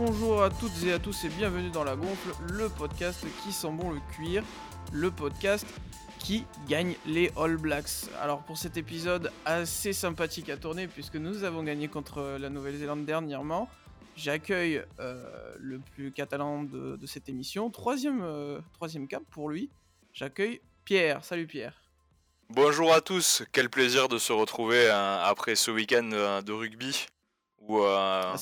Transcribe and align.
bonjour 0.00 0.42
à 0.42 0.48
toutes 0.48 0.82
et 0.86 0.92
à 0.94 0.98
tous 0.98 1.24
et 1.24 1.28
bienvenue 1.28 1.68
dans 1.68 1.84
La 1.84 1.94
Gonfle, 1.94 2.30
le 2.50 2.70
podcast 2.70 3.22
qui 3.42 3.52
sent 3.52 3.70
bon 3.70 3.90
le 3.90 4.00
cuir, 4.14 4.42
le 4.94 5.10
podcast 5.10 5.66
qui 6.18 6.46
gagne 6.66 6.94
les 7.04 7.30
All 7.36 7.58
Blacks. 7.58 8.08
Alors 8.18 8.42
pour 8.42 8.56
cet 8.56 8.78
épisode 8.78 9.30
assez 9.44 9.92
sympathique 9.92 10.48
à 10.48 10.56
tourner 10.56 10.86
puisque 10.86 11.16
nous 11.16 11.44
avons 11.44 11.62
gagné 11.62 11.88
contre 11.88 12.38
la 12.40 12.48
Nouvelle-Zélande 12.48 13.04
dernièrement, 13.04 13.68
j'accueille 14.16 14.82
euh, 15.00 15.54
le 15.58 15.80
plus 15.80 16.12
catalan 16.12 16.62
de, 16.62 17.06
cette 17.06 17.28
émission, 17.28 17.68
troisième, 17.68 18.22
euh, 18.22 18.58
troisième 18.72 19.06
cap 19.06 19.22
pour 19.30 19.50
lui, 19.50 19.68
j'accueille 20.14 20.62
Pierre. 20.86 21.22
Salut 21.26 21.46
Pierre. 21.46 21.74
Bonjour 22.48 22.94
à 22.94 23.02
tous, 23.02 23.42
quel 23.52 23.68
plaisir 23.68 24.08
de 24.08 24.16
se 24.16 24.32
retrouver 24.32 24.86
euh, 24.88 25.22
après 25.22 25.56
ce 25.56 25.70
week-end 25.70 26.40
de 26.42 26.52
rugby 26.52 27.06
où 27.60 27.82
ah, 27.82 28.34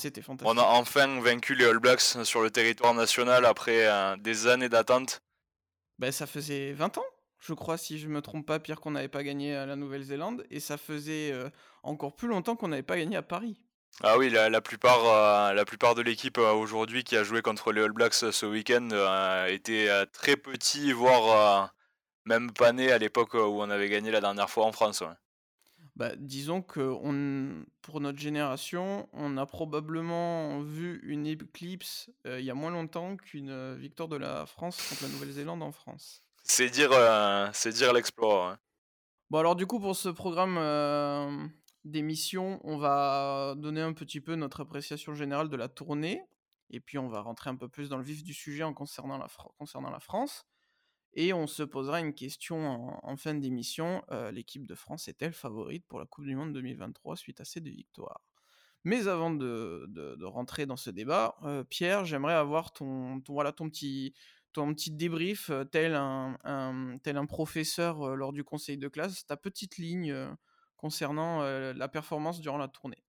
on 0.43 0.57
a 0.57 0.63
enfin 0.63 1.19
vaincu 1.19 1.53
les 1.53 1.65
All 1.65 1.79
Blacks 1.79 2.01
sur 2.23 2.41
le 2.41 2.49
territoire 2.49 2.93
national 2.93 3.45
après 3.45 3.87
des 4.19 4.47
années 4.47 4.69
d'attente. 4.69 5.21
Ben, 5.99 6.11
ça 6.11 6.25
faisait 6.25 6.71
20 6.71 6.97
ans 6.97 7.05
je 7.39 7.53
crois, 7.53 7.77
si 7.77 7.99
je 7.99 8.07
me 8.07 8.21
trompe 8.21 8.45
pas, 8.45 8.59
Pierre, 8.59 8.79
qu'on 8.79 8.91
n'avait 8.91 9.07
pas 9.07 9.23
gagné 9.23 9.55
à 9.55 9.65
la 9.65 9.75
Nouvelle-Zélande, 9.75 10.45
et 10.49 10.59
ça 10.59 10.77
faisait 10.77 11.31
euh, 11.31 11.49
encore 11.83 12.15
plus 12.15 12.27
longtemps 12.27 12.55
qu'on 12.55 12.67
n'avait 12.67 12.83
pas 12.83 12.97
gagné 12.97 13.15
à 13.15 13.21
Paris. 13.21 13.57
Ah 14.03 14.17
oui, 14.17 14.29
la, 14.29 14.61
plupart, 14.61 15.05
euh, 15.05 15.53
la 15.53 15.65
plupart 15.65 15.95
de 15.95 16.01
l'équipe 16.01 16.37
euh, 16.37 16.51
aujourd'hui 16.51 17.03
qui 17.03 17.17
a 17.17 17.23
joué 17.23 17.41
contre 17.41 17.71
les 17.71 17.81
All 17.81 17.91
Blacks 17.91 18.13
ce 18.13 18.45
week-end 18.45 18.89
était 19.47 19.89
très 20.13 20.37
petit, 20.37 20.91
voire 20.91 21.73
même 22.25 22.51
pas 22.51 22.71
né 22.71 22.91
à 22.91 22.97
l'époque 22.97 23.33
où 23.33 23.37
on 23.61 23.69
avait 23.69 23.89
gagné 23.89 24.11
la 24.11 24.21
dernière 24.21 24.49
fois 24.49 24.65
en 24.65 24.71
France. 24.71 25.03
Bah, 25.99 26.13
disons 26.15 26.61
que 26.61 26.79
on, 26.79 27.65
pour 27.81 27.99
notre 27.99 28.17
génération, 28.17 29.09
on 29.11 29.35
a 29.35 29.45
probablement 29.45 30.61
vu 30.61 31.01
une 31.03 31.27
éclipse 31.27 32.09
il 32.23 32.39
y 32.39 32.49
a 32.49 32.53
moins 32.53 32.71
longtemps 32.71 33.17
qu'une 33.17 33.75
victoire 33.75 34.07
de 34.07 34.15
la 34.15 34.45
France 34.45 34.81
contre 34.87 35.03
la 35.03 35.09
Nouvelle-Zélande 35.09 35.61
en 35.61 35.73
France. 35.73 36.23
C'est 36.43 36.69
dire, 36.69 36.91
euh, 36.93 37.49
c'est 37.51 37.73
dire 37.73 37.91
l'exploit. 37.91 38.57
Bon, 39.29 39.39
alors 39.39 39.57
du 39.57 39.67
coup, 39.67 39.81
pour 39.81 39.93
ce 39.95 40.07
programme 40.07 40.57
euh, 40.57 41.45
d'émission, 41.83 42.61
on 42.63 42.77
va 42.77 43.55
donner 43.57 43.81
un 43.81 43.91
petit 43.91 44.21
peu 44.21 44.35
notre 44.35 44.61
appréciation 44.61 45.13
générale 45.13 45.49
de 45.49 45.57
la 45.57 45.67
tournée. 45.67 46.23
Et 46.69 46.79
puis, 46.79 46.97
on 46.97 47.09
va 47.09 47.19
rentrer 47.19 47.49
un 47.49 47.55
peu 47.55 47.67
plus 47.67 47.89
dans 47.89 47.97
le 47.97 48.03
vif 48.03 48.23
du 48.23 48.33
sujet 48.33 48.63
en 48.63 48.73
concernant 48.73 49.17
la, 49.17 49.27
concernant 49.57 49.89
la 49.89 49.99
France. 49.99 50.45
Et 51.13 51.33
on 51.33 51.47
se 51.47 51.63
posera 51.63 51.99
une 51.99 52.13
question 52.13 52.99
en, 53.03 53.17
fin 53.17 53.33
d'émission. 53.33 54.03
Euh, 54.11 54.31
l'équipe 54.31 54.65
de 54.65 54.75
France 54.75 55.07
est-elle 55.07 55.33
favorite 55.33 55.85
pour 55.87 55.99
la 55.99 56.05
Coupe 56.05 56.25
du 56.25 56.35
Monde 56.35 56.53
2023 56.53 57.15
suite 57.15 57.41
à 57.41 57.45
ces 57.45 57.61
deux 57.61 57.71
victoires? 57.71 58.21
Mais 58.85 59.07
avant 59.07 59.31
de, 59.31 60.23
rentrer 60.23 60.65
dans 60.65 60.77
ce 60.77 60.89
débat, 60.89 61.35
Pierre, 61.69 62.05
j'aimerais 62.05 62.35
avoir 62.35 62.71
ton, 62.71 63.21
voilà, 63.27 63.51
ton 63.51 63.69
petit 63.69 64.13
ton 64.53 64.73
débrief, 64.87 65.51
tel 65.71 65.95
un, 65.95 66.97
tel 67.03 67.17
un 67.17 67.25
professeur 67.25 68.15
lors 68.15 68.33
du 68.33 68.43
conseil 68.43 68.77
de 68.77 68.87
classe, 68.87 69.25
ta 69.25 69.37
petite 69.37 69.77
ligne 69.77 70.15
concernant 70.77 71.41
la 71.43 71.87
performance 71.89 72.39
durant 72.39 72.57
la 72.57 72.69
tournée. 72.69 73.03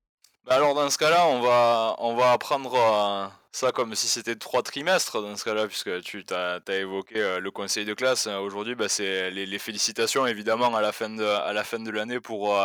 Bah, 0.44 0.54
alors 0.54 0.74
dans 0.74 0.88
ce 0.90 0.98
cas-là, 0.98 1.26
on 1.26 1.40
va, 1.40 1.94
on 1.98 2.14
va 2.16 2.32
apprendre 2.32 3.30
ça 3.52 3.72
comme 3.72 3.94
si 3.94 4.08
c'était 4.08 4.36
trois 4.36 4.62
trimestres 4.62 5.20
dans 5.20 5.36
ce 5.36 5.44
cas-là, 5.44 5.66
puisque 5.66 6.00
tu 6.02 6.24
as, 6.30 6.60
évoqué 6.68 7.38
le 7.40 7.50
conseil 7.50 7.84
de 7.84 7.94
classe. 7.94 8.26
Aujourd'hui, 8.26 8.74
bah, 8.74 8.88
c'est 8.88 9.30
les, 9.30 9.58
félicitations 9.58 10.26
évidemment 10.26 10.74
à 10.74 10.80
la 10.80 10.92
fin 10.92 11.10
de 11.10 11.90
l'année 11.90 12.20
pour, 12.20 12.58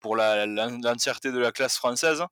pour 0.00 0.16
l'entièreté 0.16 1.32
de 1.32 1.38
la 1.38 1.52
classe 1.52 1.76
française. 1.76 2.24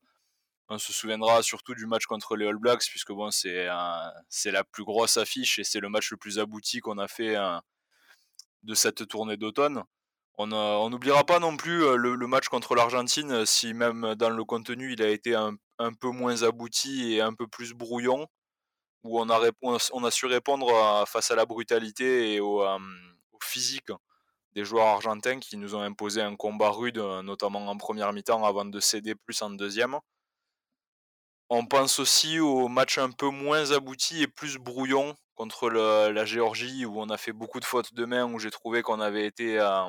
On 0.70 0.78
se 0.78 0.92
souviendra 0.92 1.42
surtout 1.42 1.74
du 1.74 1.86
match 1.86 2.04
contre 2.06 2.36
les 2.36 2.46
All 2.46 2.58
Blacks, 2.58 2.84
puisque 2.88 3.12
bon, 3.12 3.30
c'est 3.30 3.64
la 3.66 4.64
plus 4.70 4.84
grosse 4.84 5.16
affiche 5.16 5.58
et 5.58 5.64
c'est 5.64 5.80
le 5.80 5.88
match 5.88 6.10
le 6.10 6.16
plus 6.18 6.38
abouti 6.38 6.80
qu'on 6.80 6.98
a 6.98 7.08
fait 7.08 7.36
de 8.62 8.74
cette 8.74 9.08
tournée 9.08 9.36
d'automne. 9.36 9.82
On 10.40 10.88
n'oubliera 10.90 11.24
pas 11.24 11.40
non 11.40 11.56
plus 11.56 11.82
euh, 11.84 11.96
le, 11.96 12.26
match 12.28 12.48
contre 12.48 12.76
l'Argentine, 12.76 13.44
si 13.44 13.74
même 13.74 14.14
dans 14.14 14.30
le 14.30 14.44
contenu 14.44 14.92
il 14.92 15.02
a 15.02 15.08
été 15.08 15.34
un, 15.34 15.56
peu 16.00 16.10
moins 16.10 16.44
abouti 16.44 17.14
et 17.14 17.20
un 17.20 17.34
peu 17.34 17.48
plus 17.48 17.74
brouillon, 17.74 18.28
où 19.02 19.20
on 19.20 19.28
a, 19.30 20.10
su 20.12 20.26
répondre 20.26 21.04
face 21.08 21.32
à 21.32 21.34
la 21.34 21.44
brutalité 21.44 22.34
et 22.34 22.40
au, 22.40 22.62
euh, 22.62 22.78
au, 23.32 23.38
physique 23.42 23.90
des 24.52 24.64
joueurs 24.64 24.86
argentins 24.86 25.40
qui 25.40 25.56
nous 25.56 25.74
ont 25.74 25.80
imposé 25.80 26.22
un 26.22 26.36
combat 26.36 26.70
rude, 26.70 26.98
notamment 26.98 27.66
en 27.66 27.76
première 27.76 28.12
mi-temps, 28.12 28.44
avant 28.44 28.64
de 28.64 28.78
céder 28.78 29.16
plus 29.16 29.42
en 29.42 29.50
deuxième. 29.50 29.98
On 31.50 31.66
pense 31.66 31.98
aussi 31.98 32.38
au 32.38 32.68
match 32.68 32.98
un 32.98 33.10
peu 33.10 33.28
moins 33.28 33.72
abouti 33.72 34.22
et 34.22 34.28
plus 34.28 34.56
brouillon 34.58 35.16
contre 35.34 35.68
la 35.70 36.24
Géorgie 36.24 36.84
où 36.84 37.00
on 37.00 37.10
a 37.10 37.16
fait 37.16 37.32
beaucoup 37.32 37.58
de 37.58 37.64
fautes 37.64 37.94
de 37.94 38.04
main, 38.04 38.24
où 38.24 38.38
j'ai 38.38 38.50
trouvé 38.50 38.82
qu'on 38.82 39.00
avait 39.00 39.26
été 39.26 39.58
euh, 39.58 39.88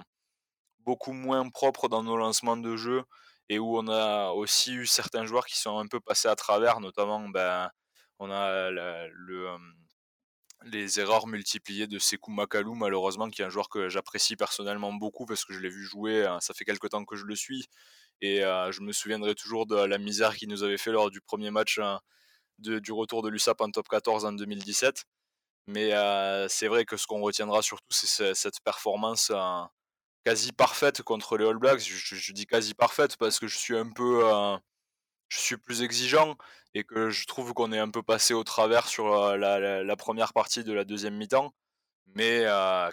beaucoup 0.82 1.14
moins 1.14 1.50
propre 1.50 1.90
dans 1.90 2.04
nos 2.04 2.18
lancements 2.18 2.58
de 2.58 2.76
jeu 2.76 3.04
et 3.50 3.60
où 3.60 3.78
on 3.78 3.88
a 3.88 4.30
aussi 4.32 4.74
eu 4.74 4.86
certains 4.86 5.26
joueurs 5.26 5.46
qui 5.46 5.58
sont 5.58 5.78
un 5.80 5.88
peu 5.88 6.00
passés 6.00 6.28
à 6.28 6.36
travers, 6.36 6.80
notamment 6.80 7.28
ben, 7.30 7.70
on 8.20 8.30
a 8.32 8.70
le, 8.70 9.58
les 10.66 11.00
erreurs 11.00 11.28
multipliées 11.28 11.88
de 11.88 11.98
Sekou 12.00 12.32
Makalou, 12.32 12.76
malheureusement, 12.76 13.30
qui 13.30 13.42
est 13.42 13.46
un 13.46 13.50
joueur 13.50 13.70
que 13.70 13.90
j'apprécie 13.90 14.36
personnellement 14.36 14.94
beaucoup 14.94 15.26
parce 15.26 15.46
que 15.46 15.54
je 15.54 15.60
l'ai 15.60 15.70
vu 15.70 15.84
jouer, 15.84 16.26
euh, 16.28 16.40
ça 16.42 16.54
fait 16.54 16.66
quelque 16.66 16.88
temps 16.88 17.06
que 17.06 17.16
je 17.16 17.26
le 17.26 17.36
suis, 17.36 17.68
et 18.22 18.42
je 18.42 18.82
me 18.82 18.92
souviendrai 18.92 19.34
toujours 19.34 19.66
de 19.66 19.76
la 19.76 19.98
misère 19.98 20.36
qu'il 20.36 20.50
nous 20.50 20.64
avait 20.64 20.78
fait 20.78 20.92
lors 20.92 21.10
du 21.10 21.22
premier 21.22 21.52
match 21.52 21.80
hein, 21.80 22.02
du 22.60 22.92
retour 22.92 23.22
de 23.22 23.30
l'USAP 23.30 23.62
en 23.62 23.72
top 23.72 23.88
14 23.88 24.26
en 24.26 24.34
2017. 24.34 25.06
Mais 25.68 25.92
c'est 26.50 26.68
vrai 26.68 26.86
que 26.86 26.98
ce 26.98 27.08
qu'on 27.08 27.22
retiendra 27.22 27.62
surtout, 27.62 27.86
c'est 27.92 28.34
cette 28.36 28.60
performance 28.62 29.32
quasi 30.30 30.52
parfaite 30.52 31.02
contre 31.02 31.38
les 31.38 31.46
All 31.46 31.58
Blacks. 31.58 31.82
Je, 31.82 32.34
dis 32.34 32.46
quasi 32.46 32.76
parfaite 32.76 33.18
parce 33.18 33.40
que 33.40 33.48
je 33.48 33.58
suis 33.58 33.76
un 33.76 33.90
peu, 33.90 34.22
je 35.28 35.40
suis 35.40 35.58
plus 35.58 35.82
exigeant 35.82 36.38
et 36.76 36.84
que 36.84 37.10
je 37.10 37.26
trouve 37.26 37.54
qu'on 37.54 37.72
est 37.72 37.80
un 37.80 37.90
peu 37.90 38.04
passé 38.04 38.36
au 38.36 38.44
travers 38.44 38.88
sur 38.88 39.38
la, 39.38 39.96
première 39.96 40.34
partie 40.34 40.64
de 40.64 40.72
la 40.74 40.86
deuxième 40.86 41.16
mi-temps. 41.16 41.54
Mais 42.16 42.46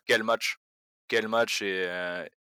quel 0.07 0.23
match, 0.23 0.57
quel 1.09 1.29
match 1.29 1.61
et, 1.61 1.87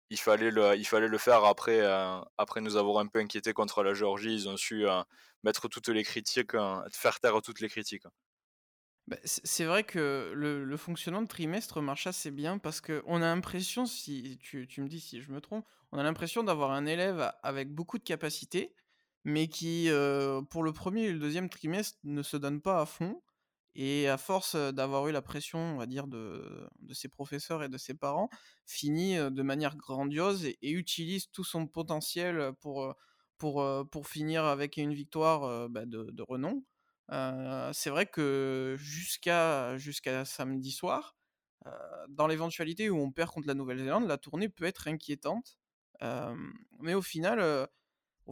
il 0.10 0.18
fallait 0.18 0.52
le, 0.52 0.76
il 0.76 0.86
fallait 0.86 1.08
le 1.08 1.18
faire 1.18 1.46
après, 1.46 1.82
euh, 1.82 2.20
après 2.38 2.62
nous 2.62 2.78
avoir 2.78 2.98
un 3.00 3.08
peu 3.08 3.20
inquiété 3.20 3.54
contre 3.54 3.84
la 3.84 3.94
Géorgie. 3.94 4.34
Ils 4.34 4.50
ont 4.50 4.58
su 4.58 4.88
euh, 4.88 5.02
mettre 5.44 5.68
toutes 5.68 5.90
les 5.90 6.04
critiques, 6.04 6.54
faire 6.92 7.20
taire 7.20 7.42
toutes 7.44 7.60
les 7.60 7.70
critiques. 7.70 8.06
Bah, 9.10 9.18
c'est 9.24 9.66
vrai 9.66 9.84
que 9.84 10.32
le, 10.36 10.78
fonctionnement 10.78 11.24
de 11.24 11.28
trimestre 11.28 11.82
marche 11.82 12.06
assez 12.06 12.30
bien 12.30 12.60
parce 12.60 12.80
qu'on 12.80 13.16
a 13.16 13.26
l'impression, 13.26 13.88
si 13.88 14.38
tu, 14.40 14.68
me 14.78 14.88
dis 14.88 15.00
si 15.00 15.20
je 15.20 15.32
me 15.32 15.42
trompe, 15.42 15.66
on 15.92 15.98
a 15.98 16.04
l'impression 16.04 16.44
d'avoir 16.44 16.70
un 16.70 16.86
élève 16.86 17.34
avec 17.42 17.74
beaucoup 17.74 17.98
de 17.98 18.04
capacités, 18.04 18.76
mais 19.24 19.48
qui, 19.48 19.90
euh, 19.90 20.44
pour 20.44 20.62
le 20.62 20.74
premier 20.74 21.06
et 21.06 21.12
le 21.12 21.18
deuxième 21.18 21.50
trimestre, 21.50 21.98
ne 22.04 22.22
se 22.22 22.38
donne 22.38 22.62
pas 22.62 22.82
à 22.82 22.86
fond. 22.86 23.20
Et 23.74 24.08
à 24.08 24.18
force 24.18 24.56
d'avoir 24.56 25.08
eu 25.08 25.12
la 25.12 25.24
pression, 25.24 25.58
on 25.58 25.78
va 25.78 25.88
dire, 25.88 26.06
de, 26.06 26.70
ses 26.92 27.08
professeurs 27.08 27.64
et 27.64 27.70
de 27.70 27.78
ses 27.80 27.96
parents, 27.96 28.30
finit 28.68 29.16
de 29.16 29.42
manière 29.42 29.76
grandiose 29.76 30.46
et, 30.46 30.58
utilise 30.70 31.32
tout 31.32 31.44
son 31.44 31.66
potentiel 31.66 32.52
pour, 32.62 32.96
finir 34.06 34.46
avec 34.46 34.78
une 34.78 34.94
victoire 34.94 35.68
bah, 35.70 35.86
de, 35.88 36.22
renom. 36.22 36.64
C'est 37.10 37.90
vrai 37.90 38.06
que 38.06 38.76
jusqu'à 38.80 39.78
samedi 40.26 40.72
soir, 40.72 41.16
dans 42.10 42.28
l'éventualité 42.28 42.90
où 42.90 42.98
on 42.98 43.12
perd 43.12 43.32
contre 43.32 43.48
la 43.48 43.54
Nouvelle-Zélande, 43.54 44.08
la 44.08 44.18
tournée 44.18 44.50
peut 44.50 44.66
être 44.66 44.88
inquiétante. 44.88 45.58
mais 46.80 46.94
au 46.94 47.02
final, 47.02 47.68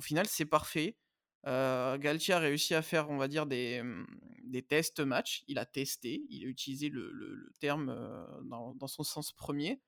final 0.01 0.25
c'est 0.27 0.45
parfait. 0.45 0.97
Galtier 1.45 2.33
a 2.33 2.39
réussi 2.39 2.73
à 2.73 2.81
faire, 2.81 3.09
on 3.09 3.17
va 3.17 3.27
dire, 3.27 3.45
des, 3.45 3.81
mmh, 3.81 4.05
des 4.43 4.63
tests 4.63 4.99
match. 4.99 5.43
Il 5.47 5.59
a 5.59 5.65
testé, 5.65 6.25
il 6.29 6.45
a 6.45 6.47
utilisé 6.47 6.89
le, 6.89 7.51
terme 7.59 7.95
dans, 8.43 8.87
son 8.87 9.03
sens 9.03 9.31
premier. 9.31 9.81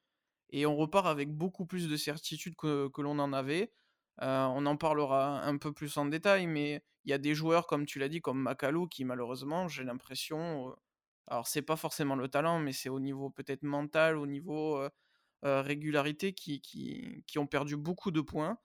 Et 0.51 0.65
on 0.65 0.75
repart 0.75 1.07
avec 1.07 1.29
beaucoup 1.29 1.65
plus 1.65 1.87
de 1.87 1.97
certitude 1.97 2.55
que, 2.55 2.89
l'on 3.01 3.19
en 3.19 3.33
avait. 3.33 3.71
On 4.21 4.65
en 4.65 4.77
parlera 4.77 5.43
un 5.43 5.57
peu 5.57 5.71
plus 5.73 5.97
en 5.97 6.05
détail, 6.05 6.47
mais 6.47 6.83
il 7.05 7.11
y 7.11 7.13
a 7.13 7.17
des 7.17 7.33
joueurs, 7.33 7.67
comme 7.67 7.85
tu 7.85 7.99
l'as 7.99 8.09
dit, 8.09 8.21
comme 8.21 8.41
Makalou, 8.41 8.87
qui 8.87 9.05
malheureusement, 9.05 9.67
j'ai 9.67 9.83
l'impression. 9.83 10.75
alors, 11.27 11.47
c'est 11.47 11.61
pas 11.61 11.75
forcément 11.75 12.15
le 12.15 12.27
talent, 12.27 12.59
mais 12.59 12.73
c'est 12.73 12.89
au 12.89 12.99
niveau 12.99 13.29
peut-être 13.29 13.63
mental, 13.63 14.17
au 14.17 14.27
niveau 14.27 14.81
régularité, 15.43 16.33
qui, 16.33 16.61
qui, 16.61 17.39
ont 17.39 17.47
perdu 17.47 17.77
beaucoup 17.77 18.11
de 18.11 18.21
points. 18.21 18.57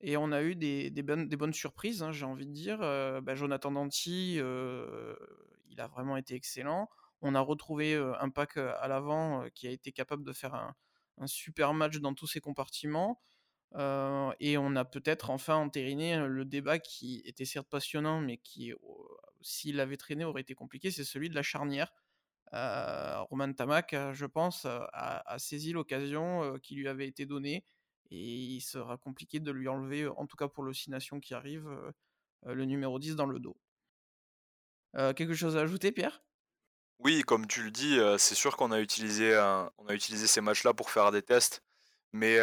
Et 0.00 0.16
on 0.16 0.30
a 0.30 0.42
eu 0.42 0.54
des, 0.54 0.90
des, 0.90 1.02
bonnes, 1.02 1.28
des 1.28 1.36
bonnes 1.36 1.52
surprises, 1.54 2.02
hein, 2.02 2.12
j'ai 2.12 2.24
envie 2.24 2.46
de 2.46 2.52
dire. 2.52 2.78
Bah, 2.78 3.34
Jonathan 3.34 3.72
Danti, 3.72 4.34
il 4.34 5.80
a 5.80 5.86
vraiment 5.88 6.16
été 6.16 6.34
excellent. 6.34 6.88
On 7.20 7.34
a 7.34 7.40
retrouvé 7.40 7.96
un 7.96 8.30
pack 8.30 8.56
à 8.58 8.86
l'avant 8.88 9.44
qui 9.54 9.66
a 9.66 9.70
été 9.70 9.90
capable 9.92 10.24
de 10.24 10.32
faire 10.32 10.54
un, 10.54 10.74
un, 11.18 11.26
super 11.26 11.74
match 11.74 11.98
dans 11.98 12.14
tous 12.14 12.28
ses 12.28 12.40
compartiments. 12.40 13.20
Et 13.74 14.58
on 14.58 14.76
a 14.76 14.84
peut-être 14.84 15.30
enfin 15.30 15.56
entériné 15.56 16.16
le 16.26 16.44
débat 16.44 16.78
qui 16.78 17.22
était 17.24 17.44
certes 17.44 17.68
passionnant, 17.68 18.20
mais 18.20 18.38
qui 18.38 18.72
s'il 19.40 19.78
avait 19.80 19.96
traîné, 19.96 20.24
aurait 20.24 20.40
été 20.40 20.54
compliqué, 20.54 20.90
c'est 20.90 21.04
celui 21.04 21.28
de 21.28 21.34
la 21.34 21.42
charnière. 21.42 21.92
Roman 22.52 23.52
Tamak, 23.52 23.94
je 24.12 24.26
pense, 24.26 24.66
a, 24.66 25.36
saisi 25.38 25.72
l'occasion 25.72 26.58
qui 26.62 26.74
lui 26.74 26.88
avait 26.88 27.06
été 27.06 27.26
donnée 27.26 27.64
et 28.10 28.34
il 28.34 28.60
sera 28.60 28.96
compliqué 28.96 29.38
de 29.38 29.50
lui 29.50 29.68
enlever, 29.68 30.08
en 30.08 30.26
tout 30.26 30.36
cas 30.36 30.48
pour 30.48 30.64
l'oscillation 30.64 31.20
qui 31.20 31.34
arrive, 31.34 31.68
le 32.46 32.64
numéro 32.64 32.98
10 32.98 33.16
dans 33.16 33.26
le 33.26 33.38
dos. 33.38 33.56
quelque 34.94 35.34
chose 35.34 35.56
à 35.56 35.60
ajouter, 35.60 35.92
Pierre? 35.92 36.22
Oui, 37.00 37.22
comme 37.22 37.46
tu 37.46 37.62
le 37.62 37.70
dis, 37.70 37.98
c'est 38.18 38.34
sûr 38.34 38.56
qu'on 38.56 38.72
a 38.72 38.80
utilisé, 38.80 39.36
on 39.78 39.86
a 39.86 39.94
utilisé 39.94 40.26
ces 40.26 40.40
matchs-là 40.40 40.74
pour 40.74 40.90
faire 40.90 41.12
des 41.12 41.22
tests, 41.22 41.62
mais 42.12 42.38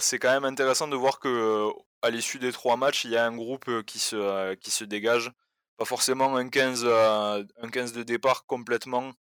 c'est 0.00 0.18
quand 0.18 0.30
même 0.30 0.44
intéressant 0.44 0.88
de 0.88 0.96
voir 0.96 1.20
que 1.20 1.68
à 2.02 2.10
l'issue 2.10 2.38
des 2.38 2.52
trois 2.52 2.76
matchs, 2.76 3.04
il 3.04 3.10
y 3.12 3.16
a 3.16 3.26
un 3.26 3.34
groupe 3.36 3.82
qui 3.82 3.98
se, 3.98 4.54
qui 4.54 4.70
se 4.70 4.84
dégage. 4.84 5.32
Pas 5.76 5.84
forcément 5.84 6.36
un 6.36 6.48
15, 6.48 6.84
un 6.86 7.68
15 7.70 7.92
de 7.92 8.02
départ 8.02 8.46
complètement 8.46 9.12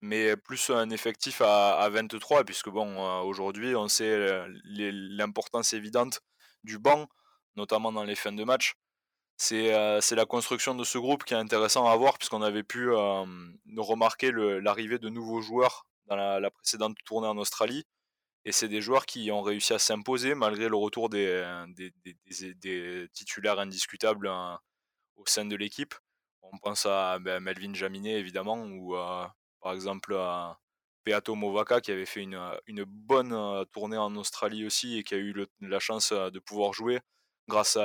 mais 0.00 0.36
plus 0.36 0.70
un 0.70 0.90
effectif 0.90 1.40
à, 1.42 1.78
à 1.78 1.88
23, 1.88 2.44
puisque 2.44 2.70
bon, 2.70 2.88
euh, 2.96 3.22
aujourd'hui, 3.22 3.76
on 3.76 3.88
sait 3.88 4.08
euh, 4.08 4.46
l'importance 4.64 5.72
évidente 5.72 6.22
du 6.64 6.78
banc, 6.78 7.06
notamment 7.56 7.92
dans 7.92 8.04
les 8.04 8.14
fins 8.14 8.32
de 8.32 8.44
match. 8.44 8.74
Euh, 9.52 10.00
c'est 10.00 10.16
la 10.16 10.26
construction 10.26 10.74
de 10.74 10.84
ce 10.84 10.98
groupe 10.98 11.24
qui 11.24 11.34
est 11.34 11.38
intéressant 11.38 11.86
à 11.86 11.96
voir, 11.96 12.18
puisqu'on 12.18 12.42
avait 12.42 12.62
pu 12.62 12.90
remarquer 13.76 14.32
l'arrivée 14.32 14.98
de 14.98 15.08
nouveaux 15.08 15.40
joueurs 15.40 15.86
dans 16.06 16.16
la, 16.16 16.50
précédente 16.50 16.96
tournée 17.04 17.28
en 17.28 17.38
Australie. 17.38 17.84
Et 18.44 18.52
c'est 18.52 18.68
des 18.68 18.80
joueurs 18.80 19.06
qui 19.06 19.30
ont 19.30 19.42
réussi 19.42 19.74
à 19.74 19.78
s'imposer 19.78 20.34
malgré 20.34 20.68
le 20.68 20.76
retour 20.76 21.08
des, 21.10 21.44
des, 21.68 21.92
des, 22.54 23.08
titulaires 23.12 23.58
indiscutables 23.58 24.30
au 25.16 25.26
sein 25.26 25.44
de 25.44 25.56
l'équipe. 25.56 25.94
On 26.42 26.58
pense 26.58 26.86
à 26.86 27.18
ben, 27.18 27.40
Melvin 27.40 27.74
Jaminet 27.74 28.18
évidemment, 28.18 28.64
ou 28.64 28.94
par 29.60 29.74
exemple, 29.74 30.14
à 30.16 30.58
Peato 31.04 31.34
Movaka 31.34 31.80
qui 31.80 31.92
avait 31.92 32.06
fait 32.06 32.22
une, 32.22 32.40
une 32.66 32.84
bonne 32.84 33.66
tournée 33.72 33.98
en 33.98 34.14
Australie 34.16 34.64
aussi 34.64 34.96
et 34.98 35.04
qui 35.04 35.14
a 35.14 35.18
eu 35.18 35.34
la 35.60 35.78
chance 35.78 36.12
de 36.12 36.38
pouvoir 36.38 36.72
jouer 36.72 37.00
grâce, 37.48 37.78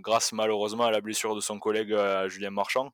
grâce 0.00 0.32
malheureusement 0.32 0.84
à 0.84 0.90
la 0.90 1.02
blessure 1.02 1.34
de 1.34 1.40
son 1.40 1.58
collègue 1.58 1.94
Julien 2.28 2.50
Marchand. 2.50 2.92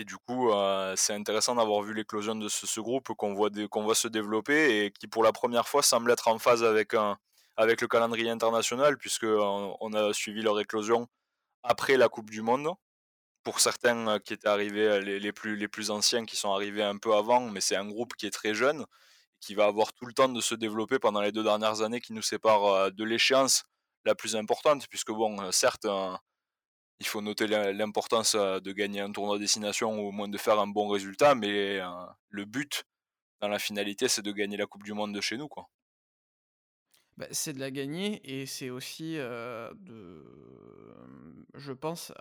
Et 0.00 0.04
du 0.04 0.16
coup, 0.16 0.52
c'est 0.94 1.12
intéressant 1.12 1.56
d'avoir 1.56 1.82
vu 1.82 1.92
l'éclosion 1.92 2.36
de 2.36 2.48
ce, 2.48 2.80
groupe 2.80 3.08
qu'on 3.14 3.34
voit, 3.34 3.50
se 3.94 4.06
développer 4.06 4.84
et 4.84 4.92
qui, 4.92 5.08
pour 5.08 5.24
la 5.24 5.32
première 5.32 5.66
fois, 5.66 5.82
semble 5.82 6.12
être 6.12 6.28
en 6.28 6.38
phase 6.38 6.62
avec, 6.62 6.92
le 6.92 7.86
calendrier 7.88 8.30
international, 8.30 8.96
puisqu'on 8.96 9.76
on 9.80 9.92
a 9.94 10.12
suivi 10.12 10.40
leur 10.42 10.60
éclosion 10.60 11.08
après 11.64 11.96
la 11.96 12.08
Coupe 12.08 12.30
du 12.30 12.42
Monde. 12.42 12.68
Pour 13.42 13.58
certains 13.58 14.20
qui 14.20 14.34
étaient 14.34 14.48
arrivés, 14.48 15.00
les, 15.00 15.32
plus, 15.32 15.56
les 15.56 15.68
plus 15.68 15.90
anciens 15.90 16.26
qui 16.26 16.36
sont 16.36 16.52
arrivés 16.52 16.84
un 16.84 16.98
peu 16.98 17.14
avant, 17.14 17.40
mais 17.40 17.60
c'est 17.60 17.76
un 17.76 17.88
groupe 17.88 18.14
qui 18.14 18.26
est 18.26 18.30
très 18.30 18.54
jeune, 18.54 18.84
qui 19.40 19.56
va 19.56 19.66
avoir 19.66 19.92
tout 19.92 20.06
le 20.06 20.12
temps 20.12 20.28
de 20.28 20.40
se 20.40 20.54
développer 20.54 21.00
pendant 21.00 21.22
les 21.22 21.32
deux 21.32 21.42
dernières 21.42 21.82
années 21.82 22.00
qui 22.00 22.12
nous 22.12 22.22
séparent 22.22 22.92
de 22.92 23.04
l'échéance 23.04 23.64
la 24.04 24.14
plus 24.14 24.36
importante, 24.36 24.86
puisque 24.88 25.10
bon, 25.10 25.50
certes, 25.50 25.86
il 27.00 27.06
faut 27.06 27.20
noter 27.20 27.46
l'importance 27.46 28.34
de 28.34 28.72
gagner 28.72 29.00
un 29.00 29.12
tournoi 29.12 29.36
de 29.36 29.42
destination 29.42 29.98
ou 30.00 30.08
au 30.08 30.12
moins 30.12 30.28
de 30.28 30.38
faire 30.38 30.58
un 30.58 30.66
bon 30.66 30.88
résultat, 30.88 31.34
mais 31.34 31.80
le 32.28 32.44
but 32.44 32.84
dans 33.40 33.48
la 33.48 33.58
finalité, 33.58 34.08
c'est 34.08 34.22
de 34.22 34.32
gagner 34.32 34.56
la 34.56 34.66
Coupe 34.66 34.82
du 34.82 34.92
Monde 34.94 35.14
de 35.14 35.20
chez 35.20 35.36
nous, 35.36 35.48
quoi. 35.48 35.68
Bah, 37.16 37.26
c'est 37.32 37.52
de 37.52 37.58
la 37.58 37.72
gagner 37.72 38.20
et 38.24 38.46
c'est 38.46 38.70
aussi 38.70 39.14
de, 39.14 40.24
je 41.54 41.72
pense, 41.72 42.12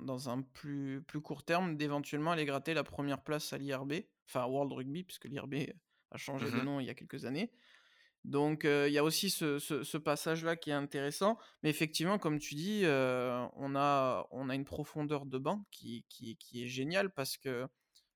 dans 0.00 0.28
un 0.28 0.42
plus, 0.42 1.02
plus 1.02 1.20
court 1.20 1.42
terme, 1.42 1.76
d'éventuellement 1.76 2.32
aller 2.32 2.44
gratter 2.44 2.74
la 2.74 2.84
première 2.84 3.22
place 3.22 3.52
à 3.52 3.58
l'IRB, 3.58 3.94
enfin 4.28 4.44
World 4.46 4.72
Rugby, 4.72 5.04
puisque 5.04 5.24
l'IRB 5.24 5.54
a 6.10 6.18
changé 6.18 6.50
de 6.50 6.56
mmh 6.56 6.62
nom 6.62 6.80
il 6.80 6.86
y 6.86 6.90
a 6.90 6.94
quelques 6.94 7.24
années. 7.24 7.50
Donc 8.26 8.64
il 8.64 8.92
y 8.92 8.98
a 8.98 9.04
aussi 9.04 9.30
ce, 9.30 9.96
passage-là 9.96 10.56
qui 10.56 10.70
est 10.70 10.74
intéressant, 10.74 11.38
mais 11.62 11.70
effectivement, 11.70 12.18
comme 12.18 12.40
tu 12.40 12.56
dis, 12.56 12.82
on, 12.84 13.76
a, 13.76 14.26
une 14.32 14.64
profondeur 14.64 15.26
de 15.26 15.38
banc 15.38 15.64
qui, 15.70 16.04
est 16.54 16.66
géniale 16.66 17.10
parce 17.10 17.36
que 17.36 17.68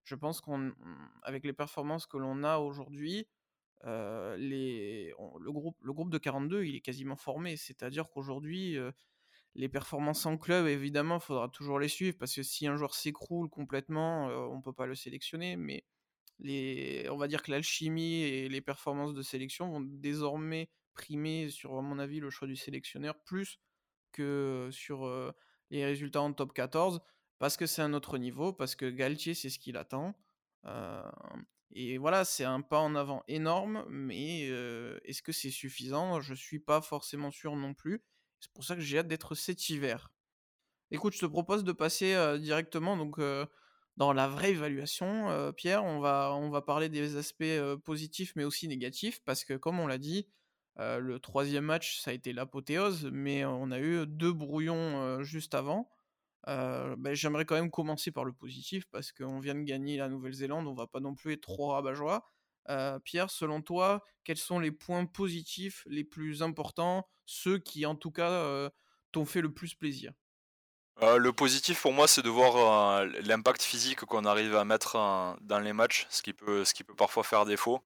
je 0.03 0.17
pense 0.17 0.41
qu'avec 0.41 1.45
les 1.45 1.53
performances 1.53 2.07
que 2.07 2.17
l'on 2.17 2.43
a 2.43 2.59
aujourd'hui, 2.59 3.29
le, 3.85 5.13
groupe, 5.93 6.11
de 6.11 6.19
42, 6.19 6.65
il 6.65 6.75
est 6.75 6.81
quasiment 6.81 7.17
formé. 7.17 7.57
C'est-à-dire 7.57 8.11
qu'aujourd'hui, 8.11 8.77
les 9.55 9.69
performances 9.69 10.27
en 10.27 10.37
club, 10.37 10.67
évidemment, 10.67 11.19
il 11.19 11.23
faudra 11.23 11.49
toujours 11.51 11.79
les 11.79 11.89
suivre 11.89 12.19
parce 12.19 12.35
que 12.35 12.43
si 12.43 12.67
un 12.67 12.75
joueur 12.75 12.97
s'écroule 12.97 13.49
complètement, 13.49 14.27
on 14.27 14.57
ne 14.57 14.63
peut 14.63 14.73
pas 14.73 14.87
le 14.87 14.97
sélectionner. 14.97 15.57
On 16.43 17.17
va 17.17 17.29
dire 17.29 17.43
que 17.43 17.51
l'alchimie 17.51 18.23
et 18.23 18.49
les 18.49 18.61
performances 18.61 19.15
de 19.15 19.23
sélection 19.23 19.71
vont 19.71 19.81
désormais 19.81 20.71
primer 20.95 21.49
sur, 21.49 21.77
à 21.77 21.83
mon 21.83 21.99
avis, 21.99 22.21
le 22.21 22.31
choix 22.31 22.49
du 22.49 22.57
sélectionneur 22.57 23.23
plus 23.25 23.59
que 24.13 24.69
sur 24.73 25.09
les 25.71 25.85
résultats 25.85 26.23
en 26.23 26.33
top 26.33 26.53
14 26.53 27.01
parce 27.39 27.57
que 27.57 27.65
c'est 27.67 27.81
un 27.81 27.95
autre 27.95 28.19
niveau, 28.19 28.53
parce 28.53 28.75
que 28.75 28.91
Galtier, 28.91 29.35
c'est 29.35 29.49
ce 29.49 29.59
qu'il 29.59 29.77
attend. 29.79 30.15
Et 31.73 31.99
voilà, 31.99 32.25
c'est 32.25 32.45
un 32.45 32.61
pas 32.61 32.81
en 32.81 32.95
avant 32.95 33.23
énorme, 33.29 33.87
mais 33.89 34.43
est-ce 35.05 35.23
que 35.23 35.33
c'est 35.33 35.51
suffisant? 35.51 36.21
Je 36.21 36.35
suis 36.35 36.59
pas 36.59 36.83
forcément 36.83 37.31
sûr 37.31 37.57
non 37.57 37.73
plus. 37.73 38.03
C'est 38.41 38.53
pour 38.53 38.65
ça 38.65 38.75
que 38.75 38.81
j'ai 38.83 38.99
hâte 38.99 39.09
d'être 39.09 39.35
cet 39.35 39.71
hiver. 39.71 40.13
Écoute, 40.91 41.15
je 41.15 41.21
te 41.21 41.27
propose 41.27 41.65
de 41.65 41.73
passer 41.73 42.15
directement 42.41 42.97
donc 42.97 43.19
dans 43.97 44.13
la 44.13 44.29
vraie 44.29 44.51
évaluation, 44.53 45.53
Pierre. 45.57 45.85
On 45.85 46.01
va, 46.01 46.63
parler 46.63 46.89
des 46.89 47.17
aspects 47.17 47.45
positifs, 47.85 48.33
mais 48.37 48.45
aussi 48.45 48.69
négatifs, 48.69 49.21
parce 49.25 49.45
que 49.45 49.55
comme 49.55 49.79
on 49.81 49.87
l'a 49.87 49.99
dit, 49.99 50.27
le 50.79 51.19
troisième 51.19 51.65
match, 51.65 52.01
ça 52.01 52.11
a 52.11 52.15
été 52.15 52.33
l'apothéose, 52.33 53.11
mais 53.13 53.45
on 53.45 53.71
a 53.71 53.79
eu 53.81 54.07
deux 54.07 54.33
brouillons 54.33 55.23
juste 55.23 55.55
avant. 55.55 55.91
Bah, 56.47 57.15
j'aimerais 57.15 57.45
quand 57.45 57.57
même 57.57 57.71
commencer 57.71 58.11
par 58.11 58.25
le 58.25 58.33
positif 58.33 58.85
parce 58.91 59.13
qu'on 59.13 59.41
vient 59.41 59.55
de 59.55 59.63
gagner 59.63 59.97
la 59.99 60.09
Nouvelle-Zélande, 60.09 60.67
on 60.67 60.75
va 60.75 60.87
pas 60.87 61.01
non 61.01 61.15
plus 61.15 61.35
être 61.35 61.43
trop 61.43 61.69
rabat-joie. 61.69 62.27
Pierre, 63.05 63.31
selon 63.31 63.63
toi, 63.63 64.03
quels 64.25 64.39
sont 64.39 64.59
les 64.59 64.71
points 64.73 65.05
positifs 65.07 65.85
les 65.87 66.05
plus 66.05 66.43
importants, 66.43 67.07
ceux 67.27 67.59
qui 67.59 67.85
en 67.85 67.97
tout 67.97 68.11
cas 68.13 68.71
t'ont 69.13 69.27
fait 69.27 69.43
le 69.43 69.53
plus 69.53 69.75
plaisir? 69.75 70.13
Le 71.03 71.31
positif 71.31 71.81
pour 71.81 71.93
moi, 71.93 72.07
c'est 72.07 72.23
de 72.23 72.29
voir 72.29 73.05
l'impact 73.23 73.63
physique 73.63 74.01
qu'on 74.01 74.25
arrive 74.25 74.55
à 74.55 74.65
mettre 74.65 75.37
dans 75.41 75.59
les 75.59 75.73
matchs, 75.73 76.07
ce 76.11 76.23
qui 76.23 76.33
peut, 76.35 76.65
ce 76.65 76.75
qui 76.75 76.85
peut 76.85 76.95
parfois 76.95 77.25
faire 77.25 77.47
défaut. 77.47 77.81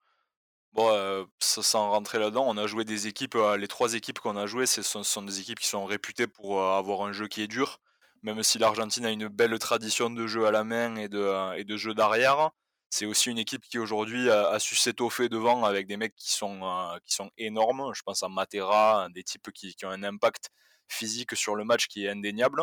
Bon, 0.73 1.27
sans 1.39 1.91
rentrer 1.91 2.19
là-dedans, 2.19 2.45
on 2.47 2.57
a 2.57 2.67
joué 2.67 2.85
des 2.85 3.07
équipes, 3.07 3.37
les 3.59 3.69
trois 3.69 3.95
équipes 3.95 4.19
qu'on 4.19 4.37
a 4.37 4.47
jouées, 4.47 4.67
ce 4.67 4.83
sont, 4.83 5.23
des 5.23 5.41
équipes 5.41 5.61
qui 5.61 5.69
sont 5.69 5.85
réputées 5.85 6.27
pour 6.27 6.63
avoir 6.63 7.03
un 7.03 7.13
jeu 7.13 7.29
qui 7.29 7.43
est 7.43 7.47
dur 7.47 7.81
même 8.25 8.43
si 8.43 8.59
l'Argentine 8.59 9.05
a 9.05 9.11
une 9.11 9.29
belle 9.29 9.57
tradition 9.59 10.09
de 10.11 10.27
jeu 10.27 10.47
à 10.47 10.51
la 10.51 10.65
main 10.65 10.97
et 10.97 11.09
de, 11.09 11.77
jeu 11.77 11.95
d'arrière, 11.95 12.51
c'est 12.89 13.05
aussi 13.05 13.31
une 13.31 13.39
équipe 13.39 13.63
qui 13.63 13.79
aujourd'hui 13.79 14.31
a, 14.31 14.59
su 14.59 14.77
s'étoffer 14.77 15.29
devant 15.29 15.65
avec 15.65 15.87
des 15.87 15.99
mecs 15.99 16.17
qui 16.17 16.33
sont, 16.33 16.61
euh, 16.65 16.99
qui 17.05 17.15
sont 17.15 17.31
énormes. 17.37 17.93
Je 17.95 18.03
pense 18.03 18.23
à 18.23 18.29
Matera, 18.29 19.09
des 19.11 19.23
types 19.25 19.53
qui, 19.53 19.77
ont 19.85 19.91
un 19.91 20.03
impact 20.03 20.51
physique 20.89 21.37
sur 21.37 21.55
le 21.55 21.65
match 21.65 21.87
qui 21.87 22.07
est 22.07 22.09
indéniable. 22.09 22.63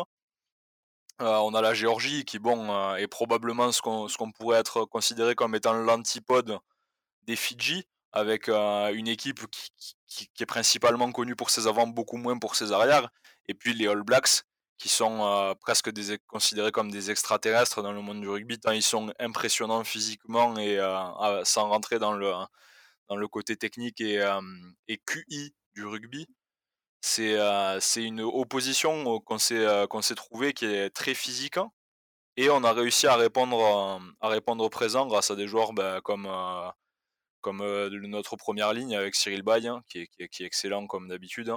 Euh, 1.20 1.36
on 1.38 1.54
a 1.54 1.60
la 1.60 1.74
Géorgie 1.74 2.24
qui 2.24 2.38
bon, 2.38 2.72
euh, 2.72 2.96
est 2.96 3.06
probablement 3.06 3.70
ce 3.70 3.80
qu'on 3.82 4.32
pourrait 4.32 4.58
être 4.58 4.84
considéré 4.86 5.34
comme 5.34 5.54
étant 5.54 5.74
l'antipode 5.74 6.58
des 7.24 7.36
Fidji, 7.36 7.84
avec 8.12 8.48
une 8.48 9.08
équipe 9.08 9.46
qui, 9.50 9.70
qui, 10.06 10.42
est 10.42 10.46
principalement 10.46 11.10
connue 11.12 11.36
pour 11.36 11.50
ses 11.50 11.66
avants, 11.66 11.86
beaucoup 11.86 12.16
moins 12.16 12.38
pour 12.38 12.56
ses 12.56 12.72
arrières. 12.72 13.08
Et 13.46 13.54
puis 13.54 13.74
les 13.74 13.86
All 13.86 14.02
Blacks, 14.02 14.44
qui 14.82 14.88
sont 14.88 15.24
euh, 15.24 15.54
presque 15.54 15.90
des, 15.90 16.18
considérés 16.26 16.72
comme 16.72 16.90
des 16.90 17.12
extraterrestres 17.12 17.82
dans 17.82 17.92
le 17.92 18.00
monde 18.00 18.20
du 18.20 18.28
rugby, 18.28 18.58
tant 18.58 18.72
ils 18.72 18.82
sont 18.82 19.12
impressionnants 19.20 19.84
physiquement 19.84 20.58
et 20.58 20.76
euh, 20.76 21.44
sans 21.44 21.68
rentrer 21.68 22.00
dans 22.00 22.14
le, 22.14 22.32
dans 23.08 23.14
le 23.14 23.28
côté 23.28 23.56
technique 23.56 24.00
et, 24.00 24.20
euh, 24.20 24.40
et 24.88 24.98
QI 24.98 25.54
du 25.76 25.86
rugby. 25.86 26.26
C'est 27.04 28.04
une 28.04 28.20
opposition 28.20 29.20
qu'on 29.20 29.38
s'est 29.38 29.66
qu'on 29.90 30.02
s'est 30.02 30.14
trouvé 30.14 30.52
qui 30.54 30.66
est 30.66 30.88
très 30.90 31.14
physique 31.14 31.58
et 32.36 32.48
on 32.48 32.62
a 32.62 32.72
réussi 32.72 33.08
à 33.08 33.16
répondre 33.16 34.00
à 34.20 34.28
répondre 34.28 34.68
présent 34.70 35.06
grâce 35.06 35.30
à 35.32 35.36
des 35.36 35.48
joueurs 35.48 35.72
ben, 35.72 36.00
comme 36.00 36.28
comme 37.40 37.58
notre 38.06 38.36
première 38.36 38.72
ligne 38.72 38.94
avec 38.96 39.16
Cyril 39.16 39.42
Bay 39.42 39.66
hein, 39.66 39.82
qui, 39.88 40.02
est, 40.02 40.28
qui, 40.28 40.44
est, 40.44 40.46
excellent 40.46 40.86
comme 40.86 41.08
d'habitude 41.08 41.52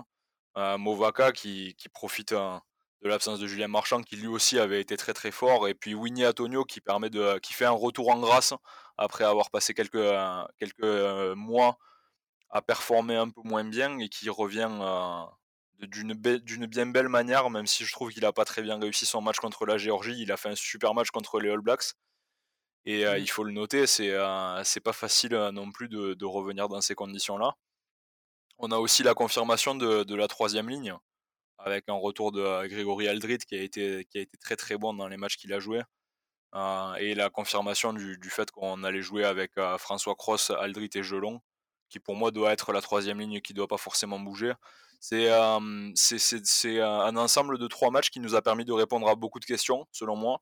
hein. 0.56 0.78
Movaka 0.80 1.32
qui, 1.32 1.76
qui 1.78 1.90
profite 1.90 2.34
de 2.34 3.08
l'absence 3.08 3.40
de 3.40 3.46
Julien 3.46 3.68
Marchand 3.68 4.02
qui 4.02 4.16
lui 4.16 4.28
aussi 4.28 4.58
avait 4.58 4.82
été 4.82 4.98
très 4.98 5.14
très 5.14 5.32
fort 5.32 5.68
et 5.68 5.76
puis 5.76 5.94
Winnie 5.94 6.26
Antonio 6.26 6.66
qui 6.66 6.82
permet 6.82 7.12
de 7.12 7.38
qui 7.38 7.54
fait 7.54 7.66
un 7.66 7.72
retour 7.72 8.10
en 8.10 8.20
grâce 8.20 8.56
après 8.98 9.26
avoir 9.26 9.52
passé 9.52 9.76
quelques 9.76 10.12
quelques 10.58 11.36
mois 11.36 11.78
à 12.50 12.62
performer 12.62 13.16
un 13.16 13.30
peu 13.30 13.42
moins 13.44 13.64
bien 13.64 14.00
et 14.00 14.10
qui 14.10 14.30
revient 14.30 14.70
d'une 15.80 16.66
bien 16.66 16.86
belle 16.86 17.10
manière, 17.10 17.50
même 17.50 17.68
si 17.68 17.86
je 17.86 17.92
trouve 17.92 18.12
qu'il 18.12 18.24
n'a 18.24 18.34
pas 18.34 18.46
très 18.46 18.62
bien 18.62 18.80
réussi 18.80 19.06
son 19.06 19.22
match 19.22 19.38
contre 19.38 19.66
la 19.66 19.78
Géorgie. 19.78 20.16
Il 20.22 20.32
a 20.32 20.38
fait 20.38 20.50
un 20.50 20.56
super 20.56 20.94
match 20.94 21.12
contre 21.12 21.40
les 21.40 21.50
All 21.50 21.62
Blacks. 21.62 21.94
Et 22.86 23.04
mmh. 23.06 23.18
il 23.18 23.30
faut 23.30 23.44
le 23.44 23.52
noter, 23.52 23.88
c'est 23.88 24.14
c'est 24.64 24.80
pas 24.80 24.94
facile 24.94 25.34
non 25.54 25.72
plus 25.72 25.90
de, 25.90 26.26
revenir 26.26 26.70
dans 26.70 26.82
ces 26.82 26.96
conditions-là. 26.96 27.56
On 28.58 28.72
a 28.72 28.78
aussi 28.78 29.04
la 29.04 29.14
confirmation 29.14 29.76
de, 29.76 30.16
la 30.16 30.28
troisième 30.28 30.70
ligne, 30.70 30.96
avec 31.58 31.90
un 31.90 31.94
retour 31.94 32.32
de 32.32 32.68
Grégory 32.68 33.08
Aldrit 33.08 33.40
qui 33.40 33.56
a 33.56 33.62
été, 33.62 34.06
qui 34.06 34.20
a 34.20 34.22
été 34.22 34.38
très 34.38 34.56
très 34.56 34.78
bon 34.78 34.94
dans 34.94 35.08
les 35.08 35.18
matchs 35.18 35.38
qu'il 35.38 35.52
a 35.54 35.60
joué. 35.60 35.82
et 37.00 37.16
la 37.16 37.30
confirmation 37.30 37.92
du, 37.94 38.30
fait 38.30 38.52
qu'on 38.52 38.84
allait 38.84 39.02
jouer 39.02 39.26
avec 39.26 39.54
François 39.80 40.16
Cross, 40.16 40.52
Aldrit 40.52 40.92
et 40.96 41.04
Gelon, 41.04 41.42
qui 41.90 42.00
pour 42.00 42.16
moi 42.16 42.32
doit 42.32 42.52
être 42.52 42.72
la 42.74 42.82
troisième 42.82 43.20
ligne 43.20 43.42
qui 43.42 43.54
ne 43.54 43.58
doit 43.58 43.68
pas 43.68 43.78
forcément 43.78 44.20
bouger. 44.20 44.54
C'est 45.00 45.30
un 45.30 47.16
ensemble 47.18 47.58
de 47.58 47.68
trois 47.68 47.92
matchs 47.92 48.10
qui 48.10 48.20
nous 48.20 48.36
a 48.36 48.42
permis 48.42 48.66
de 48.66 48.74
répondre 48.74 49.08
à 49.08 49.16
beaucoup 49.16 49.40
de 49.40 49.46
questions, 49.46 49.88
selon 49.92 50.16
moi. 50.16 50.42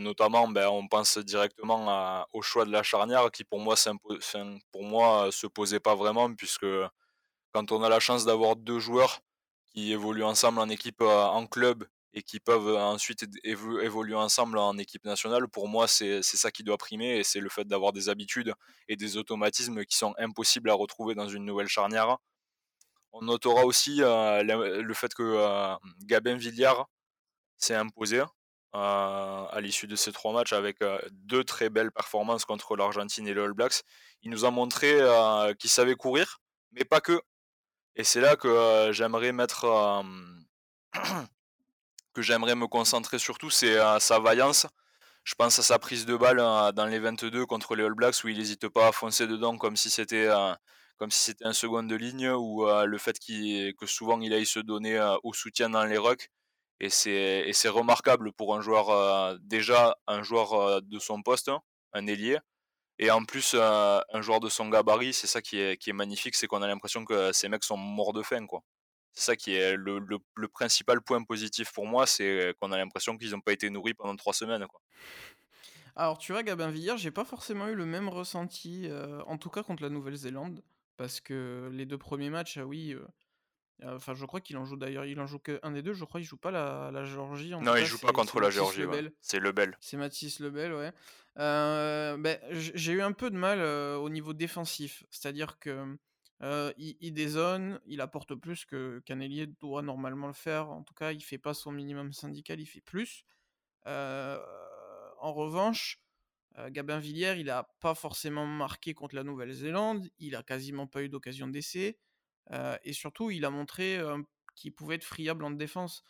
notamment, 0.00 0.48
ben, 0.48 0.68
on 0.68 0.88
pense 0.88 1.18
directement 1.18 2.26
au 2.32 2.42
choix 2.42 2.64
de 2.64 2.72
la 2.72 2.82
charnière 2.82 3.30
qui 3.30 3.44
pour 3.44 3.60
moi, 3.60 3.76
pour 4.72 4.82
moi 4.82 5.30
se 5.30 5.46
posait 5.46 5.80
pas 5.80 5.94
vraiment 5.94 6.34
puisque 6.34 6.66
quand 7.52 7.70
on 7.72 7.82
a 7.82 7.88
la 7.88 8.00
chance 8.00 8.24
d'avoir 8.24 8.56
deux 8.56 8.78
joueurs 8.80 9.20
qui 9.66 9.92
évoluent 9.92 10.24
ensemble 10.24 10.58
en 10.58 10.68
équipe 10.68 11.00
en 11.02 11.46
club 11.46 11.86
et 12.14 12.22
qui 12.22 12.40
peuvent 12.40 12.76
ensuite 12.76 13.24
évoluer 13.44 14.14
ensemble 14.14 14.58
en 14.58 14.76
équipe 14.78 15.04
nationale, 15.04 15.48
pour 15.48 15.68
moi 15.68 15.88
c'est 15.88 16.22
ça 16.22 16.50
qui 16.50 16.62
doit 16.62 16.76
primer 16.76 17.18
et 17.18 17.24
c'est 17.24 17.40
le 17.40 17.48
fait 17.48 17.64
d'avoir 17.64 17.92
des 17.92 18.08
habitudes 18.08 18.54
et 18.88 18.96
des 18.96 19.16
automatismes 19.16 19.84
qui 19.84 19.96
sont 19.96 20.14
impossibles 20.18 20.70
à 20.70 20.74
retrouver 20.74 21.14
dans 21.14 21.28
une 21.28 21.44
nouvelle 21.44 21.68
charnière. 21.68 22.18
On 23.12 23.22
notera 23.22 23.64
aussi 23.64 23.98
le 23.98 24.94
fait 24.94 25.14
que 25.14 25.76
Gabin 26.04 26.36
Villiard 26.36 26.86
s'est 27.58 27.74
imposé 27.74 28.22
à 28.74 29.58
l'issue 29.60 29.86
de 29.86 29.96
ces 29.96 30.12
trois 30.12 30.32
matchs 30.32 30.52
avec 30.52 30.78
deux 31.10 31.44
très 31.44 31.68
belles 31.68 31.92
performances 31.92 32.44
contre 32.44 32.76
l'Argentine 32.76 33.26
et 33.28 33.34
le 33.34 33.44
All 33.44 33.52
Blacks. 33.52 33.82
Il 34.22 34.30
nous 34.30 34.44
a 34.44 34.50
montré 34.50 34.98
qu'il 35.58 35.70
savait 35.70 35.94
courir, 35.94 36.40
mais 36.72 36.84
pas 36.84 37.00
que. 37.00 37.20
Et 37.96 38.04
c'est 38.04 38.20
là 38.20 38.36
que 38.36 38.90
j'aimerais 38.92 39.32
mettre 39.32 39.66
que 42.12 42.22
j'aimerais 42.22 42.54
me 42.54 42.66
concentrer 42.66 43.18
surtout, 43.18 43.50
c'est 43.50 43.76
sa 44.00 44.18
vaillance. 44.18 44.66
Je 45.24 45.34
pense 45.34 45.58
à 45.58 45.62
sa 45.62 45.78
prise 45.78 46.04
de 46.06 46.16
balle 46.16 46.38
dans 46.74 46.86
les 46.86 46.98
22 46.98 47.46
contre 47.46 47.76
les 47.76 47.84
All 47.84 47.94
Blacks 47.94 48.24
où 48.24 48.28
il 48.28 48.38
n'hésite 48.38 48.68
pas 48.68 48.88
à 48.88 48.92
foncer 48.92 49.26
dedans 49.26 49.56
comme 49.56 49.76
si 49.76 49.90
c'était 49.90 50.28
comme 50.98 51.10
si 51.10 51.34
un 51.42 51.52
second 51.52 51.82
de 51.84 51.96
ligne 51.96 52.28
ou 52.30 52.66
le 52.66 52.98
fait 52.98 53.18
que 53.18 53.86
souvent 53.86 54.20
il 54.20 54.32
aille 54.34 54.46
se 54.46 54.60
donner 54.60 55.00
au 55.22 55.32
soutien 55.32 55.70
dans 55.70 55.84
les 55.84 55.98
rucks. 55.98 56.28
Et 56.80 56.90
c'est 56.90 57.68
remarquable 57.68 58.32
pour 58.32 58.54
un 58.56 58.60
joueur, 58.60 59.38
déjà 59.40 59.96
un 60.08 60.22
joueur 60.22 60.82
de 60.82 60.98
son 60.98 61.22
poste, 61.22 61.48
hein, 61.48 61.60
un 61.92 62.06
ailier, 62.08 62.38
et 62.98 63.10
en 63.10 63.24
plus 63.24 63.54
un 63.54 64.22
joueur 64.22 64.40
de 64.40 64.48
son 64.48 64.68
gabarit. 64.68 65.12
C'est 65.14 65.28
ça 65.28 65.42
qui 65.42 65.60
est, 65.60 65.76
qui 65.76 65.90
est 65.90 65.94
magnifique, 65.94 66.34
c'est 66.36 66.46
qu'on 66.48 66.62
a 66.62 66.66
l'impression 66.68 67.04
que 67.04 67.32
ces 67.32 67.48
mecs 67.48 67.64
sont 67.64 67.76
morts 67.76 68.12
de 68.12 68.22
faim. 68.22 68.46
quoi. 68.46 68.62
C'est 69.14 69.24
ça 69.24 69.36
qui 69.36 69.54
est 69.54 69.76
le, 69.76 69.98
le, 69.98 70.48
principal 70.48 71.00
point 71.00 71.22
positif 71.22 71.72
pour 71.72 71.86
moi, 71.86 72.06
c'est 72.06 72.54
qu'on 72.60 72.72
a 72.72 72.78
l'impression 72.78 73.16
qu'ils 73.18 73.32
n'ont 73.32 73.40
pas 73.40 73.52
été 73.52 73.68
nourris 73.68 73.94
pendant 73.94 74.16
trois 74.16 74.32
semaines. 74.32 74.66
Quoi. 74.66 74.80
Alors 75.96 76.18
tu 76.18 76.32
vois, 76.32 76.42
Gabin 76.42 76.70
Villiers, 76.70 76.96
j'ai 76.96 77.10
pas 77.10 77.24
forcément 77.24 77.68
eu 77.68 77.74
le 77.74 77.84
même 77.84 78.08
ressenti, 78.08 78.88
en 79.26 79.36
tout 79.36 79.50
cas 79.50 79.62
contre 79.62 79.82
la 79.82 79.90
Nouvelle-Zélande. 79.90 80.62
Parce 80.96 81.20
que 81.20 81.70
les 81.72 81.84
deux 81.86 81.98
premiers 81.98 82.30
matchs, 82.30 82.58
ah 82.58 82.66
oui, 82.66 82.96
enfin 83.84 84.14
je 84.14 84.24
crois 84.24 84.40
qu'il 84.40 84.56
en 84.56 84.64
joue 84.64 84.76
d'ailleurs, 84.76 85.04
il 85.04 85.18
en 85.20 85.26
joue 85.26 85.38
qu'un 85.38 85.70
des 85.70 85.82
deux, 85.82 85.94
je 85.94 86.04
crois 86.04 86.20
qu'il 86.20 86.28
joue 86.28 86.36
pas 86.36 86.50
la, 86.50 86.90
la 86.92 87.04
Géorgie. 87.04 87.50
non, 87.50 87.76
il 87.76 87.84
joue 87.84 87.98
pas 87.98 88.12
contre 88.12 88.40
la 88.40 88.50
Géorgie, 88.50 88.82
c'est 89.20 89.40
Lebel. 89.40 89.76
C'est 89.80 89.96
Mathis 89.96 90.40
Lebel, 90.40 90.72
ouais. 90.72 90.92
Ben, 91.36 92.38
j'ai 92.50 92.92
eu 92.92 93.02
un 93.02 93.12
peu 93.12 93.30
de 93.30 93.36
mal 93.36 93.60
au 93.60 94.08
niveau 94.08 94.32
défensif, 94.32 95.04
c'est-à-dire 95.10 95.58
que 95.58 95.96
il, 96.40 96.96
il, 97.00 97.12
dézone, 97.12 97.80
il 97.86 98.00
apporte 98.00 98.34
plus 98.34 98.64
que 98.64 99.00
qu'un 99.06 99.20
ailier 99.20 99.46
doit 99.46 99.82
normalement 99.82 100.26
le 100.26 100.32
faire. 100.32 100.70
En 100.70 100.82
tout 100.82 100.94
cas, 100.94 101.12
il 101.12 101.20
fait 101.22 101.38
pas 101.38 101.54
son 101.54 101.72
minimum 101.72 102.12
syndical, 102.12 102.60
il 102.60 102.66
fait 102.66 102.80
plus. 102.80 103.24
en 103.86 105.32
revanche, 105.32 106.02
Gabin 106.70 106.98
Villiers, 106.98 107.36
il 107.38 107.46
n'a 107.46 107.64
pas 107.80 107.94
forcément 107.94 108.46
marqué 108.46 108.94
contre 108.94 109.14
la 109.14 109.24
Nouvelle-Zélande, 109.24 110.08
il 110.18 110.36
a 110.36 110.42
quasiment 110.42 110.86
pas 110.86 111.02
eu 111.02 111.08
d'occasion 111.08 111.48
d'essai, 111.48 111.98
et 112.84 112.92
surtout, 112.92 113.30
il 113.30 113.44
a 113.44 113.50
montré 113.50 114.00
qu'il 114.54 114.74
pouvait 114.74 114.96
être 114.96 115.04
friable 115.04 115.44
en 115.44 115.50
défense. 115.50 116.02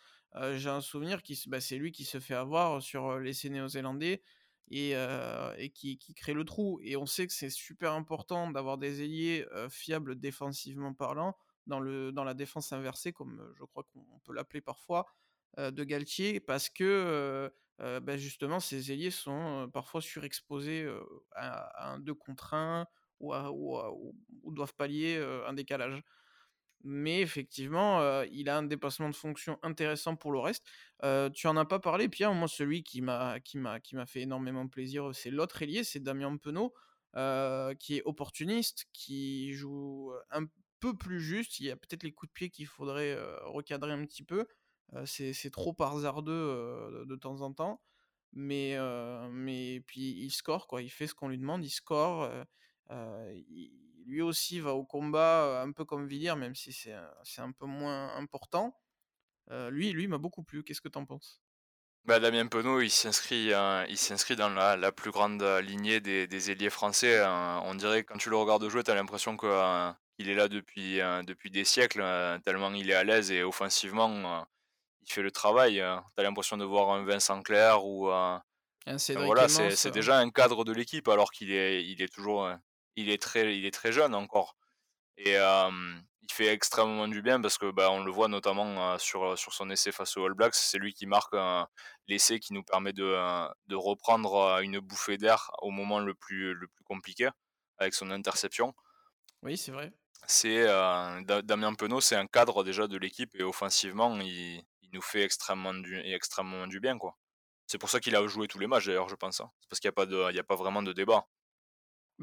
J'ai 0.55 0.69
un 0.69 0.81
souvenir, 0.81 1.21
qui, 1.21 1.41
bah, 1.47 1.61
c'est 1.61 1.77
lui 1.77 1.91
qui 1.91 2.05
se 2.05 2.19
fait 2.19 2.33
avoir 2.33 2.81
sur 2.81 3.19
l'essai 3.19 3.49
néo-zélandais 3.49 4.21
et, 4.69 5.71
qui, 5.73 5.97
crée 6.15 6.33
le 6.33 6.43
trou. 6.43 6.79
Et 6.83 6.95
on 6.95 7.05
sait 7.05 7.27
que 7.27 7.33
c'est 7.33 7.49
super 7.49 7.93
important 7.93 8.51
d'avoir 8.51 8.77
des 8.77 9.03
ailiers 9.03 9.45
fiables 9.69 10.19
défensivement 10.19 10.93
parlant 10.93 11.35
dans, 11.67 11.79
le, 11.79 12.11
dans 12.11 12.23
la 12.23 12.33
défense 12.33 12.73
inversée, 12.73 13.13
comme 13.13 13.53
je 13.55 13.63
crois 13.63 13.83
qu'on 13.83 14.19
peut 14.23 14.33
l'appeler 14.33 14.61
parfois, 14.61 15.05
de 15.57 15.83
Galtier, 15.83 16.39
parce 16.39 16.69
que 16.69 17.51
bah, 17.79 18.17
justement, 18.17 18.59
ces 18.59 18.91
ailiers 18.91 19.11
sont 19.11 19.69
parfois 19.71 20.01
surexposés 20.01 20.87
à, 21.35 21.91
un 21.93 21.99
2 21.99 22.13
contre 22.13 22.53
1 22.53 22.87
ou, 23.19 23.33
ou, 23.33 24.51
doivent 24.51 24.75
pallier 24.75 25.17
un 25.45 25.53
décalage. 25.53 26.03
Mais 26.83 27.21
effectivement, 27.21 28.21
il 28.23 28.49
a 28.49 28.57
un 28.57 28.63
dépassement 28.63 29.09
de 29.09 29.15
fonction 29.15 29.57
intéressant 29.63 30.15
pour 30.15 30.31
le 30.31 30.39
reste. 30.39 30.65
tu 31.33 31.47
en 31.47 31.57
as 31.57 31.65
pas 31.65 31.79
parlé, 31.79 32.09
Pierre. 32.09 32.33
Moi, 32.33 32.47
celui 32.47 32.83
qui 32.83 33.01
m'a 33.01 33.39
qui 33.39 33.57
m'a 33.57 33.79
qui 33.79 33.95
m'a 33.95 34.05
fait 34.05 34.21
énormément 34.21 34.67
plaisir, 34.67 35.11
c'est 35.13 35.29
l'autre 35.29 35.61
ailier, 35.61 35.83
c'est 35.83 36.01
Damien 36.01 36.35
Penaud, 36.37 36.73
qui 37.79 37.97
est 37.97 38.03
opportuniste, 38.03 38.85
qui 38.93 39.53
joue 39.53 40.11
un 40.29 40.45
peu 40.79 40.95
plus 40.95 41.21
juste. 41.21 41.59
Il 41.59 41.67
y 41.67 41.71
a 41.71 41.77
peut-être 41.77 42.03
les 42.03 42.11
coups 42.11 42.31
de 42.31 42.33
pied 42.33 42.49
qu'il 42.49 42.67
faudrait 42.67 43.17
recadrer 43.45 43.93
un 43.93 44.05
petit 44.05 44.23
peu 44.23 44.45
c'est 45.05 45.51
trop 45.51 45.75
hasardeux 45.79 47.05
de 47.07 47.15
temps 47.15 47.41
en 47.41 47.53
temps. 47.53 47.81
Mais, 48.33 48.77
mais 49.31 49.81
puis 49.81 50.09
il 50.09 50.31
score, 50.31 50.67
quoi. 50.67 50.81
Il 50.81 50.89
fait 50.89 51.07
ce 51.07 51.13
qu'on 51.13 51.29
lui 51.29 51.37
demande, 51.37 51.63
il 51.63 51.69
score. 51.69 52.29
Lui 54.05 54.21
aussi 54.21 54.59
va 54.59 54.73
au 54.73 54.85
combat, 54.85 55.61
un 55.61 55.71
peu 55.71 55.85
comme 55.85 56.07
Villiers, 56.07 56.35
même 56.35 56.55
si 56.55 56.73
c'est 56.73 57.41
un 57.41 57.51
peu 57.51 57.65
moins 57.65 58.15
important. 58.15 58.79
lui, 59.49 59.91
lui 59.91 60.07
m'a 60.07 60.17
beaucoup 60.17 60.43
plu. 60.43 60.63
Qu'est-ce 60.63 60.81
que 60.81 60.89
tu 60.89 60.97
en 60.97 61.05
penses? 61.05 61.41
Bah, 62.05 62.19
Damien 62.19 62.47
Penaud, 62.47 62.81
il 62.81 62.89
s'inscrit, 62.89 63.51
il 63.89 63.97
s'inscrit 63.97 64.35
dans 64.35 64.49
la, 64.49 64.75
la, 64.75 64.91
plus 64.91 65.11
grande 65.11 65.41
lignée 65.63 66.01
des, 66.01 66.27
des 66.27 66.51
ailiers 66.51 66.69
français. 66.69 67.19
Hein. 67.21 67.61
On 67.65 67.75
dirait 67.75 68.03
que 68.03 68.11
quand 68.11 68.19
tu 68.19 68.29
le 68.29 68.35
regardes 68.35 68.67
jouer, 68.67 68.83
tu 68.83 68.91
as 68.91 68.95
l'impression 68.95 69.37
qu'il 69.37 70.29
est 70.29 70.35
là 70.35 70.49
depuis, 70.49 70.97
depuis 71.25 71.49
des 71.49 71.63
siècles, 71.63 72.03
tellement 72.43 72.73
il 72.73 72.89
est 72.89 72.95
à 72.95 73.05
l'aise 73.05 73.31
et 73.31 73.43
offensivement, 73.43 74.45
il 75.01 75.13
fait 75.13 75.21
le 75.21 75.31
travail. 75.31 75.79
Hein. 75.79 76.03
Tu 76.15 76.21
as 76.21 76.23
l'impression 76.23 76.57
de 76.57 76.65
voir 76.65 76.89
un 76.91 77.05
Vincent 77.05 77.41
Clair 77.41 77.85
ou 77.85 78.09
un. 78.09 78.43
voilà, 79.15 79.47
c'est 79.47 79.91
déjà 79.91 80.17
un 80.17 80.29
cadre 80.29 80.65
de 80.65 80.73
l'équipe 80.73 81.07
alors 81.07 81.31
qu'il 81.31 81.51
est, 81.53 81.85
il 81.85 82.01
est 82.01 82.13
toujours. 82.13 82.51
Il 82.95 83.09
est, 83.09 83.21
très, 83.21 83.57
il 83.57 83.65
est 83.65 83.73
très 83.73 83.91
jeune 83.91 84.13
encore. 84.13 84.55
Et 85.17 85.33
il 85.35 86.31
fait 86.31 86.47
extrêmement 86.47 87.07
du 87.07 87.21
bien 87.21 87.41
parce 87.41 87.57
que 87.57 87.71
bah, 87.71 87.91
on 87.91 88.03
le 88.03 88.11
voit 88.11 88.27
notamment 88.27 88.97
sur, 88.99 89.37
sur 89.37 89.53
son 89.53 89.69
essai 89.69 89.91
face 89.91 90.15
aux 90.17 90.25
All 90.25 90.33
Blacks. 90.33 90.55
C'est 90.55 90.77
lui 90.77 90.93
qui 90.93 91.05
marque 91.05 91.35
l'essai 92.07 92.39
qui 92.39 92.53
nous 92.53 92.63
permet 92.63 92.93
de, 92.93 93.15
de 93.67 93.75
reprendre 93.75 94.59
une 94.61 94.79
bouffée 94.79 95.17
d'air 95.17 95.51
au 95.61 95.71
moment 95.71 95.99
le 95.99 96.13
plus, 96.13 96.53
le 96.53 96.67
plus 96.67 96.83
compliqué 96.83 97.29
avec 97.77 97.93
son 97.93 98.11
interception. 98.11 98.73
Oui, 99.41 99.57
c'est 99.57 99.71
vrai. 99.71 99.91
C'est 100.27 100.65
Damien 101.25 101.73
Penaud, 101.73 102.01
c'est 102.01 102.15
un 102.15 102.27
cadre 102.27 102.63
déjà 102.63 102.87
de 102.87 102.97
l'équipe 102.97 103.35
et 103.35 103.43
offensivement, 103.43 104.17
il, 104.19 104.63
nous 104.93 105.01
fait 105.01 105.23
extrêmement 105.23 105.73
du, 105.73 105.99
extrêmement 106.01 106.67
du 106.67 106.79
bien. 106.79 106.99
quoi. 106.99 107.17
C'est 107.65 107.79
pour 107.79 107.89
ça 107.89 107.99
qu'il 107.99 108.15
a 108.15 108.25
joué 108.27 108.47
tous 108.47 108.59
les 108.59 108.67
matchs 108.67 108.85
d'ailleurs, 108.85 109.09
je 109.09 109.15
pense. 109.15 109.41
Hein. 109.41 109.49
C'est 109.59 109.69
parce 109.69 109.79
qu'il 109.79 109.87
n'y 109.87 109.93
a, 109.93 109.95
pas 109.95 110.05
de, 110.05 110.29
il 110.29 110.35
y 110.35 110.39
a 110.39 110.43
pas 110.43 110.55
vraiment 110.55 110.83
de 110.83 110.93
débat. 110.93 111.25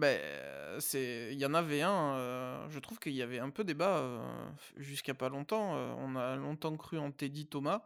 Ben, 0.00 0.18
c'est, 0.80 1.28
il 1.30 1.38
y 1.38 1.44
en 1.44 1.52
avait 1.52 1.82
un. 1.82 2.66
je 2.70 2.78
trouve 2.78 2.98
qu'il 2.98 3.12
y 3.12 3.20
avait 3.20 3.38
un 3.38 3.50
peu 3.50 3.64
débat 3.64 4.02
jusqu'à 4.76 5.12
pas 5.12 5.28
longtemps. 5.28 5.74
on 5.98 6.16
a 6.16 6.36
longtemps 6.36 6.74
cru 6.78 6.98
en 6.98 7.12
Teddy 7.12 7.46
Thomas, 7.46 7.82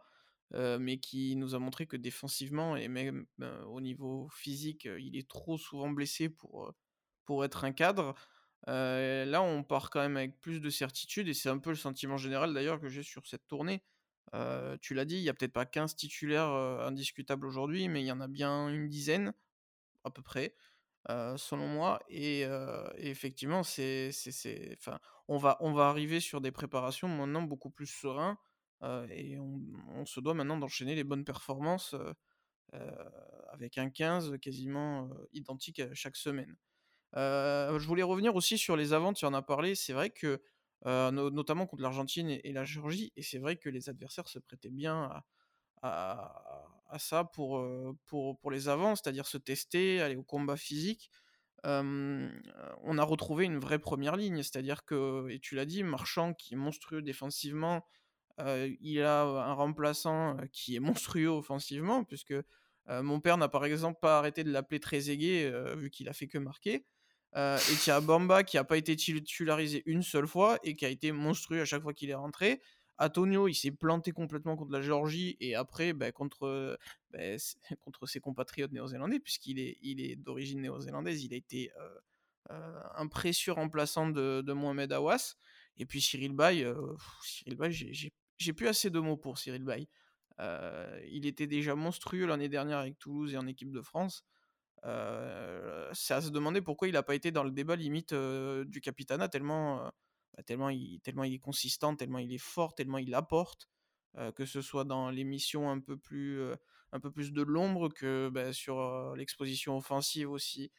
mais 0.53 0.97
qui 0.97 1.35
nous 1.35 1.55
a 1.55 1.59
montré 1.59 1.87
que 1.87 1.97
défensivement 1.97 2.77
et 2.77 2.87
même 2.87 3.25
au 3.67 3.81
niveau 3.81 4.29
physique, 4.29 4.87
il 4.97 5.17
est 5.17 5.27
trop 5.27 5.57
souvent 5.57 5.89
blessé 5.89 6.29
pour, 6.29 6.73
pour 7.25 7.43
être 7.43 7.65
un 7.65 7.73
cadre. 7.73 8.15
là, 8.65 9.41
on 9.41 9.63
part 9.63 9.89
quand 9.89 9.99
même 9.99 10.15
avec 10.15 10.39
plus 10.39 10.61
de 10.61 10.69
certitude 10.69 11.27
et 11.27 11.33
c'est 11.33 11.49
un 11.49 11.59
peu 11.59 11.71
le 11.71 11.75
sentiment 11.75 12.15
général 12.15 12.53
d'ailleurs 12.53 12.79
que 12.79 12.87
j'ai 12.87 13.03
sur 13.03 13.27
cette 13.27 13.45
tournée 13.47 13.83
tu 14.79 14.93
l'as 14.93 15.05
dit, 15.05 15.17
il 15.17 15.23
y 15.23 15.29
a 15.29 15.33
peut-être 15.33 15.51
pas 15.51 15.65
15 15.65 15.97
titulaires 15.97 16.47
indiscutables 16.47 17.45
aujourd'hui, 17.45 17.89
mais 17.89 18.01
il 18.01 18.05
y 18.05 18.11
en 18.11 18.21
a 18.21 18.27
bien 18.27 18.69
une 18.69 18.87
dizaine, 18.87 19.33
à 20.05 20.11
peu 20.11 20.21
près. 20.21 20.55
Selon 21.07 21.67
moi 21.67 21.99
et 22.09 22.45
effectivement, 22.97 23.63
c'est 23.63 24.11
c'est 24.11 24.75
enfin, 24.79 24.99
on 25.27 25.37
va 25.37 25.57
on 25.61 25.73
va 25.73 25.87
arriver 25.89 26.19
sur 26.19 26.41
des 26.41 26.51
préparations 26.51 27.07
maintenant 27.07 27.43
beaucoup 27.43 27.69
plus 27.71 27.87
serein, 27.87 28.37
et 29.11 29.37
on 29.39 29.61
on 29.89 30.05
se 30.05 30.19
doit 30.19 30.33
maintenant 30.33 30.57
d'enchaîner 30.57 30.95
les 30.95 31.03
bonnes 31.03 31.25
performances, 31.25 31.95
avec 33.51 33.77
un 33.77 33.89
15 33.89 34.37
quasiment, 34.41 35.09
identique 35.33 35.79
à 35.79 35.93
chaque 35.93 36.17
semaine. 36.17 36.55
Je 37.15 37.85
voulais 37.87 38.03
revenir 38.03 38.35
aussi 38.35 38.57
sur 38.57 38.77
les 38.77 38.93
avants, 38.93 39.13
tu 39.13 39.25
en 39.25 39.33
as 39.35 39.41
parlé. 39.43 39.75
C'est 39.75 39.93
vrai 39.93 40.09
que, 40.11 40.41
notamment 40.85 41.67
contre 41.67 41.83
l'Argentine 41.83 42.29
et 42.31 42.53
la 42.53 42.65
Géorgie 42.65 43.13
et 43.17 43.23
c'est 43.23 43.39
vrai 43.39 43.57
que 43.57 43.69
les 43.69 43.89
adversaires 43.89 44.27
se 44.29 44.39
prêtaient 44.39 44.71
bien 44.71 45.11
à 45.83 46.54
à 46.87 46.99
ça 46.99 47.23
pour, 47.23 47.65
pour 48.05 48.39
pour 48.39 48.51
les 48.51 48.67
avants, 48.69 48.95
c'est-à-dire 48.95 49.27
se 49.27 49.37
tester, 49.37 50.01
aller 50.01 50.15
au 50.15 50.23
combat 50.23 50.57
physique. 50.57 51.09
On 51.63 52.97
a 52.97 53.03
retrouvé 53.03 53.45
une 53.45 53.57
vraie 53.57 53.79
première 53.79 54.15
ligne, 54.15 54.43
c'est-à-dire 54.43 54.85
que 54.85 55.27
et 55.29 55.39
tu 55.39 55.55
l'as 55.55 55.65
dit, 55.65 55.83
Marchand 55.83 56.33
qui 56.33 56.53
est 56.53 56.57
monstrueux 56.57 57.01
défensivement, 57.01 57.85
il 58.37 59.01
a 59.01 59.23
un 59.23 59.53
remplaçant, 59.53 60.37
qui 60.51 60.75
est 60.75 60.79
monstrueux 60.79 61.29
offensivement 61.29 62.03
puisque, 62.03 62.35
mon 62.87 63.19
père 63.19 63.37
n'a 63.37 63.49
par 63.49 63.65
exemple 63.65 63.99
pas 63.99 64.19
arrêté 64.19 64.43
de 64.43 64.51
l'appeler 64.51 64.79
Trezeguet, 64.79 65.51
vu 65.75 65.89
qu'il 65.89 66.07
a 66.07 66.13
fait 66.13 66.27
que 66.27 66.37
marquer. 66.37 66.85
Et 67.35 67.75
tu 67.83 67.91
as 67.91 67.99
Bamba 67.99 68.43
qui 68.43 68.57
a 68.57 68.63
pas 68.63 68.77
été 68.77 68.95
titularisé 68.95 69.81
une 69.87 70.03
seule 70.03 70.27
fois 70.27 70.59
et 70.63 70.75
qui 70.75 70.85
a 70.85 70.89
été 70.89 71.11
monstrueux 71.11 71.61
à 71.61 71.65
chaque 71.65 71.81
fois 71.81 71.93
qu'il 71.93 72.09
est 72.09 72.15
rentré. 72.15 72.61
Antonio, 72.97 73.47
il 73.47 73.55
s'est 73.55 73.71
planté 73.71 74.11
complètement 74.11 74.55
contre 74.55 74.71
la 74.71 74.81
Géorgie 74.81 75.35
et 75.39 75.55
après, 75.55 75.93
bah, 75.93 76.11
contre, 76.11 76.77
bah, 77.11 77.19
contre 77.85 78.05
ses 78.05 78.19
compatriotes 78.19 78.71
néo-zélandais, 78.71 79.19
puisqu'il 79.19 79.59
est, 79.59 79.77
il 79.81 80.01
est 80.01 80.15
d'origine 80.15 80.61
néo-zélandaise, 80.61 81.23
il 81.23 81.33
a 81.33 81.37
été 81.37 81.71
euh, 81.77 81.99
euh, 82.51 82.81
un 82.95 83.07
précieux 83.07 83.51
remplaçant 83.51 84.09
de, 84.09 84.53
Mohamed 84.53 84.91
Awas. 84.93 85.35
Et 85.77 85.85
puis 85.85 85.99
Cyril 85.99 86.31
Bay, 86.31 86.63
euh, 86.63 86.95
Bay, 87.47 87.71
j'ai 87.71 88.53
plus 88.53 88.67
assez 88.67 88.89
de 88.89 88.99
mots 88.99 89.17
pour 89.17 89.37
Cyril 89.37 89.63
Bay. 89.63 89.87
il 91.09 91.25
était 91.25 91.47
déjà 91.47 91.75
monstrueux 91.75 92.25
l'année 92.25 92.49
dernière 92.49 92.77
avec 92.77 92.97
Toulouse 92.97 93.33
et 93.33 93.37
en 93.37 93.47
équipe 93.47 93.71
de 93.71 93.81
France. 93.81 94.23
c'est 94.83 96.13
à 96.13 96.21
se 96.21 96.29
demander 96.29 96.61
pourquoi 96.61 96.87
il 96.87 96.93
n'a 96.93 97.03
pas 97.03 97.15
été 97.15 97.31
dans 97.31 97.43
le 97.43 97.51
débat 97.51 97.75
limite 97.75 98.13
du 98.13 98.79
Capitana, 98.79 99.27
tellement 99.27 99.91
bah, 100.35 100.43
tellement, 100.43 100.69
il, 100.69 101.01
est 101.33 101.39
consistant, 101.39 101.95
tellement 101.95 102.19
il 102.19 102.33
est 102.33 102.37
fort, 102.37 102.75
tellement 102.75 102.97
il 102.97 103.13
apporte, 103.13 103.69
que 104.35 104.45
ce 104.45 104.61
soit 104.61 104.85
dans 104.85 105.09
l'émission 105.09 105.69
un 105.69 105.77
un 106.91 106.99
peu 106.99 107.11
plus 107.11 107.33
de 107.33 107.41
l'ombre 107.41 107.89
que 107.89 108.29
bah, 108.29 108.53
sur 108.53 109.15
l'exposition 109.15 109.77
offensive 109.77 110.31
aussi, 110.31 110.71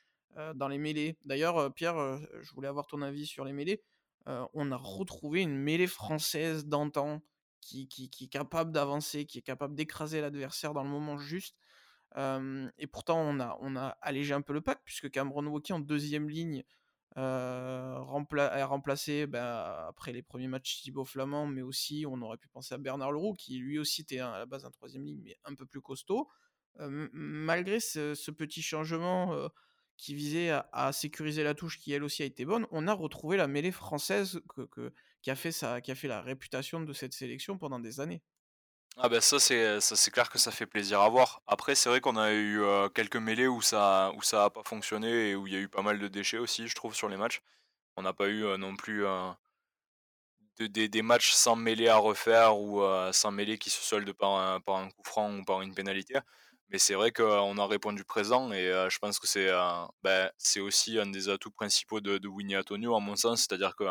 dans 0.54 0.68
les 0.68 0.78
mêlées. 0.78 1.18
D'ailleurs, 1.24 1.72
Pierre, 1.74 1.96
je 2.40 2.52
voulais 2.54 2.68
avoir 2.68 2.86
ton 2.86 3.02
avis 3.02 3.26
sur 3.26 3.44
les 3.44 3.52
mêlées. 3.52 3.82
on 4.26 4.72
a 4.72 4.76
retrouvé 4.76 5.42
une 5.42 5.56
mêlée 5.56 5.86
française 5.86 6.66
d'antan 6.66 7.22
qui, 7.60 8.10
est 8.20 8.28
capable 8.28 8.72
d'avancer, 8.72 9.26
qui 9.26 9.38
est 9.38 9.42
capable 9.42 9.74
d'écraser 9.74 10.20
l'adversaire 10.20 10.72
dans 10.72 10.84
le 10.84 10.90
moment 10.90 11.18
juste. 11.18 11.56
et 12.16 12.86
pourtant, 12.86 13.20
on 13.20 13.40
a, 13.40 13.56
on 13.60 13.76
a 13.76 13.88
allégé 14.00 14.34
un 14.34 14.42
peu 14.42 14.52
le 14.52 14.60
pack, 14.60 14.80
puisque 14.84 15.10
Cameron 15.10 15.46
Walkie 15.46 15.72
en 15.72 15.80
deuxième 15.80 16.28
ligne 16.28 16.64
euh, 17.18 17.98
rempla 17.98 18.66
remplacé 18.66 19.26
bah, 19.26 19.86
après 19.88 20.12
les 20.12 20.22
premiers 20.22 20.48
matchs 20.48 20.82
Thibaut 20.82 21.04
Flamand, 21.04 21.46
mais 21.46 21.62
aussi 21.62 22.04
on 22.06 22.20
aurait 22.20 22.36
pu 22.36 22.48
penser 22.48 22.74
à 22.74 22.78
Bernard 22.78 23.12
Leroux, 23.12 23.34
qui 23.34 23.58
lui 23.58 23.78
aussi 23.78 24.02
était 24.02 24.18
à 24.18 24.38
la 24.38 24.46
base 24.46 24.64
un 24.66 24.70
troisième 24.70 25.04
ligne, 25.04 25.22
mais 25.24 25.36
un 25.44 25.54
peu 25.54 25.64
plus 25.64 25.80
costaud. 25.80 26.28
Euh, 26.80 27.08
malgré 27.12 27.80
ce, 27.80 28.30
petit 28.30 28.60
changement 28.60 29.32
euh, 29.32 29.48
qui 29.96 30.14
visait 30.14 30.50
à, 30.50 30.92
sécuriser 30.92 31.42
la 31.42 31.54
touche, 31.54 31.78
qui 31.78 31.92
elle 31.92 32.04
aussi 32.04 32.22
a 32.22 32.26
été 32.26 32.44
bonne, 32.44 32.66
on 32.70 32.86
a 32.86 32.92
retrouvé 32.92 33.38
la 33.38 33.48
mêlée 33.48 33.72
française 33.72 34.40
que, 34.54 34.92
qui, 35.22 35.30
a 35.30 35.36
fait 35.36 35.52
sa, 35.52 35.80
qui 35.80 35.90
a 35.90 35.94
fait 35.94 36.08
la 36.08 36.20
réputation 36.20 36.82
de 36.82 36.92
cette 36.92 37.14
sélection 37.14 37.56
pendant 37.56 37.80
des 37.80 37.98
années. 38.00 38.22
Ah 38.98 39.08
ben 39.10 39.20
ça 39.20 39.38
c'est 39.38 39.80
ça 39.80 39.94
c'est 39.94 40.10
clair 40.10 40.30
que 40.30 40.38
ça 40.38 40.50
fait 40.50 40.64
plaisir 40.66 41.00
à 41.02 41.08
voir. 41.10 41.42
Après 41.46 41.74
c'est 41.74 41.88
vrai 41.90 42.00
qu'on 42.00 42.16
a 42.16 42.32
eu 42.32 42.62
euh, 42.62 42.88
quelques 42.88 43.16
mêlées 43.16 43.46
où 43.46 43.60
ça 43.60 44.10
où 44.16 44.22
ça 44.22 44.44
a 44.44 44.50
pas 44.50 44.62
fonctionné 44.64 45.30
et 45.30 45.34
où 45.36 45.46
il 45.46 45.52
y 45.52 45.56
a 45.56 45.58
eu 45.60 45.68
pas 45.68 45.82
mal 45.82 45.98
de 45.98 46.08
déchets 46.08 46.38
aussi 46.38 46.66
je 46.66 46.74
trouve 46.74 46.94
sur 46.94 47.08
les 47.10 47.16
matchs. 47.18 47.42
On 47.96 48.02
n'a 48.02 48.12
pas 48.14 48.28
eu 48.28 48.44
euh, 48.44 48.58
non 48.58 48.76
plus 48.76 49.06
euh, 49.06 49.30
des, 50.58 51.02
matchs 51.02 51.32
sans 51.32 51.56
mêlée 51.56 51.88
à 51.88 51.96
refaire 51.96 52.58
ou 52.58 52.82
sans 53.12 53.30
mêlée 53.30 53.58
qui 53.58 53.70
se 53.70 53.82
soldent 53.82 54.12
par 54.14 54.30
un, 54.32 54.60
par 54.60 54.76
un 54.76 54.88
coup 54.90 55.02
franc 55.04 55.36
ou 55.38 55.44
par 55.44 55.60
une 55.62 55.74
pénalité. 55.74 56.18
Mais 56.70 56.78
c'est 56.78 56.94
vrai 56.94 57.12
qu'on 57.12 57.58
a 57.58 57.66
répondu 57.66 58.04
présent 58.04 58.50
et 58.52 58.64
je 58.90 58.98
pense 58.98 59.18
que 59.18 59.26
c'est 59.26 59.50
ben, 60.02 60.30
c'est 60.38 60.60
aussi 60.60 60.98
un 60.98 61.06
des 61.06 61.28
atouts 61.28 61.50
principaux 61.50 62.00
de, 62.00 62.18
de 62.18 62.28
Winnie 62.28 62.56
Antonio 62.56 62.96
à 62.96 63.00
mon 63.00 63.16
sens. 63.16 63.40
C'est-à-dire 63.40 63.76
que 63.76 63.84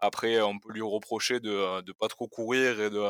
après 0.00 0.40
on 0.42 0.58
peut 0.58 0.72
lui 0.72 0.82
reprocher 0.82 1.40
de 1.40 1.82
ne 1.82 1.92
pas 1.92 2.08
trop 2.08 2.28
courir 2.28 2.80
et 2.80 2.90
de 2.90 3.00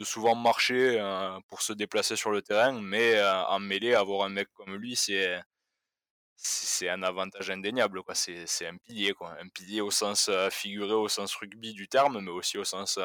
de 0.00 0.04
souvent 0.04 0.34
marcher 0.34 0.98
euh, 0.98 1.38
pour 1.48 1.60
se 1.60 1.74
déplacer 1.74 2.16
sur 2.16 2.30
le 2.30 2.40
terrain, 2.40 2.80
mais 2.80 3.16
euh, 3.16 3.44
en 3.44 3.60
mêlée, 3.60 3.94
avoir 3.94 4.24
un 4.24 4.30
mec 4.30 4.48
comme 4.54 4.74
lui, 4.74 4.96
c'est 4.96 5.40
c'est 6.42 6.88
un 6.88 7.02
avantage 7.02 7.50
indéniable 7.50 8.02
quoi. 8.02 8.14
C'est 8.14 8.66
un 8.66 8.78
pilier 8.78 9.12
quoi. 9.12 9.36
Un 9.38 9.48
pilier 9.48 9.82
au 9.82 9.90
sens 9.90 10.30
euh, 10.30 10.48
figuré 10.48 10.94
au 10.94 11.08
sens 11.08 11.34
rugby 11.34 11.74
du 11.74 11.86
terme 11.86 12.20
mais 12.22 12.30
aussi 12.30 12.56
au 12.56 12.64
sens 12.64 12.98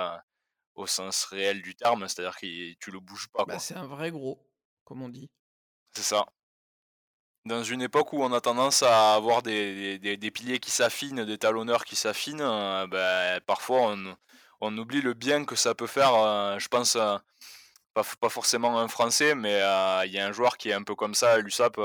au 0.75 0.87
sens 0.87 1.25
réel 1.25 1.61
du 1.61 1.75
terme. 1.75 2.07
C'est 2.07 2.21
à 2.21 2.23
dire 2.23 2.37
que 2.37 2.73
tu 2.79 2.91
le 2.91 3.01
bouges 3.01 3.27
pas 3.33 3.43
bah, 3.43 3.59
c'est 3.59 3.75
un 3.75 3.87
vrai 3.87 4.09
gros 4.09 4.39
comme 4.85 5.01
on 5.01 5.09
dit. 5.09 5.29
C'est 5.93 6.03
ça. 6.03 6.25
Dans 7.43 7.63
une 7.63 7.81
époque 7.81 8.13
où 8.13 8.23
on 8.23 8.31
a 8.31 8.39
tendance 8.39 8.83
à 8.83 9.15
avoir 9.15 9.43
des, 9.43 9.99
des, 9.99 10.15
des 10.15 10.31
piliers 10.31 10.59
qui 10.59 10.71
s'affinent 10.71 11.25
des 11.25 11.37
talonneurs 11.37 11.83
qui 11.83 11.97
s'affinent 11.97 12.37
bah, 12.87 13.41
parfois 13.41 13.91
on, 13.91 14.15
on 14.65 14.77
oublie 14.77 15.01
le 15.01 15.13
bien 15.13 15.45
que 15.45 15.55
ça 15.55 15.75
peut 15.75 15.87
faire. 15.87 16.13
Euh, 16.15 16.59
je 16.59 16.67
pense, 16.67 16.95
euh, 16.95 17.17
pas, 17.93 18.29
forcément 18.29 18.79
un 18.79 18.87
Français, 18.87 19.35
mais 19.35 19.61
euh, 19.61 20.05
il 20.05 20.11
y 20.11 20.19
a 20.19 20.27
un 20.27 20.31
joueur 20.31 20.57
qui 20.57 20.69
est 20.69 20.73
un 20.73 20.83
peu 20.83 20.95
comme 20.95 21.15
ça 21.15 21.33
à 21.33 21.37
l'USAP, 21.37 21.75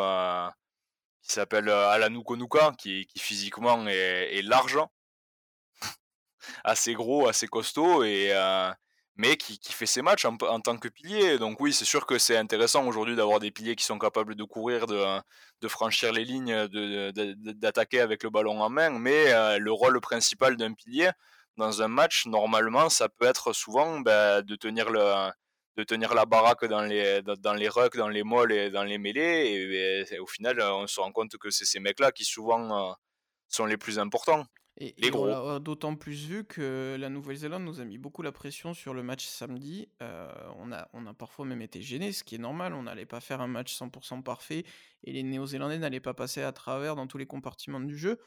qui 1.23 1.33
s'appelle 1.33 1.69
Alanou 1.69 2.23
Konuka, 2.23 2.73
qui, 2.79 3.07
qui 3.07 3.19
physiquement 3.21 3.87
est, 3.87 4.43
large, 4.43 4.79
assez 6.64 6.95
gros, 6.95 7.29
assez 7.29 7.47
costaud, 7.47 8.03
et, 8.03 8.33
mais 9.16 9.37
qui, 9.37 9.61
fait 9.73 9.87
ses 9.87 10.03
matchs 10.03 10.25
en, 10.25 10.37
tant 10.37 10.79
que 10.79 10.88
pilier. 10.88 11.38
Donc 11.38 11.61
oui, 11.61 11.73
c'est 11.73 11.85
sûr 11.85 12.07
que 12.07 12.19
c'est 12.19 12.37
intéressant 12.37 12.87
aujourd'hui 12.87 13.14
d'avoir 13.14 13.38
des 13.38 13.53
piliers 13.53 13.77
qui 13.77 13.85
sont 13.85 13.99
capables 13.99 14.35
de 14.35 14.45
courir, 14.45 14.87
de, 14.87 15.69
franchir 15.69 16.12
les 16.12 16.25
lignes, 16.25 16.66
d'attaquer 16.66 18.01
avec 18.01 18.25
le 18.25 18.31
ballon 18.31 18.61
en 18.61 18.71
main, 18.71 18.90
mais 18.90 19.59
le 19.61 19.71
rôle 19.71 20.01
principal 20.01 20.57
d'un 20.57 20.73
pilier, 20.73 21.11
dans 21.61 21.83
un 21.83 21.88
match, 21.88 22.27
normalement, 22.27 22.88
ça 22.88 23.09
peut 23.09 23.27
être 23.27 23.53
souvent 23.53 24.01
ben, 24.01 24.42
de 24.42 24.57
tenir 24.57 24.90
le 24.90 25.31
de 25.77 25.85
tenir 25.85 26.14
la 26.14 26.27
baraque 26.27 26.64
dans 26.64 26.83
les 26.83 27.23
dans, 27.23 27.55
les 27.55 27.68
rucks, 27.68 27.96
dans 27.96 28.09
les 28.09 28.25
molles 28.25 28.53
et 28.53 28.70
dans 28.70 28.83
les 28.83 28.99
mêlées 28.99 30.07
et, 30.11 30.18
au 30.18 30.27
final 30.27 30.61
on 30.61 30.87
se 30.88 31.01
rend 31.01 31.12
compte 31.12 31.37
que 31.37 31.51
c'est 31.51 31.64
ces 31.64 31.79
mecs-là 31.79 32.11
qui 32.11 32.25
souvent 32.25 32.90
euh, 32.90 32.92
sont 33.49 33.66
les 33.66 33.77
plus 33.77 33.99
importants. 33.99 34.44
Et, 34.79 34.94
les 34.99 35.11
gros. 35.11 35.59
d'autant 35.59 35.94
plus 35.94 36.27
vu 36.27 36.44
que 36.44 36.96
la 36.99 37.11
Nouvelle-Zélande 37.11 37.64
nous 37.64 37.81
a 37.81 37.85
mis 37.85 37.99
beaucoup 37.99 38.23
la 38.23 38.33
pression 38.33 38.73
sur 38.73 38.94
le 38.94 39.03
match 39.03 39.27
samedi. 39.27 39.88
Euh, 40.01 40.33
on, 40.57 40.73
a, 40.73 40.88
on 40.94 41.07
a 41.07 41.12
parfois 41.12 41.44
même 41.44 41.61
été 41.61 41.83
gênés, 41.83 42.12
ce 42.12 42.25
qui 42.25 42.37
est 42.37 42.38
normal. 42.38 42.73
On 42.73 42.85
n'allait 42.85 43.05
pas 43.05 43.20
faire 43.20 43.42
un 43.42 43.46
match 43.46 43.77
100% 43.77 44.23
parfait 44.23 44.64
et 45.05 45.12
les 45.12 45.23
Néo-Zélandais 45.23 45.79
n'allaient 45.79 46.01
pas 46.01 46.14
passer 46.14 46.42
à 46.42 46.53
travers 46.53 46.96
dans 46.96 47.07
tous 47.07 47.18
les 47.18 47.27
compartiments 47.27 47.81
du 47.81 47.99
jeu. 47.99 48.18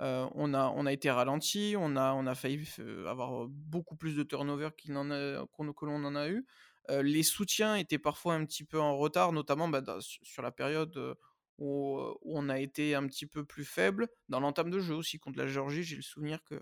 Euh, 0.00 0.26
on, 0.34 0.54
a, 0.54 0.72
on 0.74 0.86
a 0.86 0.92
été 0.92 1.10
ralenti, 1.10 1.74
on 1.78 1.94
a, 1.96 2.14
on 2.14 2.26
a 2.26 2.34
failli 2.34 2.66
avoir 3.06 3.46
beaucoup 3.48 3.96
plus 3.96 4.16
de 4.16 4.22
turnover 4.22 4.70
que 4.76 4.90
l'on 4.90 6.04
en 6.04 6.16
a 6.16 6.28
eu. 6.28 6.46
Euh, 6.88 7.02
les 7.02 7.22
soutiens 7.22 7.76
étaient 7.76 7.98
parfois 7.98 8.34
un 8.34 8.44
petit 8.46 8.64
peu 8.64 8.80
en 8.80 8.96
retard, 8.96 9.32
notamment 9.32 9.68
bah, 9.68 9.82
sur 10.00 10.42
la 10.42 10.50
période 10.50 11.16
où, 11.58 12.00
on 12.22 12.48
a 12.48 12.58
été 12.58 12.94
un 12.94 13.06
petit 13.06 13.26
peu 13.26 13.44
plus 13.44 13.66
faible. 13.66 14.08
Dans 14.28 14.40
l'entame 14.40 14.70
de 14.70 14.80
jeu 14.80 14.94
aussi 14.94 15.18
contre 15.18 15.38
la 15.38 15.46
Géorgie, 15.46 15.82
j'ai 15.82 15.96
le 15.96 16.02
souvenir 16.02 16.42
que, 16.44 16.58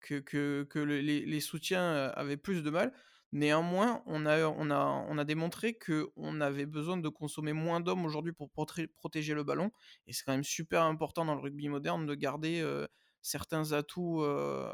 que, 0.00 0.64
que, 0.64 0.78
les, 0.80 1.40
soutiens 1.40 2.10
avaient 2.16 2.36
plus 2.36 2.62
de 2.62 2.70
mal. 2.70 2.92
Néanmoins, 3.34 4.00
on 4.06 4.26
a, 4.26 4.46
on 4.46 4.70
a, 4.70 5.04
on 5.08 5.18
a 5.18 5.24
démontré 5.24 5.76
qu'on 5.76 6.40
avait 6.40 6.66
besoin 6.66 6.96
de 6.96 7.08
consommer 7.08 7.52
moins 7.52 7.80
d'hommes 7.80 8.04
aujourd'hui 8.04 8.32
pour 8.32 8.48
protéger 8.48 9.34
le 9.34 9.42
ballon. 9.42 9.72
Et 10.06 10.12
c'est 10.12 10.22
quand 10.22 10.30
même 10.30 10.44
super 10.44 10.84
important 10.84 11.24
dans 11.24 11.34
le 11.34 11.40
rugby 11.40 11.68
moderne 11.68 12.06
de 12.06 12.14
garder 12.14 12.60
euh, 12.60 12.86
certains 13.22 13.72
atouts 13.72 14.22
euh, 14.22 14.70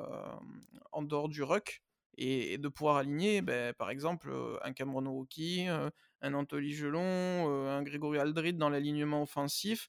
en 0.93 1.01
dehors 1.01 1.31
du 1.31 1.43
ruck 1.43 1.81
et, 2.19 2.59
de 2.59 2.69
pouvoir 2.69 2.97
aligner, 2.97 3.41
ben, 3.41 3.73
par 3.73 3.89
exemple, 3.89 4.29
euh, 4.29 4.59
un 4.63 4.75
Cameron 4.75 5.07
Woki, 5.07 5.67
un 5.67 6.35
Anthony 6.35 6.73
Gelon, 6.73 7.49
un 7.67 7.83
Grégory 7.83 8.19
Aldrid 8.19 8.59
dans 8.59 8.69
l'alignement 8.69 9.23
offensif. 9.23 9.89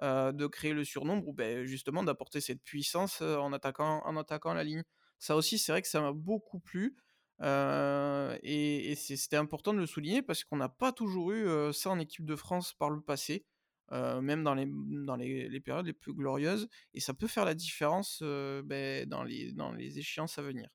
de 0.00 0.46
créer 0.46 0.74
le 0.74 0.84
surnombre 0.84 1.26
ou 1.26 1.32
ben, 1.32 1.64
justement 1.64 2.04
d'apporter 2.04 2.40
cette 2.40 2.62
puissance 2.62 3.20
en, 3.20 3.52
attaquant, 3.52 4.00
en 4.04 4.16
attaquant 4.16 4.54
la 4.54 4.62
ligne. 4.62 4.84
Ça 5.18 5.34
aussi, 5.34 5.58
c'est 5.58 5.72
vrai 5.72 5.82
que 5.82 5.88
ça 5.88 6.00
m'a 6.00 6.12
beaucoup 6.12 6.60
plu 6.60 6.96
et, 7.40 8.94
c'était 8.96 9.36
important 9.36 9.72
de 9.72 9.78
le 9.78 9.86
souligner 9.86 10.22
parce 10.22 10.44
qu'on 10.44 10.56
n'a 10.56 10.68
pas 10.68 10.92
toujours 10.92 11.32
eu 11.32 11.72
ça 11.72 11.90
en 11.90 11.98
équipe 11.98 12.24
de 12.24 12.36
France 12.36 12.72
par 12.74 12.90
le 12.90 13.00
passé. 13.00 13.44
même 13.90 14.42
dans 14.42 14.54
les, 14.54 14.66
dans 14.68 15.16
les, 15.16 15.60
périodes 15.60 15.86
les 15.86 15.92
plus 15.92 16.14
glorieuses, 16.14 16.68
et 16.94 17.00
ça 17.00 17.14
peut 17.14 17.26
faire 17.26 17.44
la 17.44 17.54
différence 17.54 18.22
ben, 18.22 19.08
dans, 19.08 19.24
les, 19.24 19.52
dans 19.52 19.72
les 19.72 19.98
échéances 19.98 20.38
à 20.38 20.42
venir. 20.42 20.68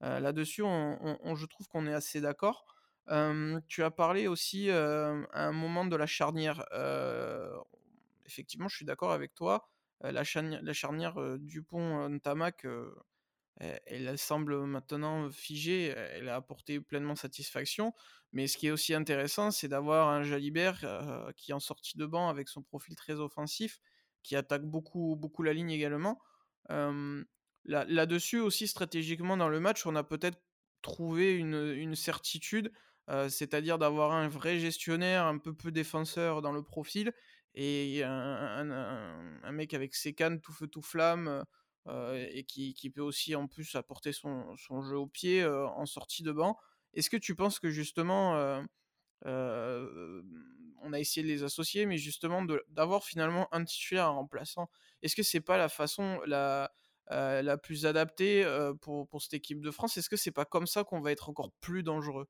Là-dessus, 0.00 0.62
on, 0.62 1.34
je 1.34 1.46
trouve 1.46 1.68
qu'on 1.68 1.86
est 1.86 1.94
assez 1.94 2.20
d'accord. 2.20 2.64
tu 3.68 3.82
as 3.82 3.90
parlé 3.90 4.26
aussi 4.28 4.70
à 4.70 5.14
un 5.34 5.52
moment 5.52 5.84
de 5.84 5.96
la 5.96 6.06
charnière. 6.06 6.64
effectivement, 8.26 8.68
je 8.68 8.76
suis 8.76 8.86
d'accord 8.86 9.12
avec 9.12 9.34
toi. 9.34 9.68
la, 10.00 10.24
charnière, 10.24 10.60
la 10.62 10.72
charnière 10.72 11.14
Dupont-Ntamak, 11.38 12.66
elle, 13.60 14.18
semble 14.18 14.64
maintenant 14.66 15.30
figée, 15.30 15.88
elle 15.88 16.28
a 16.28 16.36
apporté 16.36 16.80
pleinement 16.80 17.16
satisfaction. 17.16 17.92
Mais 18.32 18.46
ce 18.46 18.56
qui 18.56 18.68
est 18.68 18.70
aussi 18.70 18.94
intéressant, 18.94 19.50
c'est 19.50 19.68
d'avoir 19.68 20.08
un 20.08 20.22
Jalibert 20.22 21.32
qui 21.36 21.50
est 21.50 21.54
en 21.54 21.60
sortie 21.60 21.96
de 21.96 22.06
banc 22.06 22.28
avec 22.28 22.48
son 22.48 22.62
profil 22.62 22.96
très 22.96 23.14
offensif, 23.14 23.80
qui 24.22 24.36
attaque 24.36 24.64
beaucoup, 24.64 25.16
beaucoup 25.16 25.42
la 25.42 25.52
ligne 25.52 25.70
également. 25.70 26.20
là, 26.68 28.06
dessus 28.06 28.38
aussi, 28.38 28.66
stratégiquement 28.66 29.36
dans 29.36 29.48
le 29.48 29.60
match, 29.60 29.86
on 29.86 29.96
a 29.96 30.04
peut-être 30.04 30.40
trouvé 30.82 31.34
une, 31.34 31.94
certitude, 31.94 32.72
c'est-à-dire 33.28 33.78
d'avoir 33.78 34.12
un 34.12 34.28
vrai 34.28 34.58
gestionnaire, 34.58 35.26
un 35.26 35.38
peu 35.38 35.54
peu 35.54 35.70
défenseur 35.70 36.42
dans 36.42 36.52
le 36.52 36.62
profil, 36.62 37.12
et 37.54 38.02
un, 38.04 39.52
mec 39.52 39.74
avec 39.74 39.94
ses 39.94 40.14
cannes 40.14 40.40
tout 40.40 40.52
feu 40.52 40.68
tout 40.68 40.82
flamme 40.82 41.44
et 41.88 42.44
qui, 42.44 42.90
peut 42.90 43.00
aussi 43.00 43.34
en 43.34 43.46
plus 43.46 43.74
apporter 43.74 44.12
son, 44.12 44.54
jeu 44.56 44.96
au 44.96 45.06
pied 45.06 45.44
en 45.44 45.86
sortie 45.86 46.22
de 46.22 46.32
banc. 46.32 46.56
Est-ce 46.94 47.10
que 47.10 47.16
tu 47.16 47.34
penses 47.34 47.58
que 47.58 47.70
justement, 47.70 48.64
on 49.24 50.92
a 50.92 50.98
essayé 50.98 51.26
de 51.26 51.32
les 51.32 51.42
associer, 51.42 51.86
mais 51.86 51.98
justement 51.98 52.44
d'avoir 52.68 53.04
finalement 53.04 53.48
un 53.52 53.64
titulaire 53.64 54.12
remplaçant, 54.12 54.70
est-ce 55.02 55.16
que 55.16 55.22
c'est 55.22 55.40
pas 55.40 55.58
la 55.58 55.68
façon 55.68 56.20
la, 56.26 56.70
la 57.08 57.58
plus 57.58 57.86
adaptée 57.86 58.44
pour, 58.80 59.08
pour 59.08 59.22
cette 59.22 59.34
équipe 59.34 59.60
de 59.60 59.70
France? 59.70 59.96
Est-ce 59.96 60.10
que 60.10 60.16
c'est 60.16 60.30
pas 60.30 60.44
comme 60.44 60.66
ça 60.66 60.84
qu'on 60.84 61.00
va 61.00 61.12
être 61.12 61.28
encore 61.28 61.52
plus 61.60 61.82
dangereux? 61.82 62.28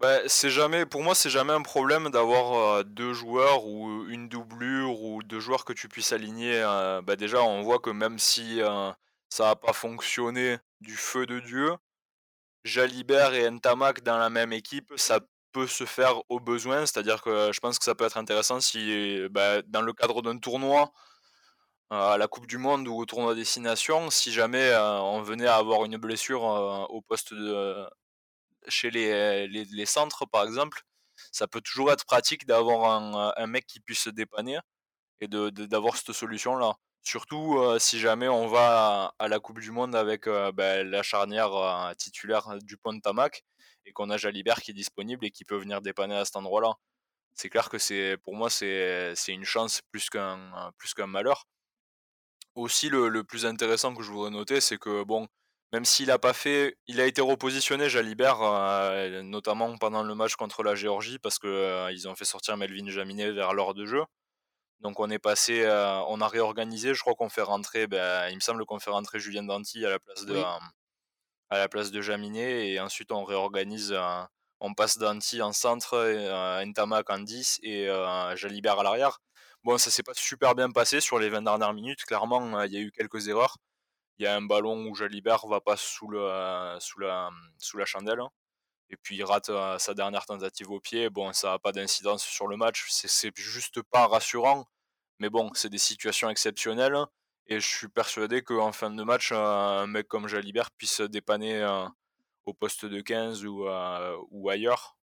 Bah, 0.00 0.20
c'est 0.28 0.50
jamais, 0.50 0.86
pour 0.86 1.02
moi, 1.02 1.14
c'est 1.14 1.28
jamais 1.30 1.52
un 1.52 1.60
problème 1.62 2.08
d'avoir 2.10 2.84
deux 2.84 3.12
joueurs 3.12 3.66
ou 3.66 4.06
une 4.08 4.28
doublure 4.28 5.02
ou 5.02 5.22
deux 5.22 5.40
joueurs 5.40 5.64
que 5.66 5.74
tu 5.74 5.88
puisses 5.88 6.12
aligner. 6.12 6.62
bah 7.04 7.16
déjà, 7.16 7.42
on 7.42 7.62
voit 7.62 7.78
que 7.80 7.90
même 7.90 8.18
si 8.18 8.60
ça 9.28 9.44
n'a 9.44 9.56
pas 9.56 9.72
fonctionné 9.74 10.58
du 10.80 10.96
feu 10.96 11.26
de 11.26 11.40
Dieu, 11.40 11.74
Jalibert 12.64 13.34
et 13.34 13.50
Ntamak 13.50 14.02
dans 14.02 14.18
la 14.18 14.30
même 14.30 14.52
équipe, 14.52 14.92
ça 14.96 15.20
peut 15.52 15.66
se 15.66 15.84
faire 15.84 16.22
au 16.30 16.40
besoin. 16.40 16.86
C'est-à-dire 16.86 17.22
que 17.22 17.52
je 17.52 17.60
pense 17.60 17.78
que 17.78 17.84
ça 17.84 17.94
peut 17.94 18.04
être 18.06 18.18
intéressant 18.18 18.60
si, 18.60 19.20
bah, 19.30 19.62
dans 19.62 19.82
le 19.82 19.92
cadre 19.92 20.22
d'un 20.22 20.38
tournoi, 20.38 20.92
à 21.90 22.16
la 22.18 22.28
Coupe 22.28 22.46
du 22.46 22.58
Monde 22.58 22.88
ou 22.88 22.96
au 22.96 23.06
tournoi 23.06 23.34
destination, 23.34 24.10
si 24.10 24.32
jamais 24.32 24.74
on 24.76 25.22
venait 25.22 25.46
à 25.46 25.56
avoir 25.56 25.84
une 25.84 25.98
blessure 25.98 26.42
au 26.42 27.02
poste 27.02 27.34
de, 27.34 27.84
chez 28.68 28.90
les, 28.90 29.46
les, 29.48 29.86
centres, 29.86 30.26
par 30.26 30.44
exemple, 30.44 30.82
ça 31.32 31.46
peut 31.46 31.60
toujours 31.60 31.92
être 31.92 32.04
pratique 32.04 32.46
d'avoir 32.46 32.90
un, 32.90 33.32
un, 33.36 33.46
mec 33.46 33.66
qui 33.66 33.80
puisse 33.80 34.00
se 34.00 34.10
dépanner 34.10 34.58
et 35.20 35.28
d'avoir 35.28 35.52
de, 35.52 35.66
d'avoir 35.66 35.96
cette 35.96 36.12
solution-là. 36.12 36.74
Surtout 37.02 37.58
si 37.78 37.98
jamais 37.98 38.28
on 38.28 38.46
va 38.46 39.14
à, 39.18 39.28
la 39.28 39.38
Coupe 39.40 39.60
du 39.60 39.70
Monde 39.70 39.96
avec 39.96 40.26
ben, 40.26 40.88
la 40.88 41.02
charnière 41.02 41.94
titulaire 41.96 42.58
du 42.62 42.76
pont 42.76 42.92
de 42.92 43.00
Tamac 43.00 43.42
et 43.86 43.92
qu'on 43.92 44.10
a 44.10 44.16
Jalibert 44.18 44.60
qui 44.60 44.72
est 44.72 44.74
disponible 44.74 45.24
et 45.24 45.30
qui 45.30 45.44
peut 45.44 45.56
venir 45.56 45.80
dépanner 45.80 46.16
à 46.16 46.24
cet 46.24 46.36
endroit-là. 46.36 46.74
C'est 47.34 47.48
clair 47.48 47.70
que 47.70 47.78
c'est 47.78 48.18
pour 48.18 48.34
moi 48.34 48.50
c'est 48.50 49.14
une 49.28 49.44
chance 49.44 49.80
plus 49.90 50.10
qu'un 50.10 50.72
plus 50.76 50.94
qu'un 50.94 51.06
malheur. 51.06 51.46
Aussi 52.54 52.88
le, 52.90 53.08
le, 53.08 53.24
plus 53.24 53.46
intéressant 53.46 53.94
que 53.94 54.02
je 54.02 54.10
voudrais 54.10 54.30
noter, 54.30 54.60
c'est 54.60 54.76
que 54.76 55.04
bon, 55.04 55.28
même 55.72 55.84
s'il 55.84 56.10
a 56.10 56.18
pas 56.18 56.32
fait, 56.32 56.76
il 56.88 57.00
a 57.00 57.06
été 57.06 57.20
repositionné 57.20 57.88
Jalibert, 57.88 58.42
euh, 58.42 59.22
notamment 59.22 59.76
pendant 59.78 60.02
le 60.02 60.14
match 60.14 60.34
contre 60.34 60.64
la 60.64 60.74
Géorgie, 60.74 61.18
parce 61.18 61.38
que 61.38 61.46
euh, 61.46 61.92
ils 61.92 62.08
ont 62.08 62.16
fait 62.16 62.24
sortir 62.24 62.56
Melvin 62.56 62.88
Jaminet 62.88 63.30
vers 63.30 63.54
l'heure 63.54 63.74
de 63.74 63.86
jeu. 63.86 64.02
Donc 64.80 64.98
on 64.98 65.10
est 65.10 65.18
passé, 65.18 65.62
euh, 65.62 66.00
on 66.08 66.20
a 66.20 66.28
réorganisé. 66.28 66.94
Je 66.94 67.00
crois 67.00 67.14
qu'on 67.14 67.28
fait 67.28 67.42
rentrer, 67.42 67.86
ben, 67.86 68.28
il 68.30 68.36
me 68.36 68.40
semble 68.40 68.64
qu'on 68.66 68.80
fait 68.80 68.90
rentrer 68.90 69.20
Julien 69.20 69.44
Danti 69.44 69.84
à 69.86 69.90
la 69.90 69.98
place 70.00 70.26
de, 70.26 70.42
à 71.50 71.58
la 71.58 71.68
place 71.68 71.92
de 71.92 72.00
Jaminet, 72.00 72.70
et 72.70 72.80
ensuite 72.80 73.12
on 73.12 73.24
réorganise. 73.24 73.94
on 74.60 74.74
passe 74.74 74.98
Danti 74.98 75.40
en 75.42 75.52
centre, 75.52 76.64
Ntamak 76.64 77.10
en 77.10 77.20
10 77.20 77.60
et 77.62 77.86
Jalibert 78.34 78.80
à 78.80 78.82
l'arrière. 78.82 79.18
Bon, 79.62 79.78
ça 79.78 79.90
s'est 79.90 80.02
pas 80.02 80.14
super 80.14 80.54
bien 80.54 80.70
passé 80.70 81.00
sur 81.00 81.18
les 81.18 81.28
20 81.28 81.42
dernières 81.42 81.74
minutes. 81.74 82.04
Clairement, 82.06 82.62
il 82.62 82.72
y 82.72 82.76
a 82.78 82.80
eu 82.80 82.90
quelques 82.90 83.28
erreurs 83.28 83.56
il 84.20 84.24
y 84.24 84.26
a 84.26 84.36
un 84.36 84.42
ballon 84.42 84.86
où 84.86 84.94
Jalibert 84.94 85.46
va 85.46 85.62
pas 85.62 85.78
sous, 85.78 86.06
le, 86.06 86.76
sous, 86.78 86.98
la, 87.00 87.86
chandelle. 87.86 88.20
Et 88.90 88.96
puis 88.98 89.16
il 89.16 89.24
rate 89.24 89.50
sa 89.78 89.94
dernière 89.94 90.26
tentative 90.26 90.70
au 90.70 90.78
pied. 90.78 91.08
Bon, 91.08 91.32
ça 91.32 91.52
n'a 91.52 91.58
pas 91.58 91.72
d'incidence 91.72 92.22
sur 92.22 92.46
le 92.46 92.58
match. 92.58 92.86
C'est 92.90 93.34
juste 93.34 93.80
pas 93.82 94.06
rassurant. 94.06 94.66
Mais 95.20 95.30
bon, 95.30 95.50
c'est 95.54 95.70
des 95.70 95.78
situations 95.78 96.28
exceptionnelles. 96.28 96.98
Et 97.46 97.60
je 97.60 97.66
suis 97.66 97.88
persuadé 97.88 98.42
qu'en 98.42 98.72
fin 98.72 98.90
de 98.90 99.02
match, 99.02 99.32
un 99.32 99.86
mec 99.86 100.06
comme 100.06 100.28
Jalibert 100.28 100.70
puisse 100.72 101.00
dépanner 101.00 101.66
au 102.44 102.52
poste 102.52 102.84
de 102.84 103.00
15 103.00 103.46
ou, 103.46 103.66
ou 104.30 104.50
ailleurs. 104.50 104.98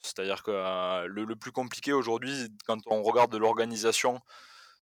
C'est-à-dire 0.00 0.42
que 0.42 1.06
le, 1.06 1.24
le, 1.24 1.36
plus 1.36 1.52
compliqué 1.52 1.92
aujourd'hui, 1.92 2.48
quand 2.66 2.78
on 2.86 3.02
regarde 3.02 3.34
l'organisation 3.34 4.22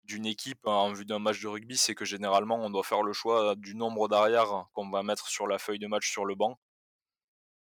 d'une 0.03 0.25
équipe 0.25 0.65
en 0.65 0.93
vue 0.93 1.05
d'un 1.05 1.19
match 1.19 1.41
de 1.41 1.47
rugby, 1.47 1.77
c'est 1.77 1.95
que 1.95 2.05
généralement 2.05 2.57
on 2.57 2.69
doit 2.69 2.83
faire 2.83 3.03
le 3.03 3.13
choix 3.13 3.55
du 3.55 3.75
nombre 3.75 4.07
d'arrières 4.07 4.65
qu'on 4.73 4.89
va 4.89 5.03
mettre 5.03 5.27
sur 5.27 5.47
la 5.47 5.59
feuille 5.59 5.79
de 5.79 5.87
match 5.87 6.09
sur 6.09 6.25
le 6.25 6.35
banc. 6.35 6.57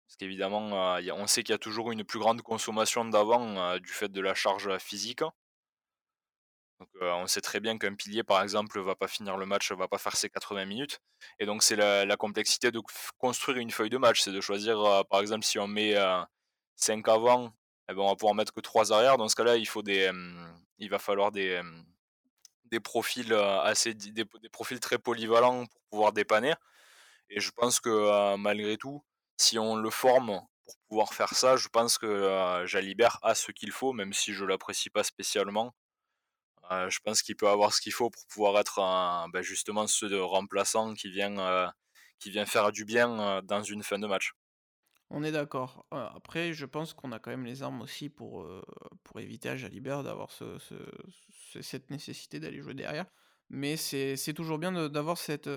Parce 0.09 0.17
qu'évidemment, 0.17 0.95
euh, 0.97 1.01
on 1.13 1.27
sait 1.27 1.43
qu'il 1.43 1.53
y 1.53 1.55
a 1.55 1.59
toujours 1.59 1.91
une 1.91 2.03
plus 2.03 2.17
grande 2.17 2.41
consommation 2.41 3.05
d'avant 3.05 3.57
euh, 3.57 3.77
du 3.77 3.89
fait 3.91 4.09
de 4.09 4.21
la 4.21 4.33
charge 4.33 4.75
physique. 4.79 5.21
Donc, 6.79 6.89
euh, 7.03 7.11
on 7.13 7.27
sait 7.27 7.41
très 7.41 7.59
bien 7.59 7.77
qu'un 7.77 7.93
pilier, 7.93 8.23
par 8.23 8.41
exemple, 8.41 8.79
va 8.81 8.95
pas 8.95 9.07
finir 9.07 9.37
le 9.37 9.45
match, 9.45 9.71
va 9.71 9.87
pas 9.87 9.99
faire 9.99 10.15
ses 10.15 10.27
80 10.31 10.65
minutes. 10.65 10.99
Et 11.37 11.45
donc, 11.45 11.61
c'est 11.61 11.75
la, 11.75 12.17
complexité 12.17 12.71
de 12.71 12.81
construire 13.19 13.59
une 13.59 13.69
feuille 13.69 13.91
de 13.91 13.99
match. 13.99 14.21
C'est 14.21 14.31
de 14.31 14.41
choisir, 14.41 15.05
par 15.11 15.21
exemple, 15.21 15.45
si 15.45 15.59
on 15.59 15.67
met 15.67 15.93
5 16.77 17.07
avant, 17.07 17.53
eh 17.87 17.93
ben, 17.93 18.01
on 18.01 18.07
va 18.07 18.15
pouvoir 18.15 18.33
mettre 18.33 18.51
que 18.51 18.61
3 18.61 18.91
arrières. 18.91 19.17
Dans 19.17 19.27
ce 19.27 19.35
cas-là, 19.35 19.57
il, 19.57 19.67
faut 19.67 19.83
des, 19.83 20.11
il 20.79 20.89
va 20.89 20.97
falloir 20.97 21.31
des, 21.31 21.61
des 22.71 22.79
profils 22.79 23.33
assez 23.33 23.93
des, 23.93 24.25
profils 24.51 24.79
très 24.79 24.97
polyvalents 24.99 25.65
pour 25.65 25.81
pouvoir 25.89 26.13
dépanner. 26.13 26.53
Et 27.29 27.39
je 27.39 27.51
pense 27.51 27.79
que 27.79 28.35
malgré 28.37 28.77
tout, 28.77 29.03
si 29.37 29.59
on 29.59 29.75
le 29.75 29.89
forme 29.89 30.41
pour 30.65 30.75
pouvoir 30.87 31.13
faire 31.13 31.33
ça, 31.33 31.55
je 31.57 31.67
pense 31.67 31.97
que 31.97 32.63
Jalibert 32.65 33.19
a 33.21 33.35
ce 33.35 33.51
qu'il 33.51 33.71
faut, 33.71 33.93
même 33.93 34.13
si 34.13 34.33
je 34.33 34.45
l'apprécie 34.45 34.89
pas 34.89 35.03
spécialement. 35.03 35.73
je 36.71 36.99
pense 37.03 37.21
qu'il 37.21 37.35
peut 37.35 37.49
avoir 37.49 37.73
ce 37.73 37.81
qu'il 37.81 37.93
faut 37.93 38.09
pour 38.09 38.25
pouvoir 38.27 38.59
être 38.59 38.79
ben, 39.31 39.41
justement 39.41 39.87
ce 39.87 40.05
remplaçant 40.15 40.93
qui 40.93 41.11
vient, 41.11 41.71
qui 42.19 42.31
vient 42.31 42.45
faire 42.45 42.71
du 42.71 42.85
bien 42.85 43.41
dans 43.43 43.63
une 43.63 43.83
fin 43.83 43.99
de 43.99 44.07
match. 44.07 44.33
On 45.11 45.23
est 45.23 45.31
d'accord. 45.31 45.85
Après, 45.91 46.53
je 46.53 46.65
pense 46.65 46.93
qu'on 46.93 47.11
a 47.11 47.19
quand 47.19 47.31
même 47.31 47.45
les 47.45 47.63
armes 47.63 47.81
aussi 47.81 48.09
pour, 48.09 48.47
pour 49.03 49.19
éviter 49.19 49.49
à 49.49 49.55
Jalibert 49.55 50.03
d'avoir 50.03 50.31
ce, 50.31 50.59
cette 51.61 51.89
nécessité 51.89 52.39
d'aller 52.39 52.61
jouer 52.61 52.73
derrière. 52.73 53.05
Mais 53.49 53.77
c'est 53.77 54.33
toujours 54.33 54.59
bien 54.59 54.89
d'avoir 54.89 55.17
cette, 55.17 55.49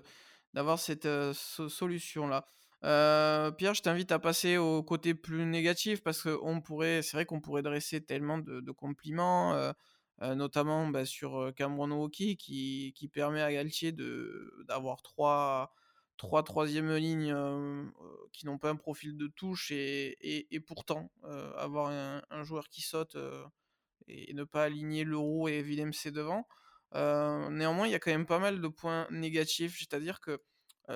d'avoir 0.55 0.79
cette 0.79 1.09
solution-là. 1.33 2.47
Pierre, 2.83 3.75
je 3.75 3.83
t'invite 3.83 4.13
à 4.13 4.19
passer 4.19 4.57
au 4.57 4.83
côté 4.83 5.15
plus 5.15 5.45
négatif 5.47 6.03
parce 6.03 6.23
que 6.23 6.39
on 6.43 6.61
pourrait, 6.61 7.03
c'est 7.03 7.17
vrai 7.17 7.27
qu'on 7.27 7.41
pourrait 7.41 7.63
dresser 7.63 8.05
tellement 8.05 8.39
de, 8.39 8.71
compliments, 8.73 9.73
notamment 10.21 10.89
bah, 10.89 11.05
sur 11.05 11.53
Cameron 11.55 11.93
Woki 11.93 12.37
qui, 12.37 12.93
qui 12.97 13.09
permet 13.09 13.43
à 13.43 13.53
Galtier 13.53 13.93
d'avoir 14.67 15.03
trois 15.03 15.73
trois 16.19 16.45
troisième 16.45 16.95
lignes 16.95 17.35
qui 18.33 18.47
n'ont 18.47 18.59
pas 18.59 18.71
un 18.71 18.77
profil 18.77 19.17
de 19.17 19.27
touche 19.27 19.73
et, 19.73 20.17
et, 20.55 20.61
pourtant 20.61 21.11
avoir 21.57 21.91
un, 22.31 22.43
joueur 22.45 22.69
qui 22.69 22.81
saute 22.81 23.17
et, 24.09 24.33
ne 24.35 24.45
pas 24.45 24.65
aligner 24.65 25.05
l'euro 25.05 25.49
et 25.49 25.63
Willem 25.63 25.93
C 25.93 26.11
devant. 26.11 26.47
néanmoins, 26.95 27.87
il 27.87 27.93
y 27.93 27.95
a 27.95 27.99
quand 27.99 28.11
même 28.11 28.27
pas 28.27 28.39
mal 28.39 28.61
de 28.61 28.69
points 28.69 29.07
négatifs, 29.11 29.79
c'est-à-dire 29.79 30.21
que 30.21 30.41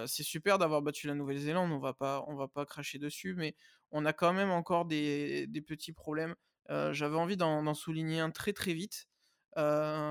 c'est 0.07 0.25
super 0.25 0.59
d'avoir 0.59 0.83
battu 0.83 1.07
la 1.07 1.15
Nouvelle-Zélande, 1.15 1.73
on 1.73 1.79
va 1.79 1.95
pas 1.95 2.25
on 2.29 2.35
va 2.35 2.49
pas 2.49 2.67
cracher 2.67 2.99
dessus, 2.99 3.35
mais 3.35 3.55
on 3.93 4.05
a 4.05 4.13
quand 4.13 4.33
même 4.33 4.51
encore 4.51 4.85
des, 4.87 5.49
petits 5.67 5.93
problèmes. 5.93 6.35
J'avais 6.69 7.17
envie 7.17 7.37
d'en 7.37 7.75
souligner 7.75 8.21
un 8.21 8.31
très 8.31 8.53
très 8.53 8.75
vite 8.75 9.09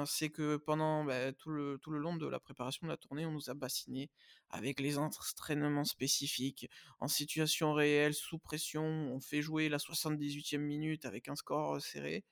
c'est 0.05 0.29
que 0.29 0.57
pendant 0.57 1.03
bah, 1.03 1.31
tout, 1.33 1.49
le, 1.49 1.77
tout 1.81 1.91
le 1.91 1.99
long 1.99 2.15
de 2.15 2.27
la 2.27 2.39
préparation 2.39 2.87
de 2.87 2.91
la 2.91 2.97
tournée, 2.97 3.25
on 3.25 3.31
nous 3.31 3.49
a 3.49 3.53
bassinés 3.53 4.09
avec 4.49 4.79
les 4.79 4.97
entraînements 4.97 5.85
spécifiques, 5.85 6.69
en 6.99 7.07
situation 7.07 7.73
réelle, 7.73 8.13
sous 8.13 8.39
pression. 8.39 8.83
On 8.83 9.19
fait 9.19 9.41
jouer 9.41 9.69
la 9.69 9.77
78e 9.77 10.57
minute 10.57 11.05
avec 11.05 11.27
un 11.27 11.35
score 11.35 11.79
serré. 11.81 12.23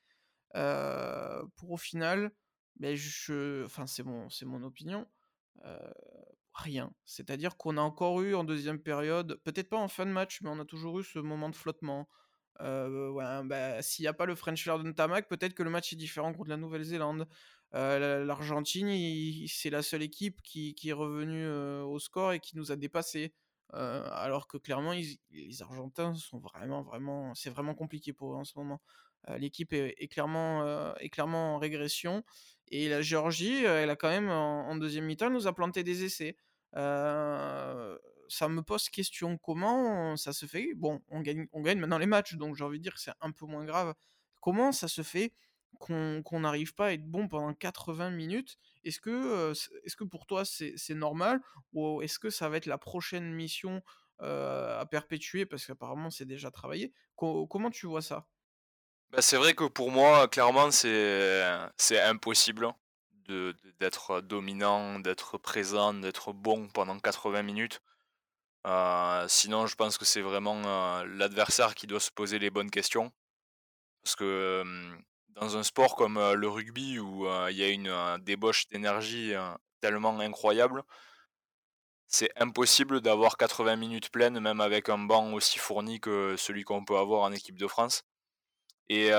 Pour 0.53 1.71
au 1.71 1.77
final, 1.77 2.31
beh, 2.77 2.95
je 2.95 3.65
enfin 3.65 3.87
c'est 3.87 4.03
mon 4.03 4.27
mon 4.43 4.63
opinion, 4.63 5.07
rien. 6.53 6.93
C'est-à-dire 7.05 7.57
qu'on 7.57 7.77
a 7.77 7.81
encore 7.81 8.21
eu 8.21 8.35
en 8.35 8.43
deuxième 8.43 8.79
période, 8.79 9.39
peut-être 9.43 9.69
pas 9.69 9.77
en 9.77 9.87
fin 9.87 10.05
de 10.05 10.11
match, 10.11 10.41
mais 10.41 10.49
on 10.49 10.59
a 10.59 10.65
toujours 10.65 10.99
eu 10.99 11.03
ce 11.03 11.19
moment 11.19 11.49
de 11.49 11.55
flottement. 11.55 12.07
Bah, 12.59 13.81
s'il 13.81 14.05
y 14.05 14.07
a 14.07 14.13
pas 14.13 14.25
le 14.25 14.35
French 14.35 14.63
Flair 14.63 14.77
de 14.79 14.87
Ntamak, 14.87 15.27
peut-être 15.27 15.53
que 15.55 15.63
le 15.63 15.69
match 15.71 15.91
est 15.93 15.95
différent 15.95 16.33
contre 16.33 16.49
la 16.49 16.57
Nouvelle-Zélande. 16.57 17.27
L'Argentine, 17.73 19.47
c'est 19.47 19.71
la 19.71 19.81
seule 19.81 20.03
équipe 20.03 20.41
qui 20.43 20.75
est 20.85 20.93
revenue, 20.93 21.47
au 21.47 21.97
score 21.99 22.33
et 22.33 22.39
qui 22.39 22.55
nous 22.55 22.71
a 22.71 22.75
dépassés. 22.75 23.33
Alors 23.71 24.47
que 24.47 24.57
clairement 24.57 24.93
les 25.31 25.61
Argentins 25.63 26.13
sont 26.13 26.37
vraiment, 26.37 26.83
vraiment 26.83 27.33
c'est 27.33 27.49
vraiment 27.49 27.73
compliqué 27.73 28.13
pour 28.13 28.33
eux 28.33 28.37
en 28.37 28.43
ce 28.43 28.55
moment. 28.55 28.79
L'équipe 29.37 29.73
est 29.73 30.07
clairement, 30.09 30.95
est 30.97 31.19
en 31.19 31.57
régression 31.57 32.23
et 32.69 32.89
la 32.89 33.01
Géorgie, 33.01 33.63
elle 33.63 33.89
a 33.89 33.95
quand 33.95 34.09
même 34.09 34.29
en 34.29 34.75
deuxième 34.75 35.05
mi-temps, 35.05 35.29
nous 35.29 35.47
a 35.47 35.53
planté 35.53 35.83
des 35.83 36.03
essais. 36.03 36.35
Ça 38.29 38.47
me 38.49 38.61
pose 38.61 38.89
question, 38.89 39.37
comment 39.37 40.17
ça 40.17 40.33
se 40.33 40.45
fait? 40.45 40.73
Bon, 40.75 41.01
on 41.09 41.21
gagne 41.21 41.47
on 41.51 41.61
gagne 41.61 41.79
maintenant 41.79 41.99
les 41.99 42.05
matchs, 42.05 42.35
donc 42.35 42.55
j'ai 42.55 42.63
envie 42.63 42.79
de 42.79 42.83
dire 42.83 42.93
que 42.95 42.99
c'est 42.99 43.11
un 43.21 43.31
peu 43.31 43.45
moins 43.45 43.63
grave. 43.65 43.93
Comment 44.41 44.71
ça 44.71 44.87
se 44.87 45.03
fait 45.03 45.33
qu'on 45.79 46.39
n'arrive 46.39 46.73
pas 46.73 46.87
à 46.87 46.93
être 46.93 47.05
bon 47.05 47.27
pendant 47.27 47.53
80 47.53 48.09
minutes? 48.09 48.57
Est-ce 48.83 48.99
que, 48.99 49.51
est-ce 49.83 49.95
que 49.95 50.03
pour 50.03 50.25
toi 50.25 50.43
c'est 50.45 50.95
normal? 50.95 51.41
Ou 51.73 52.01
est-ce 52.01 52.17
que 52.19 52.29
ça 52.29 52.49
va 52.49 52.57
être 52.57 52.65
la 52.65 52.77
prochaine 52.77 53.31
mission, 53.31 53.81
à 54.19 54.85
perpétuer 54.89 55.45
parce 55.45 55.65
qu'apparemment 55.65 56.09
c'est 56.09 56.25
déjà 56.25 56.49
travaillé? 56.51 56.93
Co 57.15 57.45
comment 57.47 57.69
tu 57.69 57.85
vois 57.85 58.01
ça? 58.01 58.27
Bah, 59.13 59.21
c'est 59.21 59.37
vrai 59.37 59.53
que 59.53 59.65
pour 59.65 59.91
moi, 59.91 60.27
clairement, 60.27 60.71
c'est 60.71 61.99
impossible 62.01 62.67
d'être 63.79 64.21
dominant, 64.21 64.99
d'être 64.99 65.37
présent, 65.37 65.93
d'être 65.93 66.33
bon 66.33 66.67
pendant 66.69 66.97
80 66.99 67.43
minutes. 67.43 67.79
Heu, 68.67 69.25
sinon 69.29 69.67
je 69.67 69.75
pense 69.75 69.97
que 69.97 70.05
c'est 70.05 70.21
vraiment, 70.21 71.01
heu, 71.03 71.05
l'adversaire 71.07 71.75
qui 71.75 71.87
doit 71.87 71.99
se 72.01 72.11
poser 72.11 72.39
les 72.39 72.49
bonnes 72.51 72.71
questions. 72.71 73.11
Parce 74.03 74.15
que, 74.17 74.63
dans 75.29 75.57
un 75.57 75.63
sport 75.63 75.95
comme, 75.95 76.17
heu, 76.19 76.35
le 76.35 76.49
rugby 76.49 76.99
où, 76.99 77.27
il 77.49 77.57
y 77.57 77.63
a 77.63 77.69
une, 77.69 77.91
débauche 78.23 78.67
d'énergie, 78.69 79.33
tellement 79.81 80.19
incroyable 80.19 80.83
c'est 82.07 82.29
impossible 82.37 83.01
d'avoir 83.01 83.37
80 83.37 83.75
minutes 83.75 84.09
pleines, 84.09 84.39
même 84.39 84.61
avec 84.61 84.87
un 84.89 84.97
banc 84.99 85.33
aussi 85.33 85.59
fourni 85.59 85.99
que 85.99 86.35
celui 86.37 86.63
qu'on 86.63 86.85
peut 86.85 86.97
avoir 86.97 87.23
en 87.23 87.31
équipe 87.31 87.57
de 87.57 87.67
France. 87.67 88.03
Et 88.89 89.11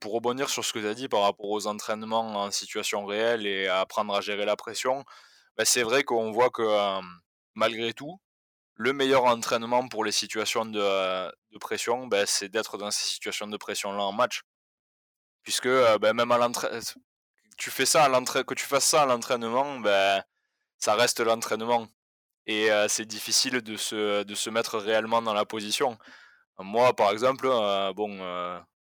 pour 0.00 0.12
rebondir 0.12 0.48
sur 0.50 0.64
ce 0.64 0.72
que 0.72 0.78
tu 0.78 0.86
as 0.86 0.94
dit 0.94 1.08
par 1.08 1.22
rapport 1.22 1.50
aux 1.50 1.66
entraînements 1.66 2.44
en 2.44 2.50
situation 2.50 3.06
réelle 3.06 3.46
et 3.46 3.68
à 3.68 3.80
apprendre 3.80 4.14
à 4.14 4.20
gérer 4.20 4.44
la 4.44 4.56
pression, 4.56 5.04
bah, 5.56 5.64
c'est 5.64 5.82
vrai 5.82 6.04
qu'on 6.04 6.32
voit 6.32 6.50
que, 6.50 7.00
malgré 7.54 7.92
tout, 7.92 8.20
le 8.74 8.92
meilleur 8.92 9.24
entraînement 9.24 9.88
pour 9.88 10.04
les 10.04 10.12
situations 10.12 10.66
de, 10.66 11.58
pression, 11.60 12.06
bah, 12.06 12.26
c'est 12.26 12.48
d'être 12.48 12.78
dans 12.78 12.90
ces 12.90 13.06
situations 13.06 13.46
de 13.46 13.56
pression-là 13.56 14.02
en 14.02 14.12
match. 14.12 14.42
Puisque, 15.42 15.68
bah, 16.00 16.12
même 16.12 16.32
à 16.32 16.48
tu 17.56 17.70
que 17.70 18.54
tu 18.54 18.66
fasses 18.66 18.84
ça 18.84 19.02
à 19.02 19.06
l'entraînement, 19.06 19.82
ça 20.78 20.94
reste 20.94 21.20
l'entraînement 21.20 21.88
et 22.46 22.68
c'est 22.88 23.06
difficile 23.06 23.62
de 23.62 23.76
se 23.76 24.22
de 24.24 24.34
se 24.34 24.50
mettre 24.50 24.78
réellement 24.78 25.22
dans 25.22 25.34
la 25.34 25.44
position. 25.44 25.98
Moi, 26.58 26.94
par 26.94 27.10
exemple, 27.12 27.48
bon, 27.94 28.18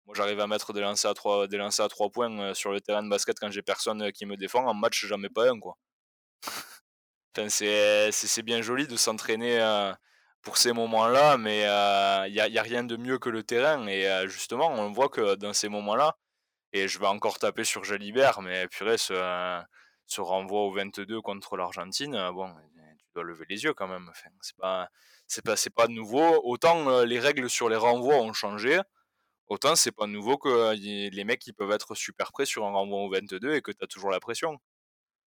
moi 0.06 0.16
j'arrive 0.16 0.40
à 0.40 0.48
mettre 0.48 0.74
des 0.74 0.82
lancers 0.82 1.12
à 1.12 1.14
3 1.14 1.48
des 1.48 1.58
lancers 1.58 1.86
à 1.86 1.90
3 1.90 2.10
points, 2.10 2.52
heu, 2.52 2.54
sur 2.54 2.72
le 2.72 2.82
terrain 2.82 3.04
de 3.04 3.10
basket 3.10 3.40
quand 3.40 3.52
j'ai 3.52 3.62
personne, 3.62 4.12
qui 4.12 4.26
me 4.26 4.38
défend. 4.38 4.66
En 4.68 4.74
match, 4.74 5.06
j'en 5.06 5.18
mets 5.18 5.30
pas 5.30 5.50
un, 5.50 5.60
quoi. 5.60 5.78
Enfin, 7.38 7.50
c'est 7.50 8.44
bien 8.44 8.62
joli 8.62 8.88
de 8.88 8.96
s'entraîner, 8.96 9.60
heu, 9.60 9.94
pour 10.42 10.58
ces 10.58 10.74
moments-là, 10.74 11.38
mais 11.38 11.60
il 12.30 12.36
y 12.36 12.42
a 12.42 12.48
y 12.48 12.60
a 12.60 12.62
rien 12.64 12.84
de 12.84 12.98
mieux 12.98 13.18
que 13.20 13.30
le 13.30 13.44
terrain 13.44 13.88
et 13.88 14.08
justement, 14.28 14.70
on 14.72 14.92
voit 14.92 15.10
que 15.10 15.36
dans 15.36 15.54
ces 15.54 15.70
moments-là 15.70 16.18
et 16.74 16.88
je 16.88 17.00
vais 17.00 17.08
encore 17.08 17.40
taper 17.40 17.64
sur 17.64 17.84
Jalibert, 17.84 18.42
mais 18.42 18.68
purée, 18.68 18.98
ce, 18.98 19.14
ce 20.08 20.22
renvoi 20.22 20.62
au 20.62 20.72
22 20.74 21.22
contre 21.22 21.58
l'Argentine, 21.58 22.14
bon, 22.34 22.54
tu 23.00 23.06
dois 23.16 23.24
lever 23.24 23.46
les 23.50 23.64
yeux 23.64 23.74
quand 23.74 23.88
même. 23.88 24.08
Enfin, 24.10 24.30
c'est 24.42 24.58
pas 24.58 24.90
pas 25.46 25.56
pas 25.76 25.88
nouveau. 25.88 26.42
Autant, 26.44 27.04
les 27.04 27.20
règles 27.20 27.50
sur 27.50 27.70
les 27.70 27.76
renvois 27.78 28.18
ont 28.18 28.34
changé, 28.34 28.80
autant 29.54 29.76
c'est 29.76 29.92
pas 29.92 30.08
nouveau 30.08 30.38
que 30.38 30.74
les 30.76 31.24
mecs, 31.24 31.46
ils 31.48 31.54
peuvent 31.54 31.72
être 31.72 31.96
super 31.96 32.32
prêts 32.32 32.46
sur 32.46 32.66
un 32.66 32.72
renvoi 32.72 33.00
au 33.00 33.10
22 33.10 33.56
et 33.56 33.62
que 33.62 33.72
tu 33.72 33.84
as 33.84 33.88
toujours 33.88 34.12
la 34.12 34.20
pression. 34.20 34.60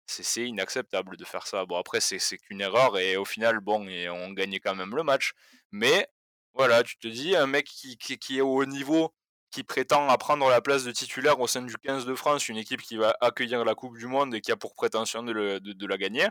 C'est 0.07 0.47
inacceptable 0.47 1.17
de 1.17 1.25
faire 1.25 1.47
ça. 1.47 1.65
Bon 1.65 1.77
après 1.77 2.01
c'est 2.01 2.37
qu'une 2.37 2.61
erreur 2.61 2.97
et 2.97 3.17
au 3.17 3.25
final, 3.25 3.59
bon 3.61 3.87
et 3.87 4.09
on 4.09 4.31
gagnait 4.31 4.59
quand 4.59 4.75
même 4.75 4.95
le 4.95 5.03
match. 5.03 5.33
Mais 5.71 6.07
voilà, 6.53 6.83
tu 6.83 6.97
te 6.97 7.07
dis 7.07 7.35
un 7.35 7.47
mec 7.47 7.65
qui 7.65 8.37
est 8.37 8.41
au 8.41 8.55
haut 8.55 8.65
niveau, 8.65 9.13
qui 9.51 9.63
prétend 9.63 10.09
à 10.09 10.17
prendre 10.17 10.49
la 10.49 10.61
place 10.61 10.83
de 10.83 10.91
titulaire 10.91 11.39
au 11.39 11.47
sein 11.47 11.61
du 11.61 11.75
15 11.77 12.05
de 12.05 12.15
France, 12.15 12.49
une 12.49 12.57
équipe 12.57 12.81
qui 12.81 12.97
va 12.97 13.15
accueillir 13.21 13.63
la 13.65 13.75
coupe 13.75 13.97
du 13.97 14.07
monde 14.07 14.35
et 14.35 14.41
qui 14.41 14.51
a 14.51 14.57
pour 14.57 14.73
prétention 14.75 15.23
de 15.23 15.87
la 15.87 15.97
gagner 15.97 16.27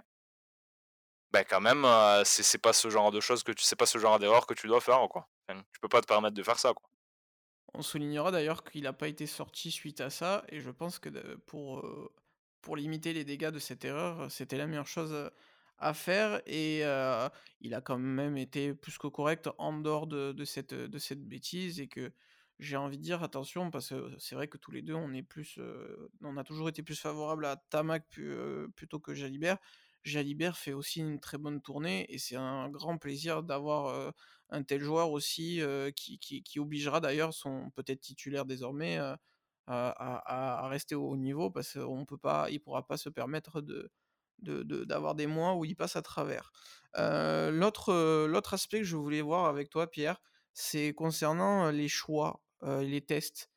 bah, 1.32 1.44
quand 1.44 1.60
même, 1.60 1.86
c'est 2.24 2.58
pas 2.58 2.72
ce 2.72 2.90
genre 2.90 3.10
de 3.12 3.20
choses 3.20 3.42
que 3.44 3.52
pas 3.76 3.86
ce 3.86 3.98
genre 3.98 4.18
d'erreur 4.18 4.46
que 4.46 4.54
tu 4.54 4.66
dois 4.66 4.80
faire, 4.80 5.06
quoi. 5.08 5.28
Enfin, 5.48 5.62
tu 5.72 5.80
peux 5.80 5.88
pas 5.88 6.00
te 6.00 6.06
permettre 6.06 6.34
de 6.34 6.42
faire 6.42 6.58
ça, 6.58 6.72
quoi. 6.74 6.89
On 7.74 7.82
soulignera 7.82 8.30
d'ailleurs 8.32 8.64
qu'il 8.64 8.86
a 8.86 8.92
pas 8.92 9.08
été 9.08 9.26
sorti 9.26 9.70
suite 9.70 10.00
à 10.00 10.10
ça 10.10 10.44
et 10.48 10.60
je 10.60 10.70
pense 10.70 10.98
que 10.98 11.08
pour, 11.46 11.78
heu, 11.86 12.08
pour 12.62 12.76
limiter 12.76 13.12
les 13.12 13.24
dégâts 13.24 13.50
de 13.50 13.58
cette 13.60 13.84
erreur, 13.84 14.30
c'était 14.30 14.56
la 14.58 14.66
meilleure 14.66 14.86
chose, 14.88 15.12
heu, 15.12 15.30
à 15.78 15.94
faire 15.94 16.42
et 16.46 16.80
il 17.60 17.74
a 17.74 17.80
quand 17.80 17.98
même 17.98 18.36
été 18.36 18.74
plus 18.74 18.98
que 18.98 19.06
correct 19.06 19.48
en 19.58 19.72
dehors 19.78 20.06
de 20.06 20.32
de 20.32 20.44
cette, 20.44 20.74
de 20.74 20.98
cette 20.98 21.24
bêtise 21.26 21.80
et 21.80 21.88
que 21.88 22.12
j'ai 22.58 22.76
envie 22.76 22.98
de 22.98 23.02
dire 23.02 23.22
attention 23.22 23.70
parce 23.70 23.88
que 23.90 24.14
c'est 24.18 24.34
vrai 24.34 24.48
que 24.48 24.58
tous 24.58 24.72
les 24.72 24.82
2 24.82 24.94
on 24.94 25.12
est 25.14 25.22
plus, 25.22 25.58
on 26.22 26.36
a 26.36 26.44
toujours 26.44 26.68
été 26.68 26.82
plus 26.82 26.98
favorable 27.00 27.46
à 27.46 27.56
Tamac 27.70 28.04
plutôt 28.76 29.00
que 29.00 29.14
Jalibert. 29.14 29.58
Jalibert 30.04 30.56
fait 30.58 30.72
aussi 30.72 31.00
une 31.00 31.20
très 31.20 31.38
bonne 31.38 31.60
tournée 31.62 32.06
et 32.12 32.18
c'est 32.18 32.36
un 32.36 32.68
grand 32.70 32.98
plaisir 32.98 33.42
d'avoir, 33.42 34.12
un 34.50 34.62
tel 34.62 34.82
joueur 34.82 35.10
aussi, 35.12 35.60
heu, 35.60 35.90
qui 35.96 36.18
qui 36.18 36.42
qui 36.42 36.58
obligera 36.60 37.00
d'ailleurs 37.00 37.34
son 37.34 37.70
peut-être 37.72 38.00
titulaire 38.00 38.44
désormais, 38.46 38.98
heu, 38.98 39.14
à 39.66 40.68
rester 40.68 40.94
au 40.96 41.08
haut 41.10 41.16
niveau 41.16 41.50
parce 41.50 41.74
qu'on 41.74 42.04
peut 42.06 42.18
pas 42.18 42.50
il 42.50 42.60
pourra 42.60 42.86
pas 42.86 42.96
se 42.96 43.08
permettre 43.08 43.60
de 43.60 43.90
de 44.40 44.62
de 44.62 44.84
d'avoir 44.84 45.14
des 45.14 45.26
mois 45.26 45.54
où 45.56 45.64
il 45.64 45.76
passe 45.76 45.96
à 45.96 46.02
travers. 46.02 46.52
Heu, 46.98 47.50
l'autre, 47.52 48.54
aspect 48.54 48.78
que 48.80 48.84
je 48.84 48.96
voulais 48.96 49.20
voir 49.22 49.46
avec 49.46 49.70
toi 49.70 49.90
Pierre, 49.90 50.20
c'est 50.54 50.92
concernant, 50.94 51.70
les 51.70 51.88
choix, 51.88 52.42
les 52.62 53.00
tests. 53.02 53.50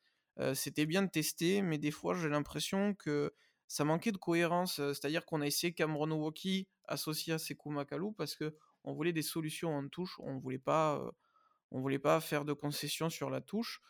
C'était 0.54 0.86
bien 0.86 1.02
de 1.02 1.10
tester, 1.10 1.62
mais 1.62 1.78
des 1.78 1.90
fois 1.90 2.14
j'ai 2.14 2.28
l'impression 2.28 2.94
que 2.94 3.32
ça 3.68 3.84
manquait 3.84 4.12
de 4.12 4.18
cohérence, 4.18 4.76
c'est-à-dire 4.76 5.24
qu'on 5.26 5.40
a 5.40 5.46
essayé 5.46 5.72
Cameron 5.74 6.10
Waukeez 6.12 6.68
associé 6.86 7.32
à 7.32 7.38
Sékou 7.38 7.70
Macalou 7.70 8.12
parce 8.12 8.36
qu'on 8.84 8.94
voulait 8.94 9.14
des 9.14 9.22
solutions 9.22 9.76
en 9.76 9.88
touche, 9.88 10.16
on 10.20 10.38
voulait 10.38 10.60
on 11.70 11.80
voulait 11.80 11.98
pas 11.98 12.20
faire 12.20 12.44
de 12.44 12.52
concessions 12.52 13.10
sur 13.10 13.30
la 13.30 13.40
touche. 13.40 13.80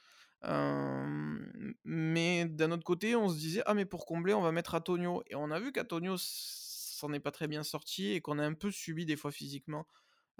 Hem, 0.43 1.75
mais 1.85 2.45
d'un 2.47 2.71
autre 2.73 2.85
côté, 2.85 3.17
on 3.17 3.29
se 3.29 3.37
disait: 3.39 3.63
«Ah 3.67 3.75
mais 3.75 3.87
pour 3.87 4.07
combler, 4.07 4.35
on 4.35 4.43
va 4.43 4.53
mettre 4.53 4.75
Antonio» 4.75 5.23
et 5.29 5.35
on 5.35 5.51
a 5.51 5.61
vu 5.61 5.73
qu'Antonio 5.73 6.17
s'en 6.19 7.13
est 7.13 7.21
pas 7.21 7.31
très 7.33 7.49
bien 7.49 7.63
sorti 7.63 8.13
et 8.13 8.21
qu'on 8.21 8.39
a 8.39 8.45
un 8.47 8.55
peu 8.55 8.71
subi 8.71 9.07
des 9.07 9.17
fois 9.17 9.33
physiquement. 9.33 9.87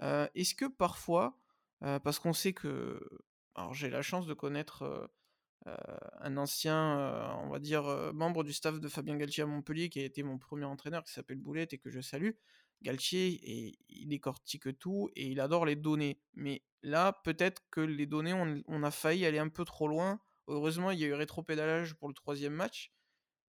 Heu, 0.01 0.29
est-ce 0.35 0.55
que 0.55 0.65
parfois, 0.65 1.39
parce 1.81 2.19
qu'on 2.19 2.33
sait 2.33 2.53
que 2.53 2.99
alors 3.55 3.73
j'ai 3.73 3.89
la 3.89 4.01
chance 4.01 4.27
de 4.27 4.33
connaître, 4.33 5.09
un 5.65 6.37
ancien, 6.37 7.37
on 7.43 7.49
va 7.49 7.59
dire, 7.59 7.83
membre 8.13 8.43
du 8.43 8.53
staff 8.53 8.79
de 8.79 8.87
Fabien 8.87 9.15
Galtier 9.17 9.43
à 9.43 9.45
Montpellier 9.47 9.89
qui 9.89 9.99
a 9.99 10.03
été 10.03 10.23
mon 10.23 10.37
premier 10.37 10.65
entraîneur 10.65 11.03
qui 11.03 11.11
s'appelle 11.13 11.39
Boulette 11.39 11.73
et 11.73 11.77
que 11.79 11.89
je 11.89 12.01
salue. 12.01 12.31
Galtier 12.81 13.39
et 13.43 13.79
il 13.89 14.07
décortique 14.09 14.77
tout 14.79 15.09
et 15.15 15.27
il 15.27 15.39
adore 15.39 15.65
les 15.65 15.75
données. 15.75 16.21
Mais 16.33 16.63
là, 16.83 17.13
peut-être 17.23 17.63
que 17.71 17.81
les 17.81 18.05
données, 18.05 18.33
on 18.67 18.83
a 18.83 18.91
failli 18.91 19.25
aller 19.25 19.39
un 19.39 19.49
peu 19.49 19.65
trop 19.65 19.87
loin. 19.87 20.19
Heureusement, 20.47 20.91
il 20.91 20.99
y 20.99 21.05
a 21.05 21.07
eu 21.07 21.13
rétropédalage 21.13 21.95
pour 21.95 22.07
le 22.07 22.13
troisième 22.13 22.53
match. 22.53 22.91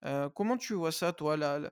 Heu, 0.05 0.29
comment 0.35 0.57
tu 0.57 0.75
vois 0.75 0.93
ça 0.93 1.12
toi, 1.12 1.37
heu, 1.39 1.71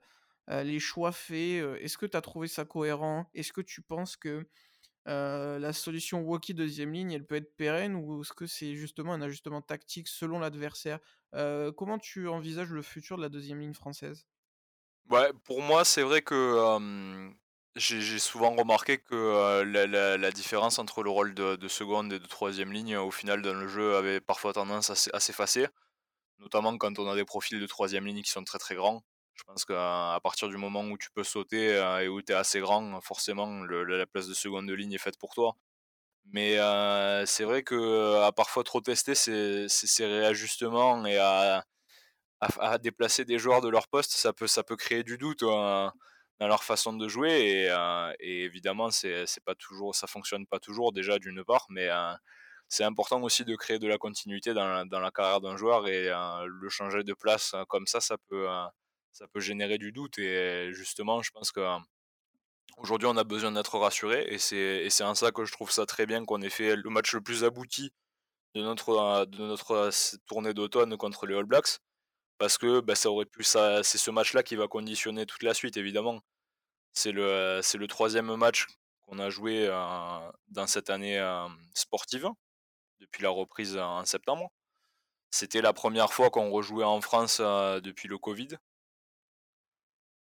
les 0.64 0.81
choix 0.81 1.12
faits, 1.12 1.62
heu, 1.62 1.77
est-ce 1.83 1.99
que 1.99 2.07
tu 2.07 2.17
as 2.17 2.21
trouvé 2.23 2.49
ça 2.49 2.64
cohérent? 2.64 3.31
Est-ce 3.35 3.53
que 3.53 3.61
tu 3.62 3.83
penses 3.83 4.17
que, 4.17 4.49
la 5.07 5.73
solution 5.73 6.23
Waukeez 6.23 6.55
deuxième 6.55 6.93
ligne, 6.93 7.12
elle 7.12 7.27
peut 7.27 7.37
être 7.37 7.57
pérenne 7.57 7.95
ou 7.97 8.23
est-ce 8.23 8.33
que 8.33 8.47
c'est 8.47 8.75
justement 8.77 9.14
un 9.14 9.23
ajustement 9.23 9.62
tactique 9.62 10.09
selon 10.09 10.38
l'adversaire? 10.40 11.01
Comment 11.33 11.99
tu 11.99 12.29
envisages 12.29 12.71
le 12.73 12.83
futur 12.83 13.17
de 13.19 13.23
la 13.23 13.29
deuxième 13.31 13.61
ligne 13.61 13.75
française? 13.75 14.27
Pour 15.45 15.62
moi, 15.62 15.85
c'est 15.85 16.03
vrai 16.03 16.23
que, 16.23 16.35
j'ai 17.77 18.19
souvent 18.19 18.55
remarqué 18.55 18.99
que, 18.99 19.15
heu, 19.15 19.65
la 20.17 20.31
différence 20.31 20.79
entre 20.79 21.03
le 21.03 21.11
rôle 21.11 21.35
de 21.35 21.57
de 21.57 21.69
seconde 21.69 22.13
et 22.13 22.19
de 22.21 22.27
troisième 22.27 22.73
ligne, 22.73 22.97
au 22.97 23.11
final, 23.11 23.43
dans 23.43 23.55
le 23.55 23.69
jeu, 23.69 23.97
avait 23.97 24.21
parfois 24.21 24.53
tendance 24.53 24.91
à 24.91 24.95
s'e 24.95 25.11
à 25.13 25.21
s'effacer. 25.21 25.67
notamment 26.41 26.77
quand 26.79 26.99
on 27.01 27.09
a 27.11 27.17
des 27.17 27.25
profils 27.25 27.61
de 27.61 27.67
troisième 27.67 28.07
ligne 28.07 28.23
qui 28.23 28.31
sont 28.31 28.45
très 28.45 28.59
très 28.59 28.77
grands. 28.77 29.05
Je 29.35 29.45
pense 29.45 29.65
qu'à 29.65 30.21
partir 30.23 30.49
du 30.49 30.57
moment 30.59 30.83
où 30.85 30.99
tu 30.99 31.11
peux 31.13 31.25
sauter 31.25 31.75
et 32.03 32.09
où 32.09 32.23
tu 32.23 32.33
es 32.33 32.37
assez 32.37 32.61
grand, 32.61 33.01
forcément 33.03 33.65
la 33.65 34.07
place 34.07 34.29
de 34.29 34.35
seconde 34.35 34.71
ligne 34.71 34.93
est 34.95 34.99
faite 34.99 35.19
pour 35.19 35.35
toi. 35.35 35.57
Mais 36.33 36.59
c'est 37.27 37.45
vrai 37.45 37.63
que 37.63 38.23
à 38.23 38.33
parfois 38.33 38.65
trop 38.65 38.81
tester 38.81 39.15
ces, 39.15 40.07
réajustements 40.07 41.07
et 41.07 41.19
à, 41.19 41.65
déplacer 42.83 43.25
des 43.25 43.39
joueurs 43.39 43.61
de 43.61 43.69
leur 43.69 43.89
poste, 43.89 44.13
ça 44.13 44.33
peut, 44.33 44.47
ça 44.47 44.63
peut 44.63 44.77
créer 44.77 45.03
du 45.03 45.19
doute 45.19 45.43
dans 46.40 46.49
leur 46.49 46.64
façon 46.64 46.92
de 46.92 47.09
jouer. 47.09 47.31
Et, 47.31 47.68
et 48.20 48.44
évidemment, 48.44 48.90
c'est, 48.90 49.27
pas 49.44 49.55
toujours, 49.55 49.94
ça 49.94 50.07
fonctionne 50.07 50.47
pas 50.47 50.59
toujours 50.61 50.92
déjà 50.92 51.18
d'une 51.18 51.44
part, 51.44 51.66
mais 51.70 51.88
c'est 52.68 52.85
important 52.85 53.23
aussi 53.23 53.44
de 53.44 53.57
créer 53.57 53.79
de 53.79 53.88
la 53.88 53.99
continuité 53.99 54.55
dans 54.55 54.66
la, 54.66 54.85
dans 54.85 55.01
la 55.01 55.11
carrière 55.11 55.40
d'un 55.40 55.57
joueur 55.57 55.88
et 55.88 56.11
le 56.47 56.68
changer 56.68 57.05
de 57.05 57.14
place 57.14 57.55
comme 57.68 57.87
ça, 57.87 58.01
ça 58.01 58.16
peut, 58.29 58.47
ça 59.12 59.27
peut 59.29 59.40
générer 59.40 59.79
du 59.79 59.92
doute. 59.92 60.18
Et 60.18 60.73
justement, 60.73 61.23
je 61.23 61.31
pense 61.31 61.53
que 61.53 61.61
Aujourd'hui, 62.79 63.07
on 63.07 63.16
a 63.16 63.25
besoin 63.25 63.53
d'être 63.53 63.79
rassuré 63.79 64.27
et 64.29 64.38
c'est 64.38 65.05
en 65.05 65.14
ça 65.14 65.31
que 65.31 65.44
je 65.44 65.53
trouve 65.53 65.70
ça 65.70 65.87
très 65.87 66.07
bien 66.07 66.25
qu'on 66.25 66.42
ait 66.42 66.51
fait 66.51 66.75
le 66.75 66.90
match 66.90 67.14
le 67.14 67.20
plus 67.20 67.44
abouti 67.44 67.92
de 68.55 68.62
notre, 68.62 69.27
de 69.27 69.38
notre 69.38 69.90
tournée 70.27 70.55
d'automne 70.55 70.97
contre 70.97 71.27
les 71.27 71.37
All 71.37 71.44
Blacks 71.44 71.79
parce 72.38 72.59
que 72.59 72.81
bah, 72.81 72.94
ça 72.94 73.11
aurait 73.11 73.27
pu 73.27 73.42
ça 73.44 73.83
c'est 73.83 73.99
ce 73.99 74.11
match-là 74.11 74.42
qui 74.42 74.57
va 74.57 74.68
conditionner 74.68 75.27
toute 75.27 75.42
la 75.42 75.55
suite 75.55 75.77
évidemment. 75.77 76.20
C'est 76.92 77.12
le 77.12 77.61
c'est 77.62 77.79
le 77.79 77.87
troisième 77.88 78.35
match 78.37 78.66
qu'on 79.03 79.18
a 79.18 79.31
joué 79.31 79.66
euh, 79.68 80.33
dans 80.49 80.66
cette 80.66 80.90
année 80.90 81.18
euh, 81.18 81.49
sportive 81.75 82.29
depuis 83.01 83.23
la 83.23 83.31
reprise 83.31 83.77
en 83.79 84.05
septembre. 84.05 84.51
C'était 85.31 85.62
la 85.62 85.73
première 85.73 86.12
fois 86.12 86.31
qu'on 86.31 86.51
rejouait 86.51 86.85
en 86.85 87.01
France 87.01 87.38
euh, 87.40 87.81
depuis 87.81 88.09
le 88.09 88.18
Covid 88.18 88.49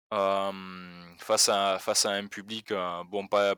face, 0.10 1.50
à, 1.50 1.80
face 1.80 2.06
à 2.06 2.12
un 2.12 2.28
public, 2.28 2.72
bon, 3.08 3.28
pas, 3.28 3.56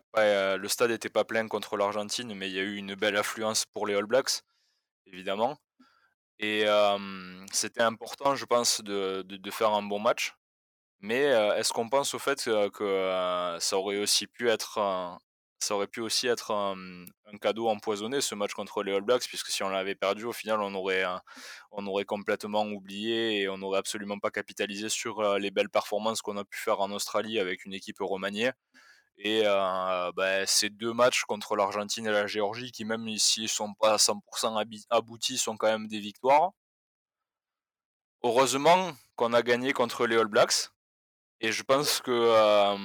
le 0.57 0.67
stade 0.67 0.91
n'était 0.91 1.09
pas 1.09 1.23
plein 1.23 1.47
contre 1.47 1.77
l'Argentine, 1.77 2.33
mais 2.33 2.49
il 2.49 2.55
y 2.55 2.59
a 2.59 2.63
eu 2.63 2.75
une 2.75 2.95
belle 2.95 3.17
affluence 3.17 3.65
pour 3.65 3.85
les 3.85 3.95
All 3.95 4.05
Blacks, 4.05 4.41
évidemment. 5.05 5.57
Et 6.39 6.65
c'était 7.51 7.81
important, 7.81 8.35
je 8.35 8.45
pense, 8.45 8.81
de, 8.81 9.23
de, 9.23 9.51
faire 9.51 9.71
un 9.71 9.83
bon 9.83 9.99
match. 9.99 10.35
Mais 11.01 11.23
est-ce 11.57 11.73
qu'on 11.73 11.89
pense 11.89 12.13
au 12.13 12.19
fait 12.19 12.43
que 12.73 13.57
ça 13.59 13.77
aurait 13.77 13.97
aussi 13.97 14.27
pu 14.27 14.49
être 14.49 15.19
ça 15.59 15.75
aurait 15.75 15.87
pu 15.87 15.99
aussi 15.99 16.27
être 16.27 16.51
un, 16.51 16.75
cadeau 17.41 17.67
empoisonné 17.67 18.21
ce 18.21 18.33
match 18.33 18.53
contre 18.53 18.81
les 18.81 18.93
All 18.93 19.01
Blacks, 19.01 19.27
puisque 19.27 19.47
si 19.47 19.61
on 19.61 19.69
l'avait 19.69 19.95
perdu, 19.95 20.23
au 20.25 20.33
final, 20.33 20.61
on 20.61 20.73
aurait, 20.73 21.03
on 21.71 21.85
aurait 21.85 22.05
complètement 22.05 22.65
oublié 22.65 23.41
et 23.41 23.49
on 23.49 23.57
n'aurait 23.57 23.79
absolument 23.79 24.19
pas 24.19 24.31
capitalisé 24.31 24.89
sur 24.89 25.37
les 25.37 25.51
belles 25.51 25.69
performances 25.69 26.21
qu'on 26.21 26.37
a 26.37 26.45
pu 26.45 26.57
faire 26.57 26.79
en 26.79 26.91
Australie 26.91 27.39
avec 27.39 27.65
une 27.65 27.73
équipe 27.73 27.97
remaniée. 27.99 28.51
Et 29.21 29.43
euh, 29.45 30.11
bah, 30.15 30.45
ces 30.45 30.69
deux 30.69 30.93
matchs 30.93 31.23
contre 31.25 31.57
l'Argentine 31.57 32.07
et 32.07 32.11
la 32.11 32.25
Géorgie, 32.25 32.71
qui 32.71 32.85
même 32.85 33.05
s'ils 33.17 33.43
ne 33.43 33.47
sont 33.49 33.73
pas 33.73 33.93
à 33.93 33.97
100% 33.97 34.85
aboutis, 34.89 35.37
sont 35.37 35.57
quand 35.57 35.67
même 35.67 35.87
des 35.87 35.99
victoires. 35.99 36.51
Heureusement 38.23 38.93
qu'on 39.17 39.33
a 39.33 39.41
gagné 39.41 39.73
contre 39.73 40.07
les 40.07 40.17
All 40.17 40.27
Blacks. 40.27 40.69
Et 41.41 41.51
je 41.51 41.63
pense 41.63 42.01
que 42.01 42.11
euh, 42.11 42.77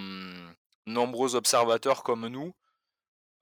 nombreux 0.87 1.37
observateurs 1.37 2.03
comme 2.03 2.27
nous 2.29 2.53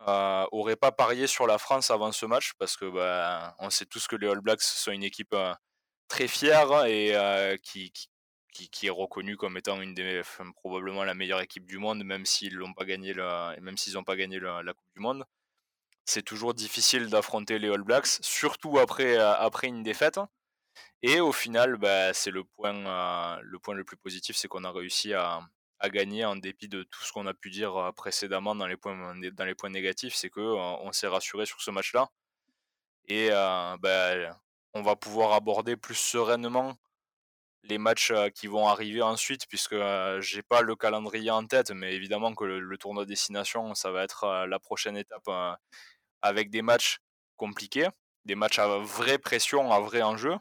euh, 0.09 0.47
aurait 0.53 0.77
pas 0.77 0.93
parié 0.93 1.27
sur 1.27 1.47
la 1.47 1.59
France 1.59 1.91
avant 1.91 2.13
ce 2.13 2.27
match 2.27 2.53
parce 2.59 2.77
que 2.77 2.87
bah, 2.91 3.55
on 3.59 3.71
sait 3.71 3.87
tous 3.87 4.07
que 4.07 4.17
les 4.17 4.29
All 4.29 4.41
Blacks 4.41 4.63
sont 4.63 4.93
une 4.93 5.03
équipe 5.03 5.33
euh, 5.35 5.55
très 6.09 6.29
fière 6.29 6.85
et 6.87 7.59
qui, 7.63 7.93
qui, 8.53 8.87
est 8.87 8.91
reconnue 8.91 9.37
comme 9.37 9.57
étant 9.57 9.81
une 9.81 9.95
des 9.95 10.23
probablement 10.57 11.05
la 11.05 11.15
meilleure 11.15 11.41
équipe 11.41 11.67
du 11.67 11.79
monde 11.79 12.05
même 12.05 12.27
s'ils 12.27 12.59
n'ont 12.59 12.75
pas 12.75 12.85
gagné 12.85 13.15
la, 13.15 13.57
même 13.61 13.77
s'ils 13.77 13.95
n'ont 13.95 14.05
pas 14.05 14.17
gagné 14.17 14.39
la, 14.41 14.63
Coupe 14.75 14.89
du 14.95 15.01
Monde. 15.01 15.25
C'est 16.05 16.23
toujours 16.23 16.55
difficile 16.55 17.09
d'affronter 17.09 17.59
les 17.59 17.69
All 17.69 17.83
Blacks, 17.83 18.19
surtout 18.21 18.79
après, 18.79 19.17
après 19.17 19.69
une 19.69 19.83
défaite. 19.83 20.21
Et 21.03 21.21
au 21.21 21.33
final, 21.33 21.77
bah, 21.77 22.13
c'est 22.13 22.31
le 22.31 22.45
point, 22.45 23.39
le 23.41 23.59
point 23.59 23.75
le 23.75 23.85
plus 23.85 23.97
positif, 23.97 24.37
c'est 24.37 24.49
qu'on 24.49 24.65
a 24.65 24.71
réussi 24.73 25.15
à, 25.15 25.41
à 25.81 25.91
gagner 25.91 26.25
en 26.25 26.37
dépit 26.37 26.69
de 26.69 26.83
tout 26.85 27.03
ce 27.05 27.13
qu'on 27.13 27.27
a 27.27 27.35
pu 27.35 27.51
dire 27.51 27.93
précédemment 27.97 28.55
dans 28.55 28.67
les 28.67 28.77
points, 28.77 29.15
dans 29.17 29.45
les 29.45 29.55
points 29.55 29.71
négatifs, 29.71 30.15
c'est 30.15 30.31
que 30.31 30.41
on 30.41 30.93
s'est 30.93 31.09
rassuré 31.09 31.47
sur 31.47 31.61
ce 31.61 31.71
match-là. 31.71 32.09
Et 33.09 33.29
ben, 33.31 34.37
on 34.75 34.83
va 34.83 34.97
pouvoir 34.97 35.33
aborder 35.33 35.77
plus 35.77 35.95
sereinement 35.95 36.77
les 37.65 37.79
matchs 37.79 38.13
qui 38.35 38.47
vont 38.47 38.67
arriver 38.69 39.03
ensuite, 39.03 39.47
puisque 39.49 39.77
j'ai 40.21 40.43
pas 40.43 40.63
le 40.63 40.77
calendrier 40.77 41.31
en 41.31 41.47
tête, 41.47 41.71
mais 41.71 41.95
évidemment 41.95 42.35
que 42.35 42.45
le, 42.45 42.79
tournoi 42.79 43.05
destination, 43.07 43.75
ça 43.75 43.91
va 43.91 44.03
être 44.03 44.47
la 44.47 44.59
prochaine 44.59 44.97
étape 44.97 45.29
avec 46.23 46.51
des 46.51 46.63
matchs 46.63 46.99
compliqués, 47.37 47.89
des 48.25 48.35
matchs 48.35 48.59
à 48.59 48.79
vraie 48.79 49.19
pression, 49.19 49.73
à 49.73 49.81
vrai 49.81 50.03
enjeu. 50.03 50.37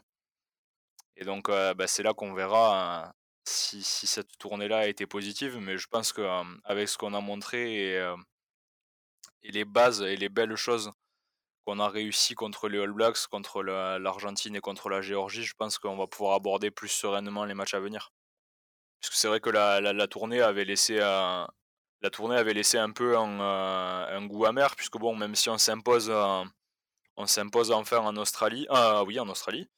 Et 1.16 1.24
donc, 1.24 1.48
ben, 1.48 1.86
c'est 1.86 2.02
là 2.02 2.14
qu'on 2.14 2.34
verra 2.34 3.14
si, 3.44 3.82
cette 3.82 4.38
tournée-là 4.38 4.78
a 4.78 4.86
été 4.86 5.06
positive, 5.06 5.58
mais 5.58 5.78
je 5.78 5.86
pense 5.88 6.12
qu'avec 6.12 6.88
ce 6.88 6.98
qu'on 6.98 7.14
a 7.14 7.20
montré 7.20 7.96
et, 7.96 8.14
les 9.44 9.64
bases 9.64 10.02
et 10.02 10.16
les 10.16 10.28
belles 10.28 10.56
choses 10.56 10.92
qu'on 11.64 11.78
a 11.78 11.88
réussi 11.88 12.34
contre 12.34 12.68
les 12.68 12.78
All 12.78 12.92
Blacks, 12.92 13.26
contre 13.30 13.62
l'Argentine 13.62 14.56
et 14.56 14.60
contre 14.60 14.88
la 14.88 15.00
Géorgie, 15.00 15.44
je 15.44 15.54
pense 15.54 15.78
qu'on 15.78 15.96
va 15.96 16.06
pouvoir 16.06 16.34
aborder 16.34 16.70
plus 16.70 16.88
sereinement 16.88 17.44
les 17.44 17.54
matchs 17.54 17.74
à 17.74 17.80
venir. 17.80 18.12
Parce 19.00 19.10
que 19.10 19.16
c'est 19.16 19.28
vrai 19.28 19.40
que 19.40 19.50
la, 19.50 20.06
tournée 20.08 20.40
avait 20.40 20.64
laissé 20.64 20.96
la 20.96 22.10
tournée 22.10 22.36
avait 22.36 22.54
laissé 22.54 22.78
un 22.78 22.90
peu 22.90 23.16
un, 23.16 23.40
un, 23.40 24.26
goût 24.26 24.44
amer, 24.44 24.74
puisque 24.76 24.98
bon, 24.98 25.14
même 25.14 25.34
si 25.36 25.48
on 25.50 25.58
s'impose 25.58 26.12
on 27.16 27.26
s'impose 27.26 27.70
enfin 27.70 27.98
en 27.98 28.16
Australie, 28.16 28.66
ah 28.70 29.04
oui 29.04 29.20
en 29.20 29.28
Australie, 29.28 29.68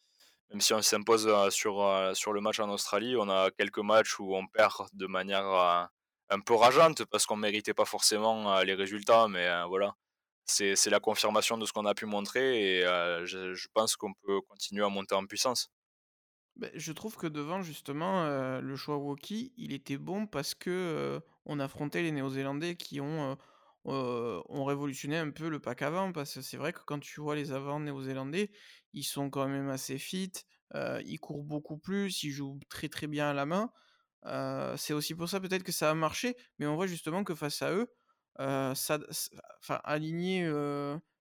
même 0.51 0.61
si 0.61 0.73
on 0.73 0.83
s'impose 0.83 1.29
sur, 1.51 2.11
sur 2.15 2.33
le 2.33 2.41
match 2.41 2.61
en 2.61 2.71
Australie, 2.71 3.17
on 3.17 3.29
a 3.29 3.51
quelques 3.51 3.79
matchs 3.79 4.19
où 4.21 4.35
on 4.37 4.47
perd 4.47 4.87
de 4.93 5.07
manière 5.07 5.89
un 6.31 6.41
peu 6.41 6.55
rageante 6.55 7.05
parce 7.07 7.27
qu'on 7.27 7.37
méritait 7.37 7.75
pas 7.75 7.85
forcément 7.85 8.61
les 8.63 8.75
résultats, 8.75 9.29
mais 9.29 9.49
voilà. 9.69 9.95
C'est 10.47 10.91
la 10.91 11.01
confirmation 11.01 11.59
de 11.59 11.65
ce 11.67 11.73
qu'on 11.73 11.87
a 11.87 11.95
pu 11.95 12.07
montrer 12.07 12.79
et 12.79 12.83
je, 13.25 13.55
je, 13.55 13.69
pense 13.73 13.97
qu'on 13.97 14.13
peut 14.27 14.41
continuer 14.43 14.85
à 14.85 14.89
monter 14.89 15.15
en 15.15 15.25
puissance. 15.27 15.71
Ben, 16.57 16.71
je 16.75 16.93
trouve 16.93 17.17
que 17.17 17.27
devant, 17.27 17.63
justement, 17.63 18.27
le 18.61 18.77
choix 18.77 18.99
Woki, 18.99 19.53
il 19.57 19.73
était 19.73 19.97
bon 19.97 20.27
parce 20.27 20.55
que 20.55 21.21
on 21.47 21.59
affrontait 21.61 22.03
les 22.03 22.13
Néo-Zélandais 22.13 22.77
qui 22.77 23.01
ont 23.01 23.37
euh, 23.87 24.43
ont 24.49 24.65
révolutionné 24.65 25.19
un 25.19 25.31
peu 25.31 25.51
le 25.51 25.61
pack 25.61 25.83
avant, 25.83 26.11
parce 26.13 26.35
que 26.35 26.41
c'est 26.41 26.57
vrai 26.57 26.73
que 26.73 26.81
quand 26.87 27.01
tu 27.01 27.21
vois 27.21 27.37
les 27.37 27.53
avants 27.53 27.81
néo-zélandais, 27.81 28.51
ils 28.95 29.05
sont 29.05 29.29
quand 29.29 29.47
même 29.47 29.69
assez 29.69 29.99
fit, 29.99 30.33
euh, 30.75 31.03
ils 31.05 31.19
courent 31.19 31.45
beaucoup 31.45 31.77
plus, 31.77 32.23
ils 32.23 32.31
jouent 32.31 32.59
très 32.71 32.89
très 32.89 33.07
bien 33.07 33.29
à 33.29 33.35
la 33.35 33.45
main. 33.45 33.71
Euh, 34.25 34.75
c'est 34.79 34.95
aussi 34.95 35.15
pour 35.15 35.29
ça 35.29 35.39
peut-être 35.39 35.65
que 35.65 35.73
ça 35.73 35.91
a 35.91 35.95
marché, 35.95 36.35
mais 36.59 36.67
on 36.67 36.77
voit 36.77 36.87
justement 36.87 37.25
que 37.25 37.35
face 37.35 37.61
à 37.61 37.73
eux, 37.73 37.93
enfin, 38.39 39.81
aligner 39.85 40.49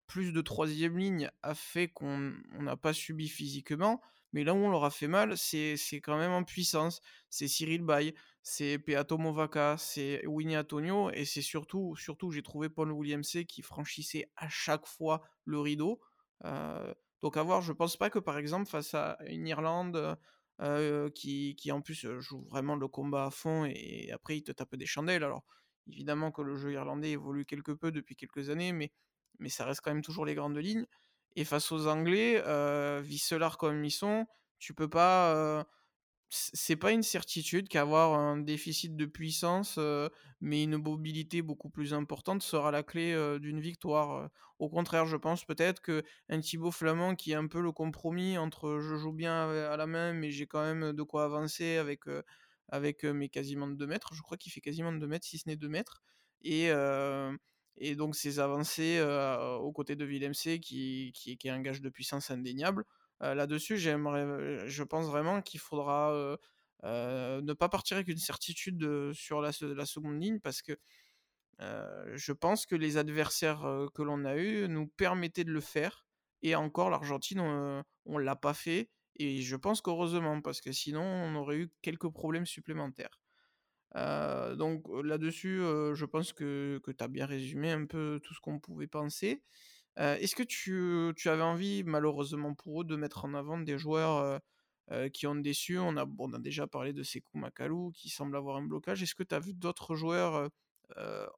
plus 0.08 0.32
de 0.32 0.42
troisième 0.42 0.98
ligne 0.98 1.32
a 1.42 1.56
fait 1.56 1.88
qu'on 1.88 2.34
n'a 2.60 2.78
pas 2.78 2.94
subi 2.94 3.28
physiquement, 3.28 4.02
mais 4.32 4.44
là 4.44 4.54
où 4.54 4.58
on 4.58 4.70
leur 4.70 4.84
a 4.84 4.90
fait 4.90 5.08
mal, 5.08 5.38
c'est 5.38 5.78
quand 6.04 6.18
même 6.18 6.32
en 6.32 6.44
puissance. 6.44 7.02
C'est 7.30 7.48
Cyril 7.48 7.84
Bay, 7.84 8.16
c'est 8.42 8.80
Peato 8.80 9.18
Movaca, 9.18 9.78
c'est 9.78 10.26
Winnie 10.26 10.58
Antonio, 10.58 11.12
et 11.12 11.26
c'est 11.26 11.42
surtout, 11.42 11.96
surtout 11.96 12.32
j'ai 12.32 12.42
trouvé 12.42 12.70
Paul 12.70 12.92
Williamsey 12.92 13.46
qui 13.46 13.62
franchissait 13.62 14.30
à 14.36 14.50
chaque 14.50 14.86
fois 14.86 15.22
le 15.46 15.60
rideau. 15.60 16.02
Donc 17.22 17.38
à 17.38 17.44
voir, 17.44 17.62
je 17.62 17.72
pense 17.72 17.96
pas 17.96 18.10
que 18.10 18.20
par 18.20 18.38
exemple 18.38 18.70
face 18.70 18.94
à 18.96 19.18
une 19.28 19.48
Irlande 19.48 20.18
qui, 21.16 21.56
qui, 21.56 21.72
en 21.72 21.82
plus 21.82 22.08
joue 22.20 22.46
vraiment 22.50 22.76
le 22.76 22.88
combat 22.88 23.26
à 23.26 23.32
fond 23.32 23.66
et, 23.66 24.12
après 24.12 24.38
il 24.38 24.44
te 24.44 24.52
tape 24.52 24.76
des 24.76 24.86
chandelles. 24.86 25.24
Alors 25.24 25.44
évidemment 25.88 26.32
que 26.32 26.42
le 26.42 26.56
jeu 26.56 26.74
irlandais 26.74 27.12
évolue 27.12 27.46
quelque 27.46 27.72
peu 27.72 27.92
depuis 27.92 28.16
quelques 28.16 28.50
années, 28.50 28.72
mais, 28.74 28.92
mais 29.40 29.50
ça 29.50 29.66
reste 29.66 29.82
quand 29.82 29.94
même 29.94 30.04
toujours 30.04 30.26
les 30.26 30.36
grandes 30.36 30.58
lignes. 30.58 30.86
Et 31.36 31.46
face 31.46 31.72
aux 31.72 31.88
Anglais, 31.88 32.42
euh, 32.46 33.04
comme 33.58 33.84
ils 33.84 33.92
sont, 33.92 34.26
tu 34.60 34.74
peux 34.74 34.90
pas. 34.90 35.66
C'est 36.36 36.78
pas 36.78 36.92
une 36.92 37.04
certitude 37.04 37.68
qu'avoir 37.68 38.18
un 38.20 38.38
déficit 38.38 38.96
de 38.96 39.06
puissance, 39.06 39.78
mais 40.42 40.64
une 40.64 40.78
mobilité 40.78 41.44
beaucoup 41.44 41.70
plus 41.70 41.94
importante 41.94 42.42
sera 42.42 42.72
la 42.72 42.82
clé 42.82 43.16
d'une 43.40 43.60
victoire. 43.60 44.32
Au 44.58 44.68
contraire, 44.68 45.06
je 45.06 45.16
pense 45.16 45.46
peut-être 45.46 45.80
que 45.80 46.04
un 46.30 46.40
Thibaut 46.40 46.72
Flamand 46.72 47.16
qui 47.16 47.34
est 47.34 47.36
un 47.36 47.46
peu 47.46 47.62
le 47.62 47.72
compromis 47.72 48.40
entre 48.40 48.80
je 48.80 48.96
joue 48.96 49.14
bien 49.14 49.48
à 49.50 49.78
la 49.78 49.86
main, 49.86 50.14
mais 50.14 50.32
j'ai 50.32 50.48
quand 50.48 50.64
même 50.64 50.94
de 50.94 51.04
quoi 51.04 51.26
avancer 51.26 51.78
avec, 51.78 52.02
avec 52.70 53.04
mes 53.04 53.30
quasiment 53.30 53.68
2 53.68 53.88
mètres. 53.88 54.14
Je 54.14 54.22
crois 54.22 54.38
qu'il 54.38 54.52
fait 54.52 54.62
quasiment 54.62 54.92
2 54.92 55.08
mètres, 55.08 55.26
si 55.26 55.38
ce 55.38 55.48
n'est 55.48 55.56
2 55.56 55.70
mètres. 55.70 56.02
Et 56.44 56.70
donc 57.96 58.16
ces 58.16 58.40
avancées 58.40 59.02
aux 59.02 59.72
côtés 59.72 59.96
de 59.96 60.06
Villemc 60.06 60.34
qui, 60.34 61.12
qui, 61.14 61.38
qui, 61.38 61.48
est 61.48 61.52
un 61.52 61.62
gage 61.62 61.82
de 61.82 61.90
puissance 61.90 62.32
indéniable, 62.32 62.86
là-dessus, 63.22 63.78
je 63.78 64.84
pense 64.84 65.08
vraiment 65.08 65.42
qu'il 65.42 65.60
faudra, 65.60 66.38
ne 66.84 67.54
pas 67.54 67.70
partir 67.70 67.98
avec 67.98 68.10
une 68.10 68.18
certitude, 68.18 69.14
sur 69.14 69.42
la 69.42 69.52
seconde 69.52 70.22
ligne 70.22 70.40
parce 70.40 70.62
que, 70.62 70.78
je 71.60 72.32
pense 72.32 72.66
que 72.66 72.76
les 72.76 72.98
adversaires, 72.98 73.62
que 73.94 74.02
l'on 74.02 74.26
a 74.26 74.36
eus 74.38 74.68
nous 74.68 74.88
permettaient 74.88 75.46
de 75.46 75.52
le 75.52 75.62
faire 75.62 76.06
et 76.42 76.56
encore 76.56 76.90
l'Argentine, 76.90 77.40
on, 77.40 77.84
on 78.06 78.18
l'a 78.18 78.36
pas 78.36 78.54
fait 78.54 78.90
et 79.16 79.42
je 79.42 79.56
pense 79.56 79.82
qu'heureusement 79.82 80.42
parce 80.42 80.62
que 80.62 80.72
sinon 80.72 81.04
on 81.04 81.36
aurait 81.36 81.58
eu 81.58 81.72
quelques 81.82 82.10
problèmes 82.12 82.46
supplémentaires. 82.46 83.20
donc 83.96 84.84
là-dessus, 85.04 85.60
je 85.60 86.06
pense 86.06 86.34
que 86.34 86.80
que 86.84 86.92
tu 86.92 87.04
as 87.04 87.08
bien 87.08 87.26
résumé 87.26 87.72
un 87.72 87.86
peu 87.86 88.20
tout 88.24 88.34
ce 88.34 88.40
qu'on 88.42 88.60
pouvait 88.60 88.88
penser. 88.88 89.44
est-ce 89.98 90.36
que 90.36 90.44
tu 90.44 91.30
avais 91.30 91.44
envie, 91.44 91.84
malheureusement 91.84 92.54
pour 92.56 92.82
eux, 92.82 92.86
de 92.86 92.96
mettre 92.96 93.26
en 93.26 93.34
avant 93.36 93.60
des 93.60 93.78
joueurs, 93.78 94.40
qui 95.14 95.28
ont 95.28 95.36
déçu? 95.36 95.78
On 95.80 95.96
a 95.98 96.40
déjà 96.40 96.68
parlé 96.68 96.94
de 96.94 97.04
Sékou 97.04 97.38
Makalou 97.38 97.92
qui 97.94 98.10
semble 98.10 98.36
avoir 98.38 98.58
un 98.58 98.64
blocage. 98.64 99.04
Est-ce 99.04 99.16
que 99.16 99.24
tu 99.24 99.36
as 99.36 99.40
vu 99.40 99.54
d'autres 99.54 99.96
joueurs, 99.96 100.50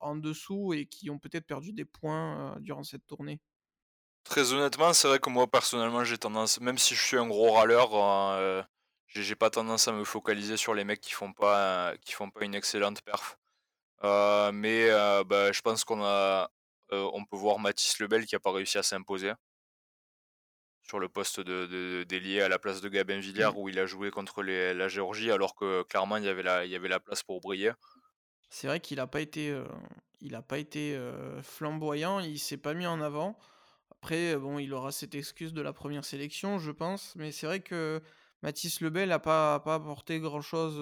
en 0.01 0.15
dessous 0.15 0.73
et 0.73 0.85
qui 0.87 1.09
ont 1.09 1.19
peut-être 1.19 1.45
perdu 1.47 1.73
des 1.73 1.85
points, 1.85 2.57
durant 2.61 2.83
cette 2.83 3.05
tournée? 3.07 3.39
Très 4.25 4.53
honnêtement, 4.53 4.91
c'est 4.91 5.07
vrai 5.07 5.19
que 5.19 5.29
moi 5.29 5.45
personnellement 5.45 6.03
j'ai 6.03 6.17
tendance, 6.17 6.59
même 6.59 6.79
si 6.79 6.95
je 6.95 7.01
suis 7.01 7.17
un 7.17 7.27
gros 7.27 7.51
râleur, 7.51 7.91
euh, 7.93 8.63
j'ai 9.07 9.35
pas 9.35 9.51
tendance 9.51 9.87
à 9.87 9.91
me 9.91 10.03
focaliser 10.03 10.57
sur 10.57 10.73
les 10.73 10.83
mecs 10.83 10.99
qui 10.99 11.13
font 11.13 11.31
pas, 11.31 11.93
qui 12.01 12.13
font 12.13 12.31
pas 12.31 12.43
une 12.43 12.55
excellente 12.55 13.01
perf. 13.03 13.37
Euh, 14.03 14.51
mais 14.51 14.89
euh, 14.89 15.23
bah, 15.23 15.51
je 15.51 15.61
pense 15.61 15.83
qu'on 15.83 16.03
a, 16.03 16.49
on 16.91 17.23
peut 17.23 17.37
voir 17.37 17.59
Mathis 17.59 17.99
Lebel 17.99 18.25
qui 18.25 18.35
a 18.35 18.39
pas 18.39 18.51
réussi 18.51 18.79
à 18.79 18.83
s'imposer 18.83 19.31
sur 20.81 20.99
le 20.99 21.07
poste 21.07 21.39
de, 21.39 22.03
d'ailier 22.03 22.41
à 22.41 22.49
la 22.49 22.57
place 22.57 22.81
de 22.81 22.89
Gabin 22.89 23.19
Villiers 23.19 23.51
mmh. 23.53 23.57
où 23.57 23.69
il 23.69 23.77
a 23.77 23.85
joué 23.85 24.09
contre 24.09 24.41
la 24.41 24.87
Géorgie 24.87 25.31
alors 25.31 25.55
que 25.55 25.83
clairement 25.83 26.17
il 26.17 26.23
y 26.23 26.29
avait 26.29 26.43
la, 26.43 26.65
il 26.65 26.71
y 26.71 26.75
avait 26.75 26.89
la 26.89 26.99
place 26.99 27.21
pour 27.21 27.41
briller. 27.41 27.73
C'est 28.49 28.65
vrai 28.67 28.79
qu'il 28.79 28.99
a 28.99 29.07
pas 29.07 29.21
été, 29.21 29.55
il 30.19 30.33
a 30.33 30.41
pas 30.41 30.57
été 30.57 30.99
flamboyant, 31.43 32.19
il 32.19 32.39
s'est 32.39 32.57
pas 32.57 32.73
mis 32.73 32.87
en 32.87 33.01
avant. 33.01 33.37
Après, 34.05 34.37
bon, 34.37 34.59
il 34.59 34.71
aura 34.71 34.91
cette 34.91 35.15
excuse 35.15 35.51
de 35.51 35.61
la 35.61 35.73
première 35.73 36.05
sélection, 36.05 36.59
je 36.59 36.69
pense, 36.69 37.15
mais 37.15 37.31
c'est 37.31 37.47
vrai 37.47 37.61
que 37.61 38.03
Mathis 38.43 38.81
Lebel 38.81 39.09
n'a 39.09 39.17
pas, 39.17 39.55
apporté 39.55 40.19
grand-chose 40.19 40.75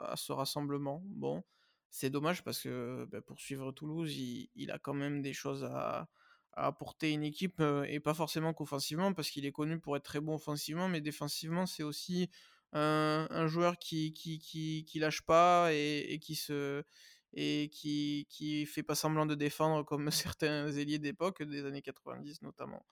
à 0.00 0.16
ce 0.16 0.32
rassemblement. 0.32 1.02
Bon, 1.04 1.44
c'est 1.90 2.08
dommage 2.08 2.42
parce 2.42 2.62
que 2.62 3.06
bah, 3.12 3.20
pour 3.20 3.38
suivre 3.38 3.72
Toulouse, 3.72 4.16
il, 4.16 4.70
a 4.70 4.78
quand 4.78 4.94
même 4.94 5.20
des 5.20 5.34
choses 5.34 5.64
à, 5.64 6.08
apporter 6.54 7.12
une 7.12 7.24
équipe, 7.24 7.62
et 7.86 8.00
pas 8.00 8.14
forcément 8.14 8.54
qu'offensivement, 8.54 9.12
parce 9.12 9.28
qu'il 9.28 9.44
est 9.44 9.52
connu 9.52 9.78
pour 9.78 9.98
être 9.98 10.04
très 10.04 10.20
bon 10.20 10.36
offensivement, 10.36 10.88
mais 10.88 11.02
défensivement, 11.02 11.66
c'est 11.66 11.82
aussi 11.82 12.30
un, 12.72 13.48
joueur 13.48 13.76
qui, 13.76 14.86
lâche 14.94 15.20
pas 15.26 15.74
et 15.74 16.18
qui 16.22 16.36
se 16.36 16.84
et 17.32 17.70
qui, 17.72 18.26
qui 18.30 18.66
fait 18.66 18.82
pas 18.82 18.94
semblant 18.94 19.26
de 19.26 19.34
défendre 19.34 19.84
comme 19.84 20.10
certains 20.10 20.70
ailiers 20.72 20.98
d'époque, 20.98 21.42
des 21.42 21.64
années 21.64 21.82
90 21.82 22.42
notamment. 22.42 22.84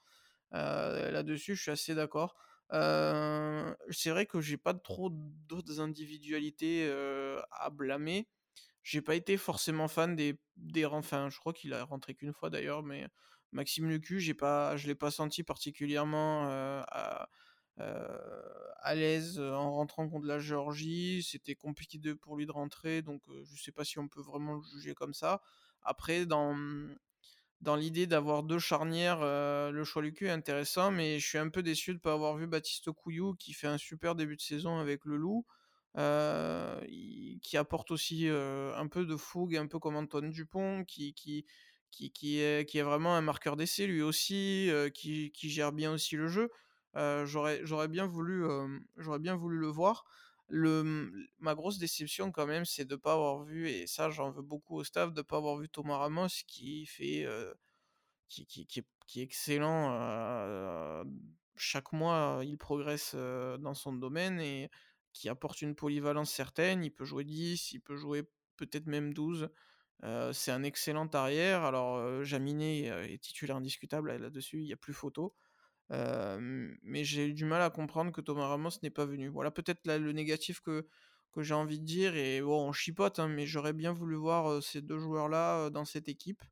Euh, 0.54 1.10
là-dessus, 1.10 1.56
je 1.56 1.62
suis 1.62 1.70
assez 1.70 1.94
d'accord. 1.94 2.36
Euh, 2.72 3.74
c'est 3.90 4.10
vrai 4.10 4.26
que 4.26 4.40
j'ai 4.40 4.56
pas 4.56 4.74
trop 4.74 5.10
d'autres 5.12 5.80
individualités 5.80 6.86
euh, 6.86 7.40
à 7.50 7.70
blâmer. 7.70 8.28
J'ai 8.82 9.02
pas 9.02 9.14
été 9.14 9.36
forcément 9.36 9.88
fan 9.88 10.16
des, 10.16 10.40
des 10.56 10.86
enfin, 10.86 11.28
je 11.30 11.38
crois 11.38 11.52
qu'il 11.52 11.74
a 11.74 11.84
rentré 11.84 12.14
qu'une 12.14 12.32
fois 12.32 12.50
d'ailleurs, 12.50 12.82
mais 12.82 13.06
Maxime 13.52 13.88
Lucu, 13.88 14.20
j'ai 14.20 14.34
pas, 14.34 14.76
je 14.76 14.86
l'ai 14.86 14.94
pas 14.94 15.10
senti 15.10 15.42
particulièrement 15.42 16.48
à 17.78 18.94
l'aise 18.94 19.38
en 19.40 19.72
rentrant 19.72 20.08
contre 20.08 20.26
la 20.26 20.38
Géorgie. 20.38 21.22
C'était 21.22 21.54
compliqué 21.54 21.98
pour 22.14 22.36
lui 22.36 22.46
de 22.46 22.52
rentrer, 22.52 23.02
donc 23.02 23.22
je 23.44 23.62
sais 23.62 23.72
pas 23.72 23.84
si 23.84 23.98
on 23.98 24.08
peut 24.08 24.22
vraiment 24.22 24.54
le 24.54 24.62
juger 24.62 24.94
comme 24.94 25.14
ça. 25.14 25.42
Après, 25.82 26.26
dans, 26.26 26.56
dans 27.60 27.76
l'idée 27.76 28.06
d'avoir 28.06 28.42
deux 28.42 28.58
charnières, 28.58 29.20
le 29.20 29.84
choix 29.84 30.02
Lucu 30.02 30.26
est 30.26 30.30
intéressant, 30.30 30.90
mais 30.90 31.18
je 31.18 31.26
suis 31.26 31.38
un 31.38 31.48
peu 31.48 31.62
déçu 31.62 31.90
de 31.90 31.96
ne 31.96 32.00
pas 32.00 32.12
avoir 32.12 32.36
vu 32.36 32.46
Baptiste 32.46 32.90
Couillou 32.92 33.34
qui 33.34 33.52
fait 33.52 33.66
un 33.66 33.78
super 33.78 34.14
début 34.14 34.36
de 34.36 34.42
saison 34.42 34.78
avec 34.78 35.04
le 35.04 35.16
Loup. 35.16 35.44
qui 37.42 37.56
apporte 37.56 37.90
aussi 37.90 38.28
un 38.28 38.86
peu 38.88 39.04
de 39.06 39.16
fougue, 39.16 39.56
un 39.56 39.66
peu 39.66 39.78
comme 39.78 39.96
Antoine 39.96 40.30
Dupont, 40.30 40.84
qui, 40.84 41.14
qui, 41.14 41.44
qui, 41.90 42.10
qui, 42.12 42.40
est, 42.40 42.68
qui 42.68 42.78
est 42.78 42.82
vraiment 42.82 43.16
un 43.16 43.22
marqueur 43.22 43.56
d'essai 43.56 43.86
lui 43.86 44.02
aussi, 44.02 44.70
qui, 44.94 45.32
qui, 45.32 45.50
gère 45.50 45.72
bien 45.72 45.92
aussi 45.92 46.16
le 46.16 46.28
jeu 46.28 46.50
j'aurais, 46.94 47.60
j'aurais 47.64 47.88
bien 47.88 48.06
voulu, 48.06 48.44
bien 49.20 49.36
voulu 49.36 49.58
le 49.58 49.68
voir. 49.68 50.04
Le, 50.48 50.82
mmh, 50.82 51.26
ma 51.40 51.54
grosse 51.54 51.78
déception 51.78 52.32
quand 52.32 52.46
même, 52.46 52.64
c'est 52.64 52.86
de 52.86 52.94
ne 52.94 53.00
pas 53.00 53.12
avoir 53.12 53.42
vu, 53.44 53.68
et 53.68 53.86
ça 53.86 54.08
j'en 54.10 54.30
veux 54.30 54.42
beaucoup 54.42 54.76
au 54.76 54.84
staff, 54.84 55.12
de 55.12 55.18
ne 55.18 55.22
pas 55.22 55.36
avoir 55.36 55.56
vu 55.56 55.68
Thomas 55.68 55.98
Ramos 55.98 56.28
qui 56.46 56.86
fait, 56.86 57.26
qui, 58.28 58.46
qui, 58.46 58.66
qui, 58.66 59.20
est, 59.20 59.22
excellent. 59.22 61.04
chaque 61.56 61.92
mois, 61.92 62.40
il 62.44 62.56
progresse 62.56 63.14
dans 63.14 63.74
son 63.74 63.92
domaine 63.92 64.40
et 64.40 64.70
qui 65.12 65.28
apporte 65.28 65.62
une 65.62 65.74
polyvalence 65.74 66.30
certaine. 66.30 66.84
Il 66.84 66.90
peut 66.90 67.04
jouer 67.04 67.24
10, 67.24 67.72
il 67.72 67.80
peut 67.80 67.96
jouer 67.96 68.22
peut-être 68.56 68.86
même 68.86 69.12
12. 69.12 69.50
c'est 70.32 70.50
un 70.50 70.62
excellent 70.62 71.08
arrière. 71.08 71.64
Alors, 71.64 72.24
Jaminet 72.24 72.84
est 73.12 73.22
titulaire 73.22 73.56
indiscutable 73.56 74.16
là-dessus, 74.16 74.60
il 74.60 74.66
n'y 74.66 74.72
a 74.72 74.76
plus 74.76 74.94
photo 74.94 75.34
mais 75.90 77.04
j'ai 77.04 77.28
eu 77.28 77.34
du 77.34 77.44
mal 77.44 77.62
à 77.62 77.70
comprendre 77.70 78.12
que 78.12 78.20
Thomas 78.20 78.46
Ramos 78.46 78.70
n'est 78.82 78.90
pas 78.90 79.06
venu. 79.06 79.28
Voilà 79.28 79.50
peut-être 79.50 79.86
le 79.86 80.12
négatif 80.12 80.60
que, 80.60 80.86
que 81.32 81.42
j'ai 81.42 81.54
envie 81.54 81.80
de 81.80 81.84
dire. 81.84 82.16
Et 82.16 82.42
on 82.42 82.72
chipote, 82.72 83.18
hein, 83.18 83.28
mais 83.28 83.46
j'aurais 83.46 83.72
bien 83.72 83.92
voulu 83.92 84.16
voir 84.16 84.62
ces 84.62 84.82
deux 84.82 84.98
joueurs-là 84.98 85.70
dans 85.70 85.84
cette 85.84 86.08
équipe. 86.08 86.42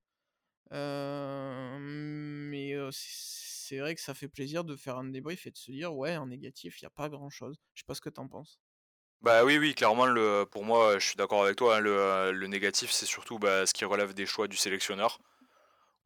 mais 0.70 2.74
c'est 2.92 3.78
vrai 3.78 3.94
que 3.96 4.00
ça 4.00 4.14
fait 4.14 4.28
plaisir 4.28 4.64
de 4.64 4.76
faire 4.76 4.96
un 4.96 5.04
débrief 5.04 5.46
et 5.46 5.50
de 5.50 5.56
se 5.56 5.72
dire 5.72 5.94
ouais, 5.94 6.16
en 6.16 6.26
négatif, 6.26 6.80
il 6.80 6.84
n'y 6.84 6.86
a 6.86 6.90
pas 6.90 7.08
grand-chose. 7.08 7.56
Je 7.74 7.80
sais 7.80 7.86
pas 7.86 7.94
ce 7.94 8.00
que 8.00 8.10
tu 8.10 8.20
en 8.20 8.28
penses. 8.28 8.60
Bah 9.22 9.44
oui, 9.44 9.58
oui, 9.58 9.74
clairement, 9.74 10.06
le, 10.06 10.44
pour 10.44 10.64
moi, 10.64 10.98
je 10.98 11.06
suis 11.06 11.16
d'accord 11.16 11.42
avec 11.42 11.56
toi. 11.56 11.76
Hein, 11.76 11.80
le, 11.80 12.32
le, 12.32 12.46
négatif, 12.46 12.90
c'est 12.92 13.06
surtout 13.06 13.38
bah, 13.38 13.66
ce 13.66 13.74
qui 13.74 13.84
relève 13.84 14.14
des 14.14 14.26
choix 14.26 14.46
du 14.46 14.56
sélectionneur. 14.56 15.18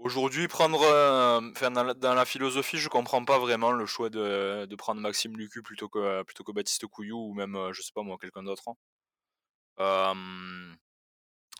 Aujourd'hui, 0.03 0.49
prendre, 0.49 0.81
euh, 0.83 1.41
dans, 1.61 2.15
la, 2.15 2.25
philosophie, 2.25 2.79
je 2.79 2.89
comprends 2.89 3.23
pas 3.23 3.39
vraiment 3.39 3.71
le 3.71 3.85
choix 3.85 4.09
de, 4.09 4.75
prendre 4.77 4.99
Maxime 4.99 5.37
Lucu 5.37 5.63
plutôt 5.63 5.91
que, 5.91 6.23
plutôt 6.23 6.43
que 6.43 6.53
Baptiste 6.53 6.87
Couillou 6.87 7.19
ou 7.19 7.35
même, 7.35 7.55
euh, 7.55 7.75
je 7.75 7.83
sais 7.83 7.93
pas 7.95 8.03
moi, 8.03 8.17
quelqu'un 8.19 8.43
d'autre. 8.43 8.63
Hein. 8.69 8.77
Euh, 9.81 10.75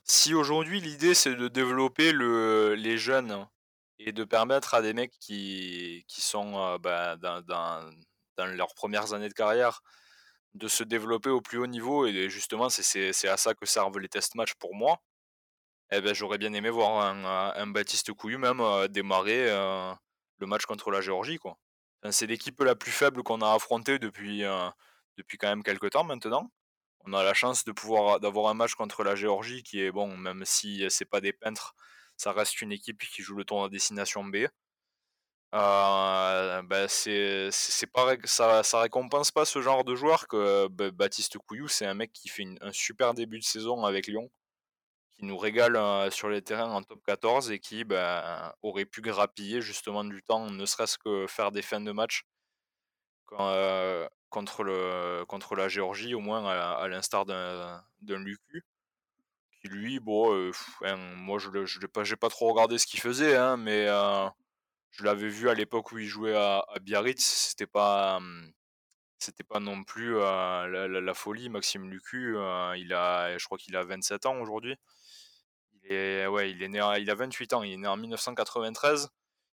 si 0.05 0.33
aujourd'hui 0.33 0.81
l'idée 0.81 1.13
c'est 1.13 1.35
de 1.35 1.49
développer 1.49 2.13
le, 2.13 2.75
les 2.77 2.97
jeunes 2.97 3.47
et 3.99 4.13
de 4.13 4.25
permettre 4.25 4.73
à 4.73 4.81
des 4.81 4.95
mecs 4.95 5.19
qui, 5.21 6.05
qui 6.09 6.23
sont 6.23 6.79
bah, 6.79 7.17
dans, 7.17 7.43
dans, 7.43 8.47
leurs 8.47 8.75
premières 8.75 9.13
années 9.13 9.29
de 9.29 9.35
carrière 9.35 9.83
de 10.55 10.67
se 10.67 10.83
développer 10.83 11.29
au 11.29 11.43
plus 11.43 11.59
haut 11.59 11.67
niveau, 11.67 12.07
et 12.07 12.31
justement 12.31 12.71
c'est 12.71 13.29
à 13.29 13.37
ça 13.37 13.55
que 13.55 13.67
servent 13.67 13.99
les 13.99 14.09
test 14.09 14.35
matchs 14.35 14.55
pour 14.55 14.75
moi, 14.75 14.99
eh 15.93 16.01
ben, 16.01 16.15
j'aurais 16.15 16.39
bien 16.39 16.53
aimé 16.53 16.71
voir 16.71 17.05
un, 17.57 17.67
Baptiste 17.67 18.13
Couillu 18.13 18.39
même 18.39 18.61
euh, 18.61 18.89
démarrer 18.89 19.51
euh, 19.51 19.93
le 20.39 20.47
match 20.47 20.65
contre 20.67 20.91
la 20.91 21.01
Géorgie. 21.01 21.39
Quoi. 21.39 21.59
c'est 22.11 22.27
l'équipe 22.27 22.61
la 22.63 22.77
plus 22.77 22.93
faible 22.93 23.23
qu'on 23.23 23.41
a 23.43 23.53
affrontée 23.53 23.99
depuis, 23.99 24.45
euh, 24.45 24.69
depuis 25.17 25.39
quand 25.39 25.49
même 25.49 25.63
quelques 25.65 25.91
temps 25.91 26.05
maintenant. 26.05 26.51
On 27.07 27.13
a 27.15 27.25
la 27.25 27.35
chance 27.35 27.65
de 27.65 27.73
pouvoir 27.73 28.21
d'avoir 28.21 28.51
un 28.51 28.55
match 28.55 28.75
contre 28.75 29.03
la 29.05 29.17
Géorgie 29.17 29.63
qui 29.63 29.81
est 29.83 29.91
bon, 29.91 30.17
même 30.17 30.45
si 30.45 30.85
c'est 30.91 31.07
pas 31.07 31.21
des 31.21 31.33
peintres, 31.33 31.75
ça 32.17 32.33
reste 32.33 32.61
une 32.63 32.73
équipe 32.73 33.01
qui 33.01 33.23
joue 33.23 33.37
le 33.37 33.45
tour 33.45 33.65
de 33.65 33.69
destination 33.71 34.25
B. 34.25 34.47
ben 35.53 36.87
c'est, 36.89 37.49
c'est 37.51 37.87
pareil, 37.87 38.19
ça, 38.25 38.63
ça 38.63 38.81
récompense 38.83 39.31
pas 39.33 39.45
ce 39.45 39.63
genre 39.63 39.85
de 39.85 39.95
joueur 39.97 40.29
que 40.29 40.69
ben, 40.69 40.91
Baptiste 40.91 41.39
Couillou, 41.39 41.69
c'est 41.69 41.87
un 41.87 41.95
mec 41.95 42.13
qui 42.13 42.29
fait 42.29 42.45
un 42.61 42.73
super 42.73 43.15
début 43.15 43.39
de 43.39 43.45
saison 43.45 43.85
avec 43.85 44.07
Lyon 44.07 44.31
qui 45.21 45.27
nous 45.27 45.37
régale 45.37 46.11
sur 46.11 46.31
les 46.31 46.41
terrains 46.41 46.73
en 46.73 46.83
top 46.83 47.05
14 47.05 47.51
et 47.51 47.59
qui 47.59 47.85
ben, 47.85 48.55
aurait 48.63 48.87
pu 48.87 49.03
grappiller 49.03 49.61
justement 49.61 50.03
du 50.03 50.23
temps, 50.23 50.49
ne 50.49 50.65
serait-ce 50.65 50.97
que 50.97 51.27
faire 51.27 51.53
des 51.53 51.61
fins 51.61 51.83
de 51.83 51.93
match 51.93 52.25
contre, 54.31 54.65
le, 54.65 55.25
contre 55.29 55.57
la 55.57 55.69
Géorgie, 55.69 56.15
au 56.15 56.21
moins 56.21 56.47
à, 56.49 56.89
l'instar 56.89 57.27
d'un 57.27 57.85
Lucu, 58.01 58.65
qui 59.61 59.69
lui, 59.69 60.01
bon, 60.01 60.51
hein, 60.85 60.97
moi 61.17 61.39
je 61.39 61.51
n'ai 61.51 61.89
pas, 61.89 62.03
pas 62.19 62.29
trop 62.31 62.51
regardé 62.51 62.79
ce 62.79 62.87
qu'il 62.87 63.01
faisait, 63.01 63.37
hein, 63.37 63.59
mais 63.59 63.89
je 64.91 65.05
l'avais 65.05 65.29
vu 65.29 65.51
à 65.51 65.55
l'époque 65.55 65.93
où 65.93 65.99
il 65.99 66.07
jouait 66.07 66.35
à, 66.35 66.65
Biarritz, 66.81 67.23
c'était 67.23 67.67
pas 67.67 68.21
c'était 69.19 69.45
pas 69.45 69.61
non 69.61 69.85
plus 69.85 70.15
la, 70.15 71.13
folie. 71.15 71.51
Maxime 71.51 71.91
Lucu, 71.91 72.37
il 72.79 72.95
a, 72.95 73.37
je 73.37 73.45
crois 73.45 73.59
qu'il 73.59 73.77
a 73.77 73.85
27 73.85 74.25
ans 74.25 74.41
aujourd'hui 74.41 74.79
ouais, 75.91 76.51
il 76.51 76.63
est 76.63 76.69
né, 76.69 76.81
il 76.99 77.11
a 77.11 77.15
28 77.15 77.53
ans, 77.53 77.63
il 77.63 77.73
est 77.73 77.77
né 77.77 77.89
en 77.89 77.97
1993. 77.97 79.09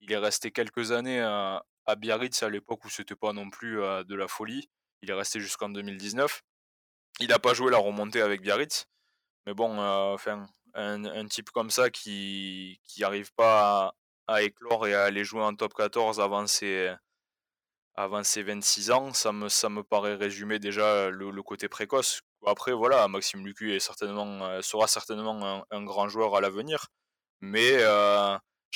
Il 0.01 0.11
est 0.11 0.17
resté 0.17 0.51
quelques 0.51 0.91
années 0.91 1.21
à 1.21 1.95
Biarritz 1.97 2.41
à 2.43 2.49
l'époque 2.49 2.85
où 2.85 2.89
c'était 2.89 3.15
pas 3.15 3.33
non 3.33 3.49
plus 3.49 3.75
de 3.77 4.15
la 4.15 4.27
folie. 4.27 4.69
Il 5.01 5.11
est 5.11 5.13
resté 5.13 5.39
jusqu'en 5.39 5.69
2019. 5.69 6.41
Il 7.19 7.27
n'a 7.27 7.39
pas 7.39 7.53
joué 7.53 7.71
la 7.71 7.77
remontée 7.77 8.21
avec 8.21 8.41
Biarritz. 8.41 8.85
Mais 9.45 9.53
bon, 9.53 9.79
enfin, 9.79 10.47
un, 10.73 11.27
type 11.27 11.49
comme 11.51 11.69
ça 11.69 11.89
qui 11.89 12.79
n'arrive 12.99 13.31
pas 13.33 13.93
à, 14.27 14.41
éclore 14.43 14.87
et 14.87 14.93
à 14.93 15.03
aller 15.03 15.23
jouer 15.23 15.41
en 15.41 15.55
top 15.55 15.73
14 15.73 16.19
avant 16.19 16.47
ses, 16.47 16.93
avant 17.95 18.23
ses 18.23 18.43
26 18.43 18.91
ans, 18.91 19.13
ça 19.13 19.31
me, 19.31 19.81
paraît 19.81 20.15
résumer 20.15 20.59
déjà 20.59 21.09
le, 21.09 21.43
côté 21.43 21.67
précoce. 21.67 22.21
Après, 22.45 22.73
voilà, 22.73 23.07
Maxime 23.07 23.45
Lucu 23.45 23.73
est 23.75 23.79
certainement, 23.79 24.61
sera 24.61 24.87
certainement 24.87 25.65
un, 25.69 25.83
grand 25.83 26.07
joueur 26.07 26.35
à 26.35 26.41
l'avenir. 26.41 26.87
Mais 27.41 27.83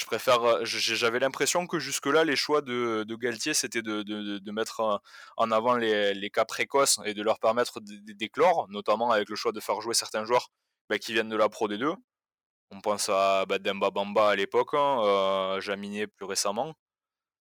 préfère. 0.03 0.65
J'avais 0.65 1.19
l'impression 1.19 1.67
que 1.67 1.79
jusque-là, 1.79 2.25
les 2.25 2.35
choix 2.35 2.61
de, 2.61 3.05
de 3.07 3.15
Galtier, 3.15 3.53
c'était 3.53 3.81
de, 3.81 4.51
mettre 4.51 5.01
en 5.37 5.51
avant 5.51 5.75
les, 5.75 6.29
cas 6.33 6.45
précoces 6.45 6.99
et 7.05 7.13
de 7.13 7.23
leur 7.23 7.39
permettre 7.39 7.79
d'éclore, 7.81 8.67
notamment 8.69 9.11
avec 9.11 9.29
le 9.29 9.35
choix 9.35 9.53
de 9.53 9.59
faire 9.59 9.79
jouer 9.81 9.93
certains 9.93 10.25
joueurs 10.25 10.49
bah, 10.89 10.99
qui 10.99 11.13
viennent 11.13 11.29
de 11.29 11.37
la 11.37 11.49
Pro 11.49 11.69
D2. 11.69 11.95
On 12.71 12.81
pense 12.81 13.09
à 13.09 13.45
bah, 13.45 13.59
Demba 13.59 13.91
Bamba 13.91 14.29
à 14.31 14.35
l'époque, 14.35 14.73
hein, 14.73 15.01
euh, 15.03 16.07
plus 16.17 16.25
récemment. 16.25 16.73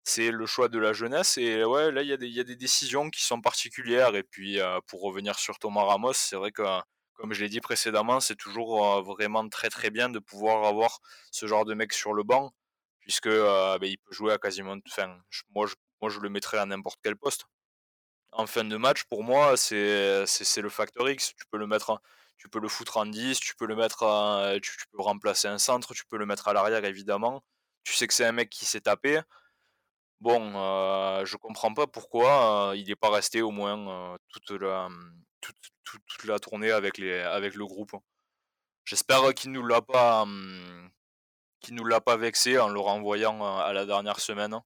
C'est 0.04 0.30
le 0.30 0.46
choix 0.46 0.68
de 0.68 0.78
la 0.78 0.92
jeunesse 0.92 1.38
et 1.38 1.58
là 1.58 2.02
il 2.02 2.08
y, 2.08 2.40
a 2.40 2.44
des 2.44 2.56
décisions 2.56 3.10
qui 3.10 3.22
sont 3.22 3.40
particulières. 3.40 4.16
Et 4.16 4.22
puis 4.22 4.60
euh, 4.60 4.80
pour 4.86 5.02
revenir 5.02 5.38
sur 5.38 5.58
Thomas 5.58 5.84
Ramos, 5.84 6.14
c'est 6.14 6.36
vrai 6.36 6.52
que 6.52 6.62
comme 7.14 7.32
je 7.34 7.42
l'ai 7.42 7.50
dit 7.50 7.60
précédemment, 7.60 8.20
c'est 8.20 8.36
toujours 8.36 8.84
euh, 8.84 9.02
vraiment 9.02 9.46
très 9.48 9.68
très 9.68 9.90
bien 9.90 10.08
de 10.08 10.18
pouvoir 10.18 10.64
avoir 10.64 11.00
ce 11.30 11.46
genre 11.46 11.64
de 11.64 11.74
mec 11.74 11.92
sur 11.92 12.14
le 12.14 12.22
banc, 12.22 12.52
puisque 13.00 13.28
bah, 13.28 13.78
il 13.82 13.98
peut 13.98 14.12
jouer 14.12 14.32
à 14.32 14.38
quasiment. 14.38 14.76
Enfin, 14.88 15.18
moi, 15.54 15.66
je, 15.66 15.74
moi 16.00 16.10
je 16.10 16.20
le 16.20 16.30
mettrais 16.30 16.58
à 16.58 16.66
n'importe 16.66 16.98
quel 17.02 17.16
poste. 17.16 17.44
En 18.32 18.46
fin 18.46 18.64
de 18.64 18.76
match, 18.76 19.04
pour 19.04 19.24
moi, 19.24 19.56
c'est 19.56 20.24
le 20.56 20.68
facteur 20.70 21.08
X. 21.10 21.34
Tu 21.36 21.44
peux 21.50 21.58
le 21.58 21.66
mettre 21.66 22.00
tu 22.40 22.48
peux 22.48 22.58
le 22.58 22.68
foutre 22.68 22.96
en 22.96 23.04
10, 23.04 23.38
tu 23.38 23.54
peux 23.54 23.66
le 23.66 23.76
mettre 23.76 24.02
à, 24.02 24.54
tu, 24.62 24.72
peux 24.90 25.02
remplacer 25.02 25.46
un 25.46 25.58
centre, 25.58 25.92
tu 25.92 26.06
peux 26.06 26.16
le 26.16 26.24
mettre 26.24 26.48
à 26.48 26.54
l'arrière 26.54 26.86
évidemment. 26.86 27.44
Tu 27.84 27.92
sais 27.92 28.06
que 28.06 28.14
c'est 28.14 28.24
un 28.24 28.32
mec 28.32 28.48
qui 28.48 28.64
s'est 28.64 28.80
tapé. 28.80 29.20
Bon, 30.20 30.52
euh, 30.54 31.24
je 31.24 31.36
comprends 31.38 31.72
pas 31.72 31.86
pourquoi 31.86 32.70
euh, 32.72 32.76
il 32.76 32.86
n'est 32.86 32.96
pas 32.96 33.10
resté 33.10 33.40
au 33.40 33.50
moins 33.50 34.12
euh, 34.12 34.18
toute, 34.28 34.50
la, 34.60 34.88
toute, 35.40 36.24
la 36.24 36.38
tournée 36.38 36.70
avec, 36.70 36.98
les, 36.98 37.20
avec 37.20 37.54
le 37.54 37.64
groupe. 37.64 37.92
J'espère 38.84 39.32
qu'il 39.34 39.52
nous 39.52 39.64
l'a 39.64 39.80
pas 39.80 40.22
hum, 40.22 40.90
nous 41.70 41.84
l'a 41.84 42.02
pas 42.02 42.16
vexé 42.18 42.58
en 42.58 42.68
le 42.68 42.80
renvoyant 42.80 43.58
à 43.58 43.72
la 43.72 43.86
dernière 43.86 44.20
semaine. 44.20 44.60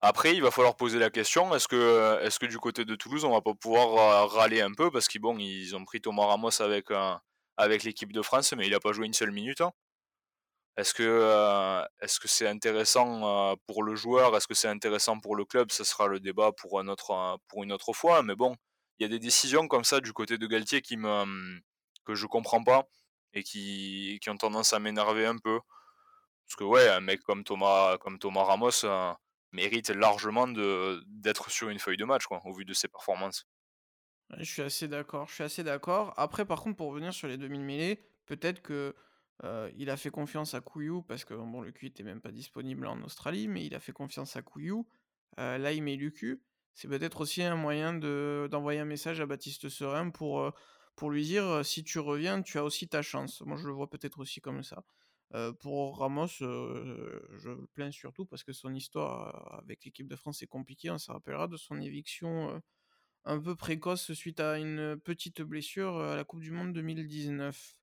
Après, 0.00 0.34
il 0.34 0.42
va 0.42 0.50
falloir 0.50 0.74
poser 0.76 0.98
la 0.98 1.10
question 1.10 1.54
est-ce 1.54 1.68
que, 1.68 2.46
du 2.46 2.58
côté 2.58 2.84
de 2.84 2.96
Toulouse, 2.96 3.24
on 3.24 3.30
va 3.32 3.40
pas 3.40 3.54
pouvoir 3.54 4.30
râler 4.30 4.60
un 4.62 4.72
peu? 4.72 4.90
Parce 4.90 5.06
qu'ils 5.06 5.20
bon, 5.20 5.38
ont 5.38 5.84
pris 5.84 6.00
Thomas 6.00 6.26
Ramos 6.26 6.60
avec, 6.60 6.86
avec 7.56 7.84
l'équipe 7.84 8.12
de 8.12 8.22
France, 8.22 8.52
mais 8.54 8.66
il 8.66 8.72
n'a 8.72 8.80
pas 8.80 8.92
joué 8.92 9.06
une 9.06 9.14
seule 9.14 9.32
minute. 9.32 9.60
Hein. 9.60 9.72
Est-ce 10.76 10.94
que 10.94 11.02
euh, 11.02 11.84
que 12.00 12.28
c'est 12.28 12.48
intéressant 12.48 13.52
euh, 13.52 13.54
pour 13.66 13.82
le 13.82 13.94
joueur? 13.94 14.34
Est-ce 14.36 14.48
que 14.48 14.54
c'est 14.54 14.68
intéressant 14.68 15.20
pour 15.20 15.36
le 15.36 15.44
club? 15.44 15.70
Ce 15.70 15.84
sera 15.84 16.08
le 16.08 16.18
débat 16.18 16.52
pour, 16.52 16.82
pour 17.48 17.62
une 17.62 17.72
autre 17.72 17.92
fois. 17.92 18.22
Mais 18.22 18.34
bon, 18.34 18.56
il 18.98 19.02
y 19.02 19.06
a 19.06 19.08
des 19.08 19.18
décisions 19.18 19.68
comme 19.68 19.84
ça 19.84 20.00
du 20.00 20.12
côté 20.12 20.38
de 20.38 20.46
Galtier 20.46 20.80
qui 20.80 20.96
me, 20.96 21.60
que 22.04 22.14
je 22.14 22.26
comprends 22.26 22.64
pas 22.64 22.88
et 23.34 23.42
qui, 23.42 24.18
qui 24.22 24.30
ont 24.30 24.36
tendance 24.36 24.72
à 24.72 24.78
m'énerver 24.78 25.26
un 25.26 25.36
peu. 25.38 25.60
Parce 26.46 26.56
que 26.56 26.64
ouais, 26.64 26.88
un 26.88 27.00
mec 27.00 27.20
comme 27.22 27.44
Thomas, 27.44 27.98
comme 27.98 28.18
Thomas 28.18 28.44
Ramos, 28.44 28.84
mérite 29.52 29.90
largement 29.90 30.48
d'être 30.48 31.50
sur 31.50 31.68
une 31.68 31.78
feuille 31.78 31.96
de 31.96 32.04
match, 32.04 32.24
quoi, 32.26 32.40
au 32.44 32.52
vu 32.52 32.64
de 32.64 32.72
ses 32.72 32.88
performances. 32.88 33.46
je 34.38 34.44
suis 34.44 34.62
assez 34.62 34.88
d'accord, 34.88 35.28
je 35.28 35.34
suis 35.34 35.44
assez 35.44 35.62
d'accord. 35.62 36.14
Après, 36.16 36.44
par 36.44 36.62
contre, 36.62 36.76
pour 36.76 36.88
revenir 36.88 37.12
sur 37.12 37.28
les 37.28 37.36
2000 37.36 37.60
mêlées, 37.60 38.00
peut-être 38.26 38.62
que 38.62 38.94
euh, 39.44 39.70
il 39.76 39.90
a 39.90 39.96
fait 39.96 40.10
confiance 40.10 40.54
à 40.54 40.60
Kouyou, 40.60 41.02
parce 41.02 41.24
que 41.24 41.34
bon, 41.34 41.60
le 41.60 41.72
Q 41.72 41.86
était 41.86 42.04
même 42.04 42.20
pas 42.20 42.30
disponible 42.30 42.86
en 42.86 43.00
Australie, 43.02 43.48
mais 43.48 43.66
il 43.66 43.74
a 43.74 43.80
fait 43.80 43.92
confiance 43.92 44.36
à 44.36 44.42
Kouyou. 44.42 44.86
Euh, 45.38 45.58
là, 45.58 45.72
il 45.72 45.82
met 45.82 45.96
Lucu. 45.96 46.42
C'est 46.74 46.88
peut-être 46.88 47.20
aussi 47.20 47.42
un 47.42 47.56
moyen 47.56 47.94
d'envoyer 47.94 48.80
un 48.80 48.84
message 48.84 49.20
à 49.20 49.26
Baptiste 49.26 49.68
Serein 49.68 50.10
pour, 50.10 50.40
euh, 50.40 50.50
pour 50.96 51.10
lui 51.10 51.24
dire 51.24 51.64
si 51.64 51.84
tu 51.84 51.98
reviens, 51.98 52.40
tu 52.42 52.58
as 52.58 52.64
aussi 52.64 52.88
ta 52.88 53.02
chance. 53.02 53.42
Moi, 53.42 53.56
je 53.56 53.66
le 53.66 53.72
vois 53.72 53.90
peut-être 53.90 54.20
aussi 54.20 54.40
comme 54.40 54.62
ça 54.62 54.84
pour 55.60 55.96
Ramos, 55.96 56.26
je 56.26 57.48
le 57.48 57.66
plains 57.72 57.90
surtout 57.90 58.26
parce 58.26 58.44
que 58.44 58.52
son 58.52 58.74
histoire 58.74 59.60
avec 59.62 59.82
l'équipe 59.82 60.06
de 60.06 60.14
France 60.14 60.42
est 60.42 60.46
compliquée. 60.46 60.90
On 60.90 60.98
se 60.98 61.10
rappellera 61.10 61.48
de 61.48 61.56
son 61.56 61.80
éviction 61.80 62.60
un 63.24 63.40
peu 63.40 63.56
précoce 63.56 64.12
suite 64.12 64.40
à 64.40 64.58
une 64.58 65.00
petite 65.00 65.40
blessure 65.40 65.96
à 65.96 66.16
la 66.16 66.24
Coupe 66.24 66.42
du 66.42 66.50
Monde 66.50 66.74
2019. 66.74 67.78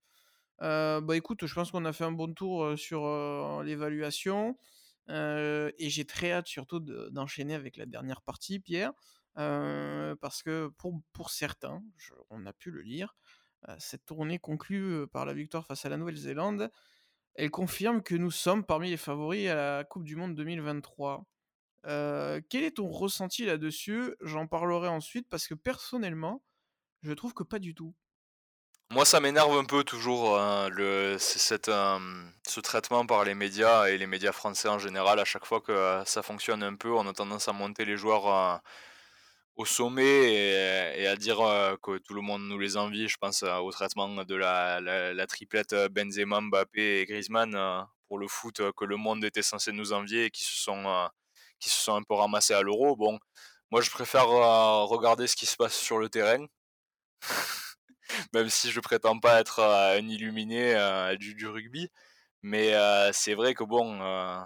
Bah 0.60 1.16
écoute, 1.16 1.46
je 1.46 1.54
pense 1.54 1.72
qu'on 1.72 1.86
a 1.86 1.94
fait 1.94 2.04
un 2.04 2.12
bon 2.12 2.34
tour 2.34 2.78
sur 2.78 3.64
l'évaluation. 3.64 4.58
et 5.10 5.90
j'ai 5.90 6.06
très 6.06 6.32
hâte 6.32 6.48
surtout 6.48 6.80
d'enchaîner 6.80 7.56
avec 7.56 7.78
la 7.78 7.86
dernière 7.86 8.22
partie, 8.22 8.60
Pierre. 8.60 8.92
parce 9.36 10.44
que 10.44 10.68
pour, 10.78 11.02
pour 11.14 11.30
certains, 11.30 11.84
on 12.30 12.46
a 12.46 12.54
pu 12.54 12.72
le 12.72 12.82
lire, 12.82 13.16
cette 13.78 14.06
tournée 14.06 14.40
conclue 14.40 15.08
par 15.08 15.26
la 15.26 15.34
victoire 15.34 15.66
face 15.66 15.86
à 15.86 15.90
la 15.90 15.98
Nouvelle-Zélande 15.98 16.70
elle 17.40 17.52
confirme 17.52 18.02
que 18.04 18.16
nous 18.16 18.32
sommes 18.32 18.66
parmi 18.66 18.90
les 18.90 18.98
favoris 18.98 19.48
à 19.48 19.56
la 19.56 19.84
Coupe 19.86 20.04
du 20.04 20.18
Monde 20.18 20.36
2023. 20.36 21.26
Euh, 21.86 22.42
quel 22.50 22.66
est 22.66 22.78
ton 22.78 22.90
ressenti 22.90 23.46
là-dessus? 23.46 24.14
J'en 24.20 24.46
parlerai 24.46 24.90
ensuite 24.90 25.30
parce 25.30 25.48
que 25.48 25.54
personnellement, 25.54 26.44
je 27.02 27.14
trouve 27.14 27.34
que 27.34 27.44
pas 27.44 27.60
du 27.60 27.74
tout. 27.74 27.96
Moi, 28.92 29.06
ça 29.06 29.20
m'énerve 29.20 29.56
un 29.58 29.66
peu 29.66 29.84
toujours 29.84 30.38
hein, 30.40 30.70
euh, 30.80 31.18
ce 31.20 32.60
traitement 32.60 33.06
par 33.06 33.24
les 33.24 33.36
médias 33.36 33.88
et 33.88 33.98
les 33.98 34.08
médias 34.08 34.32
français 34.32 34.68
en 34.68 34.80
général. 34.80 35.20
À 35.20 35.26
chaque 35.26 35.46
fois 35.46 35.62
que 35.62 36.02
ça 36.06 36.24
fonctionne 36.24 36.64
un 36.64 36.76
peu, 36.76 36.92
on 36.92 37.08
a 37.08 37.14
tendance 37.14 37.48
à 37.48 37.54
monter 37.54 37.86
les 37.86 37.98
joueurs 37.98 38.28
euh, 38.28 38.58
au 39.60 39.66
sommet 39.66 40.34
et, 40.98 41.08
à 41.08 41.18
dire 41.18 41.42
euh, 41.42 41.76
que 41.84 41.98
tout 41.98 42.14
le 42.14 42.22
monde 42.22 42.44
nous 42.44 42.58
les 42.58 42.78
envie. 42.78 43.10
Je 43.10 43.18
pense 43.18 43.44
euh, 43.44 43.58
au 43.58 43.72
traitement 43.72 44.24
de 44.24 44.36
la, 44.36 45.28
triplette 45.28 45.74
euh, 45.74 45.90
Benzema, 45.90 46.40
Mbappé 46.42 47.02
et 47.02 47.06
Griezmann 47.06 47.86
pour 48.08 48.20
le 48.20 48.28
foot 48.30 48.62
que 48.78 48.86
le 48.86 48.96
monde 48.96 49.24
était 49.26 49.42
censé 49.42 49.74
nous 49.74 49.92
envier 49.94 50.26
et 50.26 50.32
qui 50.32 50.46
se 50.46 50.56
sont, 50.64 51.10
qui 51.60 51.70
se 51.70 51.78
sont 51.84 51.96
un 51.96 52.04
peu 52.04 52.14
ramassés 52.16 52.54
à 52.54 52.62
l'euro. 52.62 52.96
Bon, 52.96 53.20
moi 53.72 53.82
je 53.82 53.92
préfère 53.92 54.28
regarder 54.28 55.28
ce 55.28 55.36
qui 55.36 55.46
se 55.46 55.58
passe 55.58 55.76
sur 55.76 56.00
le 56.00 56.10
terrain. 56.10 56.46
Même 58.34 58.50
si 58.50 58.72
je 58.72 58.80
prétends 58.80 59.20
pas 59.20 59.40
être 59.40 59.62
un 59.62 60.08
illuminé 60.08 60.76
du, 61.20 61.36
du, 61.36 61.48
rugby. 61.48 61.90
Mais 62.42 62.74
c'est 63.12 63.34
vrai 63.34 63.54
que 63.54 63.64
bon, 63.64 64.00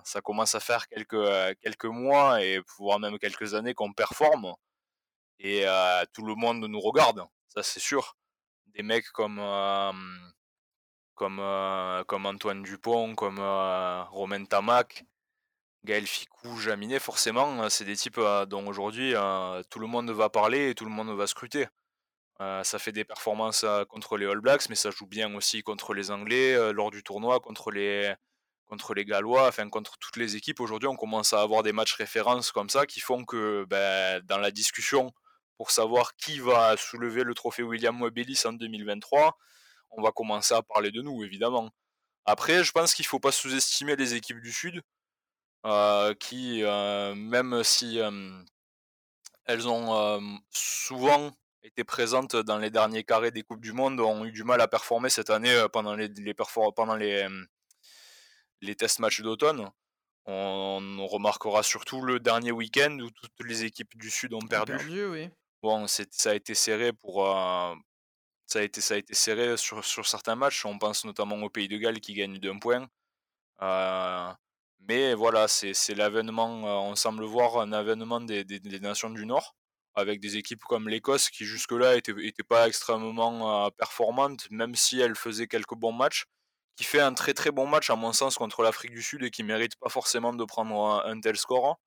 ça 0.03 0.22
commence 0.22 0.55
à 0.55 0.59
faire 0.59 0.88
quelques, 0.88 1.59
quelques 1.61 1.86
mois 1.86 2.41
et 2.43 2.61
voire 2.78 2.99
même 2.99 3.20
quelques 3.20 3.53
années 3.53 3.74
qu'on 3.74 3.93
performe 3.93 4.53
et 5.43 5.66
tout 6.14 6.26
le 6.26 6.36
monde 6.36 6.66
nous 6.66 6.80
regarde, 6.80 7.26
ça 7.47 7.64
c'est 7.64 7.80
sûr. 7.80 8.18
Des 8.68 8.84
mecs 8.84 9.09
comme 9.11 9.41
comme 11.16 11.41
comme 12.07 12.26
Antoine 12.26 12.64
Dupont, 12.64 13.16
comme 13.16 13.39
Romain 13.39 14.45
Tamac, 14.45 15.05
Gaël 15.84 16.07
Ficou, 16.07 16.57
Jaminet, 16.57 16.99
forcément, 16.99 17.70
c'est 17.70 17.86
des 17.86 17.95
types 17.97 18.20
dont 18.47 18.66
aujourd'hui 18.68 19.14
tout 19.70 19.80
le 19.80 19.88
monde 19.88 20.09
va 20.11 20.30
parler 20.30 20.70
et 20.70 20.76
tout 20.76 20.86
le 20.86 20.91
monde 20.91 21.09
va 21.09 21.28
scruter. 21.28 21.68
Ça 22.63 22.79
fait 22.79 22.91
des 22.91 23.03
performances 23.03 23.65
contre 23.89 24.17
les 24.17 24.25
All 24.25 24.39
Blacks, 24.39 24.69
mais 24.69 24.75
ça 24.75 24.91
joue 24.91 25.07
bien 25.07 25.33
aussi 25.35 25.63
contre 25.63 25.93
les 25.93 26.11
Anglais 26.11 26.73
lors 26.73 26.91
du 26.91 27.03
tournoi, 27.03 27.39
contre 27.39 27.71
les 27.71 28.15
Gallois, 29.05 29.47
enfin 29.47 29.69
contre 29.69 29.97
toutes 29.99 30.17
les 30.17 30.35
équipes. 30.35 30.59
Aujourd'hui, 30.59 30.87
on 30.87 30.95
commence 30.95 31.33
à 31.33 31.41
avoir 31.41 31.63
des 31.63 31.73
matchs 31.73 31.93
références 31.93 32.51
comme 32.51 32.69
ça 32.69 32.85
qui 32.85 32.99
font 32.99 33.25
que 33.25 33.65
ben, 33.69 34.21
dans 34.25 34.39
la 34.39 34.51
discussion 34.51 35.11
pour 35.57 35.71
savoir 35.71 36.15
qui 36.15 36.39
va 36.39 36.75
soulever 36.77 37.23
le 37.23 37.33
trophée 37.33 37.63
William 37.63 37.95
Mobelis 37.95 38.41
en 38.45 38.53
2023, 38.53 39.37
on 39.91 40.01
va 40.01 40.11
commencer 40.11 40.53
à 40.53 40.61
parler 40.61 40.91
de 40.91 41.01
nous, 41.01 41.23
évidemment. 41.23 41.69
Après, 42.25 42.63
je 42.63 42.71
pense 42.71 42.93
qu'il 42.93 43.03
ne 43.03 43.09
faut 43.09 43.19
pas 43.19 43.31
sous-estimer 43.31 43.95
les 43.95 44.15
équipes 44.15 44.41
du 44.41 44.51
Sud, 44.51 44.81
euh, 45.65 46.13
qui, 46.15 46.63
euh, 46.63 47.15
même 47.15 47.63
si 47.63 47.99
euh, 47.99 48.43
elles 49.45 49.67
ont 49.67 50.19
souvent 50.51 51.31
été 51.64 51.84
présentes 51.84 52.36
dans 52.36 52.57
les 52.57 52.70
derniers 52.70 53.03
carrés 53.03 53.32
des 53.32 53.43
Coupes 53.43 53.61
du 53.61 53.74
Monde, 53.74 53.99
ont 53.99 54.26
eu 54.26 54.32
du 54.32 54.43
mal 54.43 54.61
à 54.61 54.68
performer 54.68 55.09
cette 55.09 55.30
année 55.30 55.66
pendant 55.72 55.95
les, 55.95 56.09
pendant 56.76 56.95
les, 56.95 57.28
les 58.61 58.76
tests 58.76 58.99
matchs 58.99 59.22
d'automne. 59.22 59.70
On, 60.26 61.07
remarquera 61.07 61.64
surtout 61.64 62.01
le 62.01 62.20
dernier 62.20 62.51
week-end 62.51 62.97
où 62.99 63.09
toutes 63.11 63.45
les 63.45 63.66
équipes 63.66 63.97
du 63.97 64.09
Sud 64.09 64.34
ont 64.34 64.39
perdu. 64.39 64.72
perdu 64.78 65.05
oui. 65.05 65.30
Bon, 65.61 65.86
ça 65.88 66.03
a 66.26 66.34
été 66.34 66.55
serré 66.55 66.93
pour 66.93 67.26
ça 68.45 68.59
a 68.59 68.61
été 68.61 68.82
ça 68.82 68.95
a 68.95 68.97
été 68.97 69.14
serré 69.14 69.57
sur, 69.57 69.84
sur, 69.84 70.07
certains 70.07 70.36
matchs. 70.36 70.66
On 70.66 70.78
pense 70.78 71.05
notamment 71.05 71.36
au 71.41 71.49
Pays 71.49 71.68
de 71.68 71.78
Galles 71.78 71.99
qui 71.99 72.14
gagne 72.14 72.39
d'un 72.39 72.59
point. 72.59 72.88
Mais 74.88 75.14
voilà, 75.14 75.47
c'est 75.47 75.95
l'avènement, 75.95 76.68
euh, 76.68 76.89
on 76.89 76.95
semble 76.95 77.24
voir 77.24 77.59
un 77.59 77.72
avènement 77.72 78.20
des, 78.20 78.45
nations 78.82 79.09
du 79.09 79.26
Nord, 79.26 79.55
avec 79.95 80.19
des 80.19 80.37
équipes 80.37 80.63
comme 80.63 80.89
l'Écosse 80.89 81.29
qui 81.29 81.45
jusque-là 81.45 81.95
n'étaient 81.95 82.43
pas 82.43 82.67
extrêmement 82.67 83.65
euh, 83.65 83.69
performantes, 83.71 84.47
même 84.51 84.75
si 84.75 84.99
elle 84.99 85.15
faisait 85.15 85.47
quelques 85.47 85.75
bons 85.75 85.91
matchs, 85.91 86.25
qui 86.75 86.83
fait 86.83 86.99
un 86.99 87.13
très 87.13 87.33
très 87.33 87.51
bon 87.51 87.67
match 87.67 87.89
à 87.89 87.95
mon 87.95 88.13
sens 88.13 88.35
contre 88.35 88.63
l'Afrique 88.63 88.91
du 88.91 89.03
Sud 89.03 89.23
et 89.23 89.31
qui 89.31 89.43
mérite 89.43 89.75
pas 89.77 89.89
forcément 89.89 90.33
de 90.33 90.43
prendre 90.45 91.03
un, 91.05 91.19
tel 91.19 91.37
score, 91.37 91.79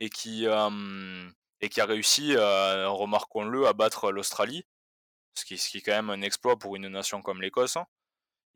et 0.00 0.10
qui, 0.10 0.46
euh, 0.46 1.30
et 1.60 1.68
qui 1.68 1.80
a 1.80 1.86
réussi, 1.86 2.36
remarquons-le, 2.36 3.66
à 3.66 3.72
battre 3.72 4.12
l'Australie, 4.12 4.64
ce 5.34 5.44
qui, 5.44 5.58
ce 5.58 5.68
qui 5.68 5.78
est 5.78 5.80
quand 5.82 5.92
même 5.92 6.10
un 6.10 6.22
exploit 6.22 6.58
pour 6.58 6.76
une 6.76 6.88
nation 6.88 7.22
comme 7.22 7.42
l'Écosse. 7.42 7.76
Hein 7.76 7.86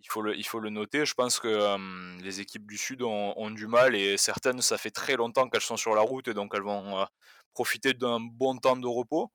il 0.00 0.44
faut 0.44 0.60
le, 0.60 0.70
noter. 0.70 1.04
Je 1.04 1.14
pense 1.14 1.40
que 1.40 2.22
les 2.22 2.40
équipes 2.40 2.66
du 2.66 2.76
Sud 2.76 3.02
ont, 3.02 3.50
du 3.50 3.66
mal 3.66 3.94
et 3.94 4.16
certaines, 4.16 4.62
ça 4.62 4.78
fait 4.78 4.90
très 4.90 5.16
longtemps 5.16 5.48
qu'elles 5.48 5.60
sont 5.60 5.76
sur 5.76 5.94
la 5.94 6.02
route 6.02 6.28
et 6.28 6.34
donc 6.34 6.52
elles 6.54 6.62
vont 6.62 7.06
profiter 7.54 7.94
d'un 7.94 8.20
bon 8.20 8.56
temps 8.58 8.76
de 8.76 8.86
repos 8.86 9.32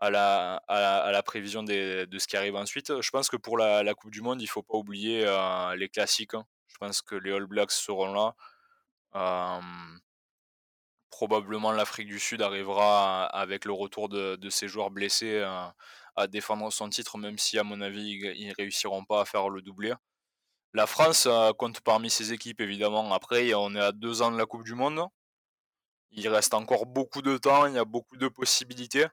à 0.00 0.10
la, 0.10 1.22
prévision 1.24 1.62
de 1.62 2.18
ce 2.18 2.26
qui 2.26 2.36
arrive 2.36 2.56
ensuite. 2.56 3.00
Je 3.00 3.10
pense 3.10 3.28
que 3.28 3.36
pour 3.36 3.56
la, 3.58 3.94
Coupe 3.94 4.10
du 4.10 4.20
Monde, 4.20 4.40
il 4.40 4.44
ne 4.44 4.50
faut 4.50 4.62
pas 4.62 4.76
oublier 4.76 5.24
les 5.76 5.88
classiques. 5.88 6.34
Hein. 6.34 6.44
Je 6.68 6.76
pense 6.78 7.02
que 7.02 7.14
les 7.14 7.32
All 7.32 7.46
Blacks 7.46 7.70
seront 7.70 8.12
là. 8.12 9.60
probablement 11.10 11.72
l'Afrique 11.72 12.08
du 12.08 12.18
Sud 12.18 12.42
arrivera 12.42 13.24
avec 13.26 13.64
le 13.64 13.72
retour 13.72 14.08
de 14.10 14.50
ses 14.50 14.68
joueurs 14.68 14.90
blessés 14.90 15.42
à 16.16 16.26
défendre 16.26 16.72
son 16.72 16.88
titre, 16.88 17.18
même 17.18 17.38
si, 17.38 17.58
à 17.58 17.64
mon 17.64 17.80
avis, 17.80 18.18
ils 18.36 18.48
ne 18.48 18.54
réussiront 18.54 19.04
pas 19.04 19.22
à 19.22 19.24
faire 19.24 19.48
le 19.48 19.62
doublé. 19.62 19.94
La 20.74 20.88
France 20.88 21.26
euh, 21.26 21.52
compte 21.52 21.80
parmi 21.80 22.10
ses 22.10 22.32
équipes, 22.32 22.60
évidemment. 22.60 23.12
Après, 23.12 23.54
on 23.54 23.76
est 23.76 23.80
à 23.80 23.92
deux 23.92 24.22
ans 24.22 24.32
de 24.32 24.38
la 24.38 24.44
Coupe 24.44 24.64
du 24.64 24.74
Monde. 24.74 25.06
Il 26.10 26.28
reste 26.28 26.52
encore 26.52 26.86
beaucoup 26.86 27.22
de 27.22 27.38
temps, 27.38 27.66
il 27.66 27.74
y 27.74 27.78
a 27.78 27.84
beaucoup 27.84 28.16
de 28.16 28.26
possibilités. 28.28 29.06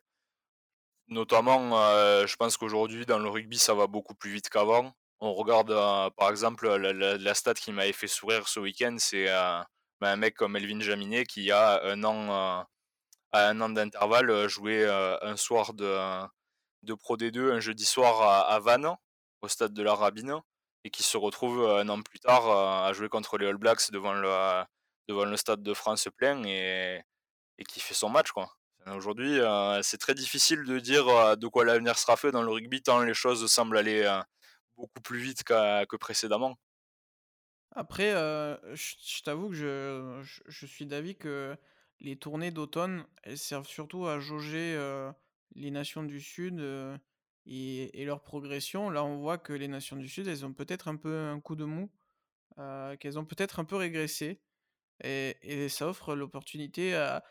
Notamment, 1.08 1.80
euh, 1.80 2.26
je 2.26 2.36
pense 2.36 2.58
qu'aujourd'hui, 2.58 3.06
dans 3.06 3.20
le 3.20 3.30
rugby, 3.30 3.60
ça 3.60 3.76
va 3.76 3.86
beaucoup 3.86 4.16
plus 4.16 4.32
vite 4.32 4.49
qu'avant. 4.49 4.93
On 5.20 5.36
regarde, 5.36 5.70
euh, 5.72 6.10
par 6.18 6.32
exemple, 6.32 6.68
la, 6.68 7.34
stat 7.36 7.54
qui 7.54 7.72
m'avait 7.72 7.93
fait 7.93 8.08
sourire 8.08 8.47
ce 8.47 8.60
week-end, 8.60 8.95
c'est 8.97 9.26
ben, 9.26 10.08
un 10.08 10.16
mec 10.16 10.36
comme 10.36 10.56
Elvin 10.56 10.80
Jaminet 10.80 11.26
qui 11.26 11.52
a 11.52 11.84
un 11.84 12.04
an, 12.04 12.66
à 13.32 13.47
un 13.49 13.62
an 13.62 13.70
d'intervalle 13.70 14.47
joué 14.47 14.88
un 14.88 15.38
soir 15.38 15.74
de, 15.74 16.26
de 16.84 16.93
Pro 16.93 17.17
D2 17.17 17.51
un 17.51 17.59
jeudi 17.59 17.86
soir 17.86 18.21
à, 18.49 18.59
Vannes, 18.59 18.95
au 19.41 19.47
stade 19.47 19.73
de 19.73 19.84
la 19.84 19.95
Rabine, 19.95 20.41
et 20.84 20.89
qui 20.89 21.03
se 21.03 21.17
retrouve 21.17 21.61
euh, 21.61 21.82
un 21.82 21.89
an 21.89 22.01
plus 22.01 22.19
tard 22.19 22.47
euh, 22.49 22.89
à 22.89 22.93
jouer 22.93 23.09
contre 23.09 23.38
les 23.38 23.47
All 23.47 23.57
Blacks 23.57 23.91
devant 23.91 24.13
le, 24.13 24.63
devant 25.07 25.25
le 25.25 25.38
stade 25.38 25.61
de 25.61 25.73
France 25.73 26.07
plein 26.15 26.43
et, 26.43 27.01
et 27.57 27.63
qui 27.63 27.79
fait 27.79 27.93
son 27.93 28.09
match. 28.09 28.32
quoi. 28.32 28.51
Aujourd'hui, 28.88 29.39
euh, 29.39 29.82
c'est 29.84 29.99
très 29.99 30.15
difficile 30.15 30.63
de 30.63 30.79
dire 30.79 31.38
de 31.38 31.47
quoi 31.47 31.65
l'avenir 31.65 31.99
sera 31.99 32.17
fait 32.17 32.32
dans 32.32 32.41
le 32.41 32.51
rugby, 32.51 32.82
tant 32.82 33.01
les 33.01 33.13
choses 33.13 33.45
semblent 33.51 33.77
aller 33.77 34.09
beaucoup 34.75 35.01
plus 35.01 35.19
vite 35.19 35.43
que 35.43 35.95
précédemment. 35.97 36.57
Après, 37.73 38.11
je, 38.11 39.21
t'avoue 39.21 39.49
que 39.49 39.55
je, 39.55 40.23
je 40.47 40.65
suis 40.65 40.88
d'avis 40.88 41.15
que 41.15 41.55
les 41.99 42.15
tournées 42.15 42.49
d'automne, 42.49 43.05
elles 43.21 43.38
servent 43.38 43.67
surtout 43.67 44.07
à 44.07 44.19
jauger 44.19 44.75
les 45.56 45.72
nations 45.72 46.04
du 46.04 46.22
Sud 46.22 46.62
et, 47.45 48.06
leur 48.06 48.22
progression, 48.22 48.89
là 48.89 49.04
on 49.04 49.18
voit 49.18 49.38
que 49.38 49.54
les 49.54 49.68
nations 49.68 49.95
du 49.95 50.08
Sud, 50.08 50.28
elles 50.28 50.45
ont 50.45 50.54
peut-être 50.54 50.88
un 50.88 50.95
peu 50.95 51.16
un 51.16 51.39
coup 51.39 51.56
de 51.56 51.66
mou, 51.66 51.89
qu'elles 52.99 53.20
ont 53.20 53.26
peut-être 53.26 53.60
un 53.60 53.66
peu 53.66 53.76
régressé. 53.76 54.41
Et, 55.04 55.68
ça 55.70 55.88
offre 55.88 56.16
l'opportunité 56.16 56.95
à, 56.95 57.24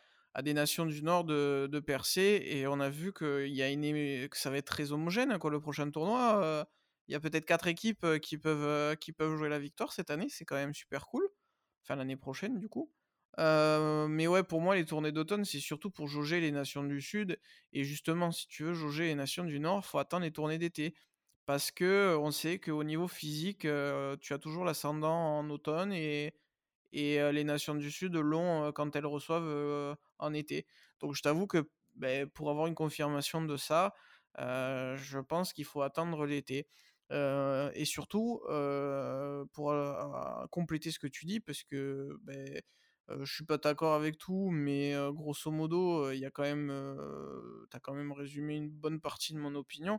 des 0.42 0.54
nations 0.54 0.86
du 0.86 1.02
Nord 1.02 1.24
de, 1.24 1.80
percer. 1.80 2.42
Et 2.46 2.66
on 2.66 2.80
a 2.80 2.90
vu 2.90 3.12
que, 3.12 3.46
y 3.46 3.62
a 3.62 3.70
une, 3.70 4.28
ça 4.32 4.50
va 4.50 4.58
être 4.58 4.66
très 4.66 4.92
homogène, 4.92 5.38
quoi, 5.38 5.50
le 5.50 5.60
prochain 5.60 5.90
tournoi. 5.90 6.66
Il 7.08 7.12
y 7.12 7.16
a 7.16 7.20
peut-être 7.20 7.46
quatre 7.46 7.66
équipes 7.66 8.06
qui 8.22 8.38
peuvent, 8.38 8.96
qui 8.96 9.12
peuvent 9.12 9.36
jouer 9.36 9.48
la 9.48 9.58
victoire 9.58 9.92
cette 9.92 10.10
année, 10.10 10.28
c'est 10.28 10.44
quand 10.44 10.56
même 10.56 10.74
super 10.74 11.06
cool. 11.06 11.28
Enfin 11.82 11.96
l'année 11.96 12.16
prochaine 12.16 12.58
du 12.58 12.68
coup 12.68 12.92
mais 14.08 14.26
ouais, 14.26 14.42
pour 14.42 14.60
moi, 14.60 14.74
les 14.76 14.84
tournées 14.84 15.12
d'automne, 15.12 15.44
c'est 15.44 15.60
surtout 15.60 15.90
pour 15.90 16.08
jauger 16.08 16.40
les 16.40 16.50
nations 16.50 16.82
du 16.84 17.00
Sud. 17.00 17.38
Et 17.72 17.84
justement, 17.84 18.32
si 18.32 18.46
tu 18.48 18.64
veux 18.64 18.74
jauger 18.74 19.04
les 19.06 19.14
nations 19.14 19.44
du 19.44 19.60
Nord, 19.60 19.84
faut 19.84 19.98
attendre 19.98 20.24
les 20.24 20.32
tournées 20.32 20.58
d'été. 20.58 20.94
Parce 21.46 21.70
que 21.70 22.16
on 22.20 22.30
sait 22.30 22.58
qu'au 22.60 22.84
niveau 22.84 23.08
physique, 23.08 23.66
tu 24.20 24.32
as 24.32 24.38
toujours 24.40 24.64
l'ascendant 24.64 25.38
en 25.38 25.50
automne 25.50 25.92
et, 25.92 26.32
et 26.92 27.32
les 27.32 27.44
nations 27.44 27.74
du 27.74 27.90
Sud 27.90 28.14
l'ont 28.16 28.72
quand 28.72 28.94
elles 28.96 29.06
reçoivent 29.06 29.96
en 30.18 30.32
été. 30.34 30.66
Donc 31.00 31.14
je 31.14 31.22
t'avoue 31.22 31.46
que 31.46 31.68
ben, 31.96 32.28
pour 32.28 32.50
avoir 32.50 32.66
une 32.66 32.74
confirmation 32.74 33.42
de 33.42 33.56
ça, 33.56 33.94
je 34.38 35.18
pense 35.18 35.52
qu'il 35.52 35.64
faut 35.64 35.82
attendre 35.82 36.24
l'été. 36.26 36.68
et 37.10 37.84
surtout, 37.84 38.42
pour 39.52 39.74
compléter 40.50 40.90
ce 40.92 40.98
que 40.98 41.08
tu 41.08 41.26
dis, 41.26 41.40
parce 41.40 41.64
que 41.64 42.16
ben, 42.22 42.60
je 43.08 43.32
suis 43.32 43.44
pas 43.44 43.58
d'accord 43.58 43.94
avec 43.94 44.18
tout, 44.18 44.50
mais 44.50 44.94
grosso 45.10 45.50
modo, 45.50 46.10
il 46.12 46.20
y 46.20 46.30
quand 46.30 46.42
même, 46.42 46.70
as 47.72 47.80
quand 47.80 47.94
même 47.94 48.12
résumé 48.12 48.54
une 48.56 48.70
bonne 48.70 49.00
partie 49.00 49.32
de 49.34 49.38
mon 49.38 49.54
opinion. 49.54 49.98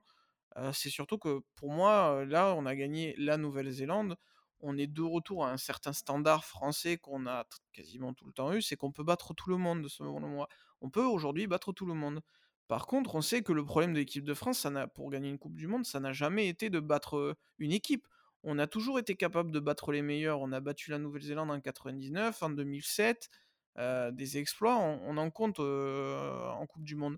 c'est 0.74 0.90
surtout 0.90 1.18
que 1.18 1.42
pour 1.56 1.72
moi, 1.72 2.26
là, 2.26 2.54
on 2.56 2.66
a 2.66 2.76
gagné 2.76 3.14
la 3.18 3.38
Nouvelle-Zélande. 3.38 4.16
On 4.62 4.78
est 4.78 4.88
de 4.88 5.02
retour 5.02 5.46
à 5.46 5.52
un 5.52 5.58
certain 5.58 5.92
standard 5.92 6.46
français 6.46 6.98
qu'on 6.98 7.26
a 7.28 7.46
quasiment 7.74 8.14
tout 8.14 8.26
le 8.28 8.34
temps 8.34 8.54
eu, 8.54 8.62
c'est 8.62 8.76
qu'on 8.76 8.92
peut 8.92 9.04
battre 9.04 9.34
tout 9.34 9.50
le 9.50 9.58
monde, 9.58 9.88
selon 9.88 10.20
moi. 10.20 10.48
On 10.82 10.90
peut 10.90 11.04
aujourd'hui 11.04 11.48
battre 11.48 11.74
tout 11.74 11.86
le 11.86 11.96
monde. 11.96 12.22
Par 12.68 12.88
contre, 12.88 13.16
on 13.16 13.22
sait 13.22 13.42
que 13.42 13.52
le 13.52 13.66
problème 13.66 13.94
de 13.94 14.00
l'équipe 14.00 14.24
de 14.24 14.34
France, 14.34 14.60
ça 14.60 14.88
pour 14.88 15.10
gagner 15.10 15.30
une 15.30 15.38
Coupe 15.40 15.56
du 15.56 15.68
Monde, 15.68 15.86
ça 15.86 16.00
n'a 16.00 16.14
jamais 16.14 16.48
été 16.48 16.70
de 16.70 16.80
battre 16.80 17.36
une 17.58 17.74
équipe 17.74 18.08
on 18.44 18.58
a 18.60 18.68
toujours 18.68 19.00
été 19.00 19.16
capable 19.16 19.52
de 19.52 19.60
battre 19.60 19.92
les 19.92 20.02
meilleurs. 20.02 20.42
On 20.42 20.52
a 20.52 20.60
battu 20.60 20.92
la 20.92 20.98
Nouvelle-Zélande 20.98 21.52
en 21.52 21.60
99, 21.60 22.42
en 22.44 22.50
2007. 22.50 23.30
Euh, 23.78 24.12
des 24.12 24.38
exploits, 24.38 24.78
on, 24.78 25.18
en 25.18 25.30
compte 25.32 25.60
euh, 25.60 26.50
en 26.50 26.66
Coupe 26.66 26.84
du 26.84 26.96
Monde. 26.96 27.18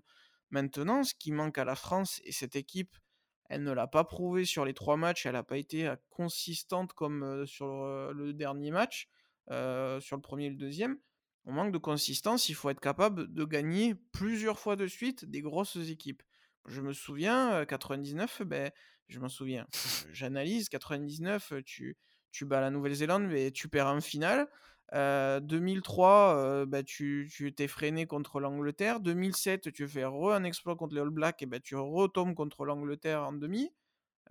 Maintenant, 0.50 1.02
ce 1.02 1.14
qui 1.14 1.32
manque 1.32 1.58
à 1.58 1.64
la 1.64 1.74
France, 1.74 2.20
et 2.24 2.32
cette 2.32 2.54
équipe, 2.54 2.96
elle 3.48 3.62
ne 3.64 3.72
l'a 3.72 3.86
pas 3.86 4.04
prouvé 4.04 4.44
sur 4.44 4.64
les 4.64 4.74
trois 4.74 4.96
matchs, 4.96 5.26
elle 5.26 5.32
n'a 5.32 5.42
pas 5.42 5.58
été 5.58 5.88
euh, 5.88 5.96
consistante 6.10 6.92
comme 6.92 7.44
sur 7.46 7.66
le 8.12 8.32
dernier 8.32 8.70
match, 8.70 9.08
sur 9.48 10.16
le 10.16 10.20
premier 10.20 10.46
et 10.46 10.50
le 10.50 10.56
deuxième. 10.56 10.98
On 11.46 11.52
manque 11.52 11.72
de 11.72 11.78
consistance, 11.78 12.48
il 12.48 12.54
faut 12.54 12.70
être 12.70 12.80
capable 12.80 13.32
de 13.32 13.44
gagner 13.44 13.94
plusieurs 14.12 14.58
fois 14.58 14.76
de 14.76 14.86
suite 14.86 15.24
des 15.24 15.42
grosses 15.42 15.76
équipes. 15.76 16.22
Je 16.66 16.80
me 16.80 16.92
souviens, 16.92 17.66
99, 17.66 18.42
ben, 18.46 18.70
je 19.08 19.18
m'en 19.18 19.28
souviens. 19.28 19.66
J'analyse, 20.12 20.68
99, 20.68 21.54
tu, 21.64 21.96
tu 22.30 22.44
bats 22.44 22.60
la 22.60 22.70
Nouvelle-Zélande, 22.70 23.24
mais 23.24 23.50
tu 23.50 23.68
perds 23.68 23.88
en 23.88 24.00
finale. 24.00 24.48
2003, 24.92 26.66
bah, 26.66 26.82
tu 26.82 27.28
t'es 27.56 27.66
freiné 27.68 28.06
contre 28.06 28.40
l'Angleterre. 28.40 29.00
2007, 29.00 29.72
tu 29.72 29.88
fais 29.88 30.04
un 30.04 30.44
exploit 30.44 30.76
contre 30.76 30.94
les 30.94 31.00
All 31.00 31.10
Blacks, 31.10 31.42
et 31.42 31.46
bah, 31.46 31.60
tu 31.60 31.74
retombes 31.74 32.34
contre 32.34 32.64
l'Angleterre 32.64 33.22
en 33.22 33.32
demi. 33.32 33.70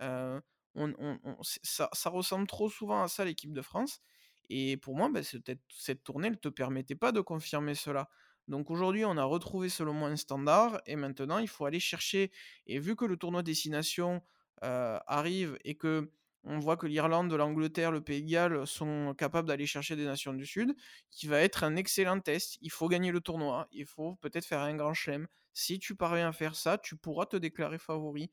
on, 0.00 1.36
ça, 1.62 1.88
ça, 1.92 2.10
ressemble 2.10 2.46
trop 2.46 2.68
souvent 2.70 3.02
à 3.02 3.08
ça, 3.08 3.24
l'équipe 3.24 3.52
de 3.52 3.62
France. 3.62 4.00
Et 4.48 4.76
pour 4.76 4.96
moi, 4.96 5.08
bah, 5.10 5.20
cette 5.22 6.04
tournée 6.04 6.30
ne 6.30 6.34
te 6.34 6.48
permettait 6.48 6.94
pas 6.94 7.12
de 7.12 7.20
confirmer 7.20 7.74
cela. 7.74 8.08
Donc 8.46 8.70
aujourd'hui, 8.70 9.04
on 9.04 9.16
a 9.16 9.24
retrouvé 9.24 9.68
selon 9.68 9.94
moi 9.94 10.08
un 10.08 10.16
standard, 10.16 10.80
et 10.86 10.96
maintenant, 10.96 11.38
il 11.38 11.48
faut 11.48 11.64
aller 11.64 11.80
chercher. 11.80 12.30
Et 12.66 12.78
vu 12.78 12.94
que 12.96 13.04
le 13.04 13.16
tournoi 13.16 13.42
Destination 13.42 14.22
arrive 14.62 15.58
et 15.64 15.74
que 15.74 16.10
on 16.44 16.58
voit 16.58 16.76
que 16.76 16.86
l'Irlande, 16.86 17.32
l'Angleterre, 17.32 17.90
le 17.90 18.02
Pays 18.02 18.22
de 18.22 18.30
Galles 18.30 18.66
sont 18.66 19.14
capables 19.16 19.48
d'aller 19.48 19.66
chercher 19.66 19.96
des 19.96 20.04
nations 20.04 20.34
du 20.34 20.44
Sud, 20.44 20.74
qui 21.10 21.26
va 21.26 21.40
être 21.40 21.64
un 21.64 21.76
excellent 21.76 22.20
test. 22.20 22.58
Il 22.60 22.70
faut 22.70 22.88
gagner 22.88 23.12
le 23.12 23.20
tournoi, 23.20 23.66
il 23.72 23.86
faut 23.86 24.16
peut-être 24.16 24.44
faire 24.44 24.60
un 24.60 24.74
grand 24.76 24.94
chelem. 24.94 25.26
Si 25.54 25.78
tu 25.78 25.94
parviens 25.94 26.28
à 26.28 26.32
faire 26.32 26.54
ça, 26.54 26.78
tu 26.78 26.96
pourras 26.96 27.26
te 27.26 27.36
déclarer 27.36 27.78
favori. 27.78 28.30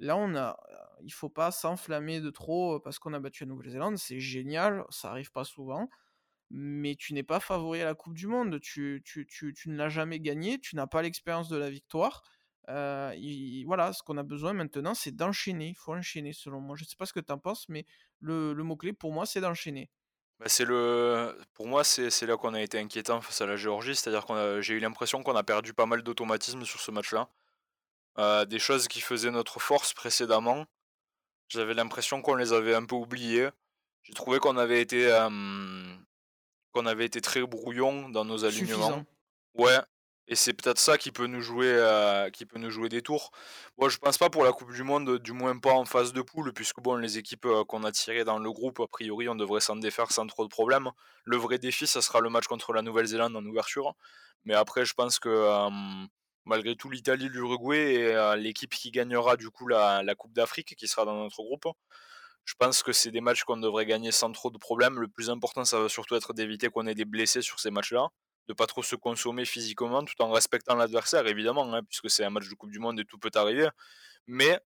Là, 0.00 0.16
on 0.16 0.34
a, 0.34 0.58
il 1.02 1.12
faut 1.12 1.28
pas 1.28 1.50
s'enflammer 1.52 2.20
de 2.20 2.30
trop 2.30 2.80
parce 2.80 2.98
qu'on 2.98 3.14
a 3.14 3.20
battu 3.20 3.44
la 3.44 3.48
Nouvelle-Zélande, 3.50 3.96
c'est 3.96 4.20
génial, 4.20 4.84
ça 4.90 5.10
arrive 5.10 5.30
pas 5.30 5.44
souvent, 5.44 5.88
mais 6.50 6.96
tu 6.96 7.14
n'es 7.14 7.22
pas 7.22 7.40
favori 7.40 7.80
à 7.80 7.84
la 7.84 7.94
Coupe 7.94 8.14
du 8.14 8.26
Monde, 8.26 8.60
tu, 8.60 9.02
tu, 9.04 9.26
tu, 9.26 9.54
tu 9.54 9.70
ne 9.70 9.76
l'as 9.76 9.88
jamais 9.88 10.20
gagné, 10.20 10.58
tu 10.58 10.76
n'as 10.76 10.88
pas 10.88 11.00
l'expérience 11.00 11.48
de 11.48 11.56
la 11.56 11.70
victoire, 11.70 12.22
voilà, 12.66 13.92
ce 13.92 14.02
qu'on 14.02 14.16
a 14.16 14.22
besoin 14.22 14.52
maintenant, 14.52 14.94
c'est 14.94 15.14
d'enchaîner. 15.14 15.68
Il 15.68 15.76
faut 15.76 15.94
enchaîner, 15.94 16.32
selon 16.32 16.60
moi. 16.60 16.76
Je 16.76 16.84
ne 16.84 16.88
sais 16.88 16.96
pas 16.96 17.06
ce 17.06 17.12
que 17.12 17.20
tu 17.20 17.32
en 17.32 17.38
penses, 17.38 17.68
mais 17.68 17.86
le, 18.20 18.54
mot-clé 18.54 18.92
pour 18.92 19.12
moi, 19.12 19.26
c'est 19.26 19.40
d'enchaîner. 19.40 19.90
Bah, 20.38 20.46
c'est 20.48 20.64
le... 20.64 21.38
Pour 21.52 21.66
moi, 21.66 21.84
c'est 21.84 22.26
là 22.26 22.36
qu'on 22.36 22.54
a 22.54 22.62
été 22.62 22.78
inquiétant 22.78 23.20
face 23.20 23.40
à 23.40 23.46
la 23.46 23.56
Géorgie. 23.56 23.94
C'est-à-dire 23.94 24.26
que 24.26 24.60
j'ai 24.60 24.74
eu 24.74 24.80
l'impression 24.80 25.22
qu'on 25.22 25.36
a 25.36 25.42
perdu 25.42 25.74
pas 25.74 25.86
mal 25.86 26.02
d'automatisme 26.02 26.64
sur 26.64 26.80
ce 26.80 26.90
match-là. 26.90 27.28
des 28.46 28.58
choses 28.58 28.88
qui 28.88 29.00
faisaient 29.00 29.30
notre 29.30 29.60
force 29.60 29.92
précédemment. 29.92 30.66
J'avais 31.48 31.74
l'impression 31.74 32.22
qu'on 32.22 32.34
les 32.34 32.52
avait 32.52 32.74
un 32.74 32.84
peu 32.84 32.96
oubliées. 32.96 33.50
J'ai 34.02 34.14
trouvé 34.14 34.38
qu'on 34.38 34.56
avait 34.56 34.80
été 34.80 35.08
qu'on 36.72 36.86
avait 36.86 37.04
été 37.06 37.20
très 37.20 37.40
brouillon 37.46 38.08
dans 38.08 38.24
nos 38.24 38.44
alignements. 38.44 38.88
Suffisant. 38.88 39.06
Ouais, 39.54 39.78
et 40.26 40.36
c'est 40.36 40.54
peut-être 40.54 40.78
ça 40.78 40.96
qui 40.96 41.10
peut 41.10 41.26
nous 41.26 41.42
jouer, 41.42 41.68
euh, 41.68 42.30
des 42.88 43.02
tours. 43.02 43.30
Moi, 43.78 43.88
je 43.90 43.98
pense 43.98 44.16
pas 44.16 44.30
pour 44.30 44.44
la 44.44 44.52
Coupe 44.52 44.72
du 44.72 44.82
Monde, 44.82 45.18
du 45.18 45.32
moins 45.32 45.58
pas 45.58 45.72
en 45.72 45.84
phase 45.84 46.12
de 46.12 46.22
poule, 46.22 46.52
puisque 46.54 46.80
bon, 46.80 46.96
les 46.96 47.18
équipes 47.18 47.44
euh, 47.46 47.64
qu'on 47.64 47.84
a 47.84 47.92
tirées 47.92 48.24
dans 48.24 48.38
le 48.38 48.50
groupe, 48.50 48.80
a 48.80 48.86
priori, 48.86 49.28
on 49.28 49.34
devrait 49.34 49.60
s'en 49.60 49.76
défaire 49.76 50.10
sans 50.12 50.26
trop 50.26 50.44
de 50.44 50.48
problèmes. 50.48 50.90
Le 51.24 51.36
vrai 51.36 51.58
défi, 51.58 51.86
ça 51.86 52.00
sera 52.00 52.20
le 52.20 52.30
match 52.30 52.46
contre 52.46 52.72
la 52.72 52.82
Nouvelle-Zélande 52.82 53.36
en 53.36 53.44
ouverture. 53.44 53.94
Mais 54.44 54.54
après, 54.54 54.84
je 54.86 54.94
pense 54.94 55.18
que 55.18 55.28
euh, 55.28 55.68
malgré 56.46 56.74
tout, 56.76 56.88
l'Italie, 56.90 57.28
l'Uruguay 57.28 57.94
et 57.94 58.36
l'équipe 58.36 58.74
qui 58.74 58.90
gagnera 58.90 59.36
du 59.36 59.50
coup 59.50 59.68
la, 59.68 60.02
la 60.02 60.14
Coupe 60.14 60.32
d'Afrique, 60.34 60.74
qui 60.76 60.88
sera 60.88 61.04
dans 61.04 61.16
notre 61.16 61.36
groupe, 61.36 61.66
je 62.44 62.54
pense 62.58 62.82
que 62.82 62.92
c'est 62.92 63.10
des 63.10 63.20
matchs 63.20 63.44
qu'on 63.44 63.56
devrait 63.56 63.86
gagner 63.86 64.12
sans 64.12 64.32
trop 64.32 64.50
de 64.50 64.58
problèmes. 64.58 65.00
Le 65.00 65.08
plus 65.08 65.30
important, 65.30 65.64
ça 65.64 65.80
va 65.80 65.88
surtout 65.88 66.14
être 66.16 66.32
d'éviter 66.34 66.68
qu'on 66.68 66.86
ait 66.86 66.94
des 66.94 67.06
blessés 67.06 67.42
sur 67.42 67.58
ces 67.60 67.70
matchs-là 67.70 68.10
de 68.48 68.52
pas 68.54 68.66
trop 68.66 68.82
se 68.82 68.96
consommer 68.96 69.44
physiquement 69.44 70.04
tout 70.04 70.20
en 70.20 70.30
respectant 70.30 70.74
l'adversaire, 70.76 71.26
évidemment, 71.26 71.72
hein, 71.74 71.82
puisque 71.84 72.10
c'est 72.10 72.24
un 72.24 72.30
match 72.30 72.48
de 72.48 72.54
Coupe 72.54 72.70
du 72.70 72.78
Monde 72.78 73.00
et 73.00 73.04
tout 73.04 73.18
peut 73.18 73.30
arriver. 73.34 73.68
Mais 74.26 74.60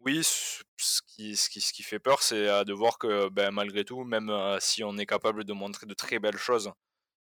oui, 0.00 0.22
ce 0.24 1.02
qui, 1.72 1.82
fait 1.82 1.98
peur, 1.98 2.22
c'est 2.22 2.48
euh, 2.48 2.64
de 2.64 2.72
voir 2.72 2.98
que 2.98 3.28
ben, 3.30 3.50
malgré 3.50 3.84
tout, 3.84 4.04
même 4.04 4.30
euh, 4.30 4.58
si 4.60 4.84
on 4.84 4.96
est 4.98 5.06
capable 5.06 5.44
de 5.44 5.52
montrer 5.52 5.86
de 5.86 5.94
très 5.94 6.18
belles 6.18 6.36
choses 6.36 6.72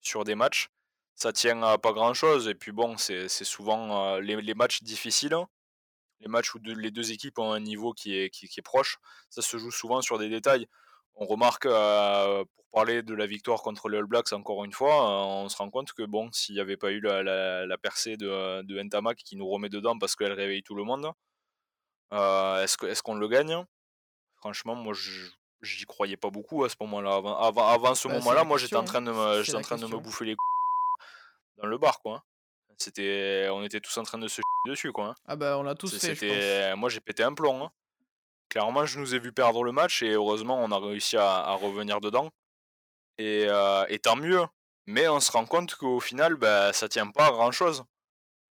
sur 0.01 0.23
des 0.23 0.35
matchs, 0.35 0.69
ça 1.15 1.31
tient 1.33 1.63
à 1.63 1.77
pas 1.77 1.93
grand-chose. 1.93 2.47
Et 2.49 2.55
puis 2.55 2.71
bon, 2.71 2.97
c'est 2.97 3.27
souvent 3.29 4.15
euh, 4.15 4.21
les, 4.21 4.53
matchs 4.53 4.83
difficiles, 4.83 5.35
les 6.19 6.27
matchs 6.27 6.53
où 6.55 6.59
les 6.63 6.91
deux 6.91 7.11
équipes 7.11 7.39
ont 7.39 7.51
un 7.53 7.59
niveau 7.59 7.93
qui 7.93 8.17
est, 8.17 8.29
qui 8.29 8.45
est 8.45 8.61
proche, 8.61 8.97
ça 9.29 9.41
se 9.41 9.57
joue 9.57 9.71
souvent 9.71 10.01
sur 10.01 10.17
des 10.19 10.29
détails 10.29 10.67
on 11.15 11.25
remarque, 11.25 11.65
euh, 11.65 12.43
pour 12.55 12.65
parler 12.71 13.01
de 13.01 13.13
la 13.13 13.25
victoire 13.25 13.61
contre 13.61 13.89
les 13.89 13.97
All 13.97 14.05
Blacks 14.05 14.33
encore 14.33 14.65
une 14.65 14.73
fois, 14.73 14.93
euh, 14.93 15.43
on 15.43 15.49
se 15.49 15.57
rend 15.57 15.69
compte 15.69 15.93
que 15.93 16.03
bon, 16.03 16.29
s'il 16.31 16.55
n'y 16.55 16.61
avait 16.61 16.77
pas 16.77 16.91
eu 16.91 16.99
la, 16.99 17.77
percée 17.81 18.17
de, 18.17 18.61
de 18.63 18.81
Ntamak 18.81 19.17
qui 19.17 19.35
nous 19.35 19.47
remet 19.47 19.69
dedans 19.69 19.97
parce 19.97 20.15
qu'elle 20.15 20.33
réveille 20.33 20.63
tout 20.63 20.75
le 20.75 20.83
monde, 20.83 21.11
euh, 22.13 22.63
est-ce 22.63 23.01
qu'on 23.01 23.15
le 23.15 23.27
gagne? 23.27 23.65
Franchement, 24.35 24.75
moi, 24.75 24.93
je 24.93 25.29
j'y 25.61 25.85
croyais 25.85 26.17
pas 26.17 26.29
beaucoup 26.29 26.63
à 26.63 26.69
ce 26.69 26.75
moment-là. 26.81 27.15
Avant, 27.15 27.67
avant, 27.67 27.95
ce 27.95 28.07
bah, 28.07 28.15
moment-là, 28.15 28.43
moi, 28.43 28.59
j'étais 28.59 28.75
en 28.75 28.83
train 28.83 29.01
de 29.01 29.11
me, 29.11 29.55
en 29.55 29.61
train 29.61 29.77
de 29.77 29.87
me 29.87 29.97
bouffer 29.97 30.25
les 30.25 30.35
dans 31.57 31.65
le 31.65 31.77
bar, 31.77 32.01
quoi. 32.01 32.17
Hein. 32.17 32.73
C'était, 32.77 33.47
on 33.51 33.63
était 33.63 33.79
tous 33.79 33.97
en 33.97 34.03
train 34.03 34.19
de 34.19 34.27
se 34.27 34.41
dessus, 34.67 34.91
quoi. 34.91 35.07
Hein. 35.07 35.15
Ah 35.25 35.35
bah, 35.35 35.57
on 35.57 35.63
l'a 35.63 35.73
tous 35.73 35.97
fait. 35.97 36.75
Moi, 36.75 36.89
j'ai 36.89 36.99
pété 36.99 37.23
un 37.23 37.33
plomb. 37.33 37.63
Hein 37.63 37.71
clairement, 38.55 38.85
je 38.85 38.99
nous 38.99 39.13
ai 39.13 39.19
vu 39.19 39.33
perdre 39.33 39.63
le 39.65 39.73
match 39.73 40.01
et 40.01 40.11
heureusement, 40.11 40.63
on 40.63 40.71
a 40.71 40.79
réussi 40.79 41.17
à, 41.17 41.51
revenir 41.55 41.99
dedans. 41.99 42.31
Euh, 43.19 43.85
et, 43.89 43.99
tant 43.99 44.15
mieux. 44.15 44.45
Mais 44.85 45.09
on 45.09 45.19
se 45.19 45.29
rend 45.31 45.45
compte 45.45 45.75
qu'au 45.75 45.99
final, 45.99 46.35
bah, 46.35 46.71
ça 46.71 46.87
tient 46.87 47.07
pas 47.07 47.27
à 47.27 47.31
grand 47.31 47.51
chose. 47.51 47.83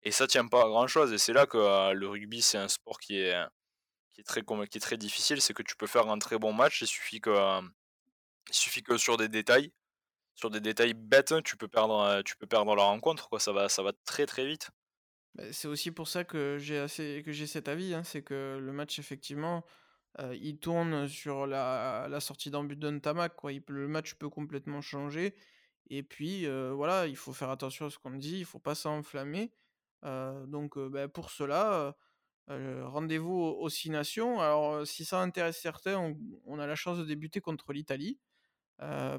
Et 0.01 0.11
ça 0.11 0.25
tient 0.25 0.47
pas 0.47 0.63
à 0.63 0.67
grand 0.67 0.87
chose. 0.87 1.13
Et 1.13 1.19
c'est 1.19 1.33
là 1.33 1.45
que 1.45 1.57
euh, 1.57 1.93
le 1.93 2.07
rugby, 2.07 2.41
c'est 2.41 2.57
un 2.57 2.67
sport 2.67 2.99
qui 2.99 3.19
est, 3.19 3.35
qui 4.11 4.21
est, 4.21 4.23
très, 4.23 4.41
qui 4.41 4.77
est 4.77 4.81
très 4.81 4.97
difficile. 4.97 5.39
C'est 5.39 5.53
que 5.53 5.61
tu 5.61 5.75
peux 5.75 5.87
faire 5.87 6.07
un 6.09 6.17
très 6.17 6.39
bon 6.39 6.51
match. 6.51 6.81
Il 6.81 6.87
suffit 6.87 7.21
que, 7.21 7.61
suffit 8.49 8.81
que 8.81 8.97
sur 8.97 9.17
des 9.17 9.29
détails, 9.29 9.71
sur 10.33 10.49
des 10.49 10.61
détails 10.61 10.95
bêtes, 10.95 11.35
tu 11.43 11.57
peux 11.57 11.67
perdre, 11.67 12.23
tu 12.23 12.35
peux 12.37 12.47
perdre 12.47 12.75
la 12.75 12.85
rencontre. 12.85 13.29
Quoi. 13.29 13.39
Ça, 13.39 13.51
va, 13.51 13.69
ça 13.69 13.83
va 13.83 13.91
très 14.05 14.25
très 14.25 14.47
vite. 14.47 14.71
Bah, 15.35 15.43
c'est 15.51 15.67
aussi 15.67 15.91
pour 15.91 16.07
ça 16.07 16.23
que 16.23 16.57
j'ai 16.59 16.79
assez 16.79 17.21
que 17.23 17.31
j'ai 17.31 17.47
cet 17.47 17.67
avis, 17.67 17.93
hein. 17.93 18.03
c'est 18.03 18.21
que 18.21 18.57
le 18.59 18.71
match 18.73 18.99
effectivement, 18.99 19.63
il 20.33 20.59
tourne 20.59 21.07
sur 21.07 21.47
la, 21.47 22.07
la 22.09 22.19
sortie 22.19 22.51
d'un 22.51 22.63
but 22.63 22.77
d'un 22.77 22.99
tamac, 22.99 23.35
quoi. 23.35 23.51
le 23.67 23.87
match 23.87 24.15
peut 24.15 24.29
complètement 24.29 24.81
changer. 24.81 25.35
Et 25.89 26.03
puis, 26.03 26.47
voilà, 26.47 27.07
il 27.07 27.17
faut 27.17 27.33
faire 27.33 27.49
attention 27.49 27.85
à 27.87 27.89
ce 27.89 27.99
qu'on 27.99 28.11
dit, 28.11 28.39
il 28.39 28.45
faut 28.45 28.59
pas 28.59 28.75
s'enflammer. 28.75 29.51
donc, 30.03 30.77
bah, 30.77 31.07
pour 31.07 31.31
cela, 31.31 31.95
rendez-vous 32.47 33.33
aux 33.33 33.69
Six 33.69 33.89
Nations. 33.89 34.39
Alors, 34.39 34.85
si 34.87 35.05
ça 35.05 35.19
intéresse 35.21 35.59
certains, 35.59 36.15
on, 36.45 36.59
a 36.59 36.67
la 36.67 36.75
chance 36.75 36.97
de 36.97 37.03
débuter 37.05 37.41
contre 37.41 37.73
l'Italie. 37.73 38.19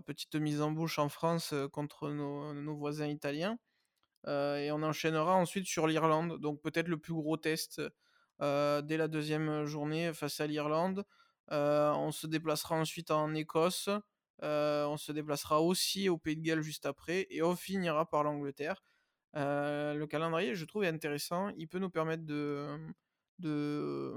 petite 0.07 0.35
mise 0.37 0.61
en 0.63 0.71
bouche 0.71 0.99
en 0.99 1.09
France 1.09 1.55
contre 1.73 2.11
nos, 2.11 2.77
voisins 2.77 3.09
italiens. 3.09 3.59
et 4.27 4.71
on 4.73 4.83
enchaînera 4.83 5.35
ensuite 5.35 5.67
sur 5.67 5.87
l'Irlande. 5.87 6.41
Donc, 6.41 6.63
peut-être 6.63 6.89
le 6.89 6.99
plus 6.99 7.15
gros 7.15 7.37
test 7.37 7.83
dès 8.43 8.97
la 8.97 9.09
deuxième 9.09 9.65
journée 9.65 10.13
face 10.13 10.41
à 10.41 10.47
l'Irlande. 10.47 11.05
Euh, 11.51 11.93
on 11.93 12.13
se 12.13 12.27
déplacera 12.27 12.77
ensuite 12.77 13.11
en 13.11 13.35
Écosse. 13.35 13.89
Euh, 14.43 14.87
on 14.87 14.97
se 14.97 15.13
déplacera 15.13 15.61
aussi 15.61 16.09
au 16.09 16.19
Pays 16.19 16.37
de 16.37 16.43
Galles 16.43 16.63
juste 16.63 16.87
après. 16.87 17.27
Et 17.31 17.43
on 17.43 17.57
finira 17.57 18.09
par 18.09 18.23
l'Angleterre. 18.25 18.83
le 19.35 20.05
calendrier, 20.07 20.55
je 20.55 20.65
trouve, 20.65 20.85
intéressant. 20.85 21.51
Il 21.57 21.69
peut 21.69 21.79
nous 21.79 21.91
permettre 21.91 22.25
de, 22.25 22.79
de 23.39 24.15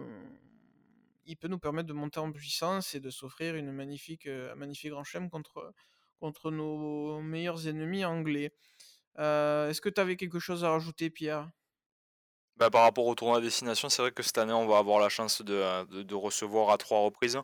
il 1.25 1.37
peut 1.37 1.47
nous 1.47 1.59
permettre 1.59 1.87
de 1.87 1.93
monter 1.93 2.19
en 2.19 2.31
puissance 2.31 2.93
et 2.93 2.99
de 2.99 3.09
s'offrir 3.09 3.55
une 3.55 3.71
magnifique, 3.71 4.27
un 4.27 4.55
magnifique 4.55 4.91
grand 4.91 5.03
chelem 5.03 5.29
contre, 5.29 5.73
contre 6.19 6.51
nos 6.51 7.19
meilleurs 7.21 7.67
ennemis 7.67 8.05
anglais. 8.05 8.53
Est-ce 9.17 9.81
que 9.81 9.89
tu 9.89 9.99
avais 9.99 10.17
quelque 10.17 10.39
chose 10.39 10.63
à 10.63 10.69
rajouter, 10.69 11.09
Pierre? 11.09 11.49
Bah, 12.57 12.69
par 12.69 12.83
rapport 12.83 13.05
au 13.05 13.15
tournoi 13.15 13.41
destination, 13.41 13.89
c'est 13.89 14.01
vrai 14.01 14.11
que 14.11 14.23
cette 14.23 14.37
année, 14.37 14.53
on 14.53 14.67
va 14.67 14.77
avoir 14.77 14.99
la 14.99 15.09
chance 15.09 15.41
de, 15.41 16.03
de, 16.03 16.15
recevoir 16.15 16.69
à 16.69 16.77
trois 16.77 16.99
reprises. 16.99 17.39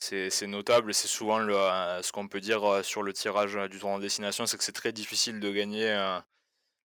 C'est 0.00 0.46
notable 0.46 0.90
et 0.90 0.94
c'est 0.94 1.08
souvent 1.08 1.38
le, 1.38 1.56
euh, 1.56 2.02
ce 2.02 2.12
qu'on 2.12 2.28
peut 2.28 2.40
dire 2.40 2.64
euh, 2.64 2.82
sur 2.82 3.02
le 3.02 3.12
tirage 3.12 3.56
euh, 3.56 3.68
du 3.68 3.80
tournoi 3.80 3.98
destination, 3.98 4.46
c'est 4.46 4.56
que 4.56 4.62
c'est 4.62 4.72
très 4.72 4.92
difficile 4.92 5.40
de 5.40 5.50
gagner 5.50 6.18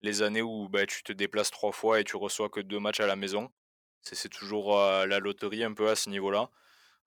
les 0.03 0.22
années 0.22 0.43
où 0.43 0.68
bah, 0.68 0.87
tu 0.87 1.03
te 1.03 1.12
déplaces 1.12 1.51
trois 1.51 1.72
fois 1.72 2.01
et 2.01 2.05
tu 2.05 2.16
reçois 2.16 2.49
que 2.49 2.61
deux 2.61 2.78
matchs 2.81 3.01
à 3.01 3.07
la 3.07 3.16
maison. 3.16 3.51
C'est 4.03 4.31
toujours 4.31 4.76
la 4.76 5.18
loterie 5.18 5.62
un 5.64 5.74
peu 5.74 5.89
à 5.91 5.97
ce 5.97 6.09
niveau-là. 6.09 6.51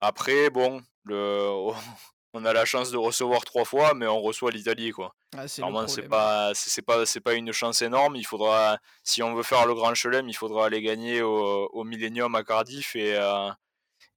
Après, 0.01 0.49
bon, 0.49 0.83
le, 1.03 1.71
on 2.33 2.45
a 2.45 2.53
la 2.53 2.65
chance 2.65 2.89
de 2.89 2.97
recevoir 2.97 3.45
trois 3.45 3.63
fois, 3.63 3.93
mais 3.93 4.07
on 4.07 4.19
reçoit 4.19 4.51
l'Italie, 4.51 4.91
quoi. 4.91 5.15
Ah, 5.37 5.47
c'est 5.47 5.61
pas, 6.07 6.51
c'est 6.55 6.81
pas, 6.81 7.05
c'est 7.05 7.21
pas 7.21 7.35
une 7.35 7.51
chance 7.51 7.83
énorme. 7.83 8.15
Il 8.15 8.25
faudra, 8.25 8.79
si 9.03 9.21
on 9.21 9.35
veut 9.35 9.43
faire 9.43 9.67
le 9.67 9.75
Grand 9.75 9.93
Chelem, 9.93 10.27
il 10.27 10.35
faudra 10.35 10.65
aller 10.65 10.81
gagner 10.81 11.21
au, 11.21 11.69
au 11.71 11.83
Millennium 11.83 12.33
à 12.33 12.43
Cardiff 12.43 12.95
et 12.95 13.15
euh, 13.15 13.51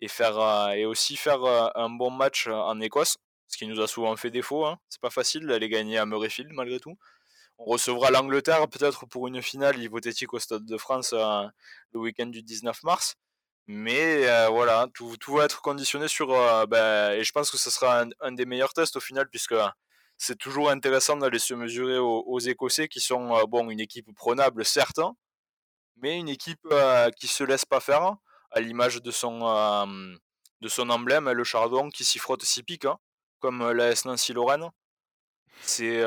et 0.01 0.09
faire 0.09 0.39
euh, 0.39 0.71
et 0.71 0.87
aussi 0.87 1.17
faire 1.17 1.45
euh, 1.45 1.69
un 1.75 1.91
bon 1.91 2.11
match 2.11 2.47
en 2.49 2.81
Écosse, 2.81 3.19
ce 3.49 3.59
qui 3.59 3.67
nous 3.67 3.81
a 3.81 3.87
souvent 3.87 4.17
fait 4.17 4.31
défaut. 4.31 4.65
Hein. 4.65 4.79
C'est 4.89 5.01
pas 5.01 5.11
facile 5.11 5.47
d'aller 5.47 5.69
gagner 5.69 5.99
à 5.99 6.07
Murrayfield 6.07 6.51
malgré 6.53 6.81
tout. 6.81 6.97
On 7.59 7.65
recevra 7.65 8.11
l'Angleterre 8.11 8.67
peut-être 8.69 9.07
pour 9.07 9.29
une 9.29 9.43
finale 9.43 9.79
hypothétique 9.79 10.33
au 10.35 10.39
Stade 10.39 10.65
de 10.65 10.77
France 10.77 11.13
le 11.13 11.99
week-end 11.99 12.27
du 12.27 12.43
19 12.43 12.83
mars. 12.83 13.17
Mais 13.69 14.29
euh, 14.29 14.49
voilà, 14.49 14.87
tout, 14.95 15.17
va 15.29 15.45
être 15.45 15.61
conditionné 15.61 16.07
sur. 16.09 16.33
Euh, 16.33 16.67
ben, 16.67 17.13
et 17.13 17.25
je 17.25 17.33
pense 17.33 17.51
que 17.51 17.57
ce 17.57 17.71
sera 17.71 18.05
un, 18.21 18.33
des 18.33 18.47
meilleurs 18.47 18.73
tests 18.73 18.97
au 18.97 19.01
final, 19.01 19.29
puisque 19.29 19.57
c'est 20.17 20.39
toujours 20.39 20.71
intéressant 20.71 21.17
d'aller 21.17 21.41
se 21.41 21.55
mesurer 21.55 21.99
aux, 21.99 22.39
Écossais, 22.39 22.89
qui 22.89 23.01
sont 23.01 23.35
euh, 23.35 23.45
bon, 23.47 23.69
une 23.71 23.81
équipe 23.81 24.13
prenable, 24.15 24.65
certes, 24.65 25.01
mais 25.97 26.19
une 26.19 26.29
équipe 26.29 26.67
qui 27.17 27.27
se 27.27 27.43
laisse 27.45 27.65
pas 27.65 27.81
faire, 27.81 28.17
à 28.53 28.61
l'image 28.61 29.03
de 29.03 29.11
son, 29.11 29.41
de 30.61 30.69
son 30.69 30.91
emblème, 30.91 31.31
le 31.31 31.45
chardon 31.45 31.91
qui 31.91 32.05
s'y 32.05 32.19
frotte 32.19 32.45
s'y 32.45 32.63
pique, 32.63 32.85
hein, 32.85 32.99
comme 33.41 33.71
la 33.73 33.91
S 33.91 34.05
Nancy-Lorraine. 34.05 34.71
C'est 35.63 36.05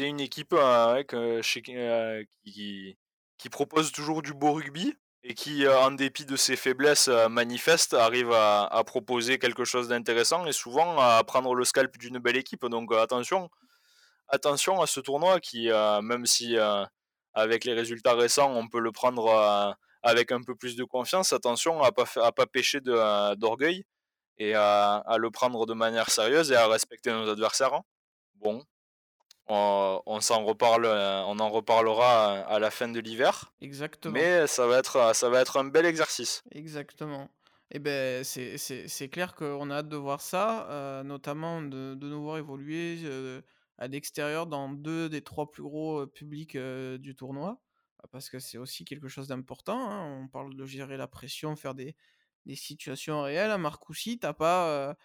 une 0.00 0.20
équipe 0.20 0.54
qui, 2.44 2.98
qui 3.38 3.48
propose 3.50 3.92
toujours 3.92 4.22
du 4.22 4.34
beau 4.34 4.52
rugby 4.52 4.94
et 5.22 5.34
qui, 5.34 5.66
euh, 5.66 5.78
en 5.78 5.90
dépit 5.90 6.24
de 6.24 6.36
ses 6.36 6.56
faiblesses 6.56 7.08
euh, 7.08 7.28
manifestes, 7.28 7.94
arrive 7.94 8.32
à, 8.32 8.82
proposer 8.86 9.38
quelque 9.38 9.64
chose 9.64 9.88
d'intéressant 9.88 10.46
et 10.46 10.52
souvent 10.52 10.98
à 10.98 11.22
prendre 11.24 11.54
le 11.54 11.64
scalp 11.64 11.96
d'une 11.98 12.18
belle 12.18 12.36
équipe. 12.36 12.64
Donc 12.66 12.92
euh, 12.92 13.02
attention, 13.02 13.50
attention 14.28 14.80
à 14.80 14.86
ce 14.86 15.00
tournoi 15.00 15.40
qui, 15.40 15.68
même 16.02 16.26
si 16.26 16.56
avec 17.34 17.64
les 17.64 17.74
résultats 17.74 18.14
récents, 18.14 18.52
on 18.52 18.68
peut 18.68 18.80
le 18.80 18.92
prendre 18.92 19.76
avec 20.02 20.32
un 20.32 20.42
peu 20.42 20.54
plus 20.56 20.76
de 20.76 20.84
confiance, 20.84 21.32
attention 21.32 21.82
à 21.82 21.92
pas, 21.92 22.06
à 22.16 22.32
pas 22.32 22.46
pêcher 22.46 22.80
d'orgueil 22.80 23.84
et 24.38 24.54
à, 24.54 25.16
le 25.18 25.30
prendre 25.30 25.66
de 25.66 25.74
manière 25.74 26.10
sérieuse 26.10 26.50
et 26.52 26.56
à 26.56 26.66
respecter 26.68 27.12
nos 27.12 27.28
adversaires. 27.28 27.80
Bon, 28.36 28.64
on, 29.50 30.20
s'en 30.20 30.44
reparle, 30.44 30.84
euh, 30.84 31.22
on 31.26 31.38
en 31.38 31.48
reparlera 31.48 32.40
à 32.40 32.58
la 32.58 32.70
fin 32.70 32.88
de 32.88 33.00
l'hiver. 33.00 33.52
Exactement. 33.60 34.14
Mais 34.14 34.46
ça 34.46 34.66
va 34.66 34.78
être, 34.78 35.14
ça 35.14 35.28
va 35.28 35.40
être 35.40 35.56
un 35.56 35.64
bel 35.64 35.86
exercice. 35.86 36.42
Exactement. 36.52 37.30
Et 37.72 37.76
eh 37.76 37.78
ben 37.78 38.24
c'est 38.24 39.08
clair 39.10 39.36
qu'on 39.36 39.70
a 39.70 39.76
hâte 39.76 39.88
de 39.88 39.96
voir 39.96 40.20
ça, 40.20 40.68
euh, 40.70 41.04
notamment 41.04 41.62
de, 41.62 41.94
de, 41.94 42.08
nous 42.08 42.20
voir 42.20 42.38
évoluer 42.38 42.98
euh, 43.04 43.40
à 43.78 43.86
l'extérieur 43.86 44.48
dans 44.48 44.68
deux 44.68 45.08
des 45.08 45.22
trois 45.22 45.52
plus 45.52 45.62
gros 45.62 46.04
publics 46.08 46.58
du 46.58 47.14
tournoi, 47.14 47.60
parce 48.10 48.28
que 48.28 48.40
c'est 48.40 48.58
aussi 48.58 48.84
quelque 48.84 49.06
chose 49.06 49.28
d'important. 49.28 49.88
Hein. 49.88 50.20
On 50.20 50.26
parle 50.26 50.56
de 50.56 50.66
gérer 50.66 50.96
la 50.96 51.06
pression, 51.06 51.54
faire 51.54 51.74
des, 51.76 51.94
des 52.44 52.56
situations 52.56 53.22
réelles. 53.22 53.52
À 53.52 53.58
Marcoussis, 53.58 54.18
t'as 54.18 54.32
pas 54.32 54.96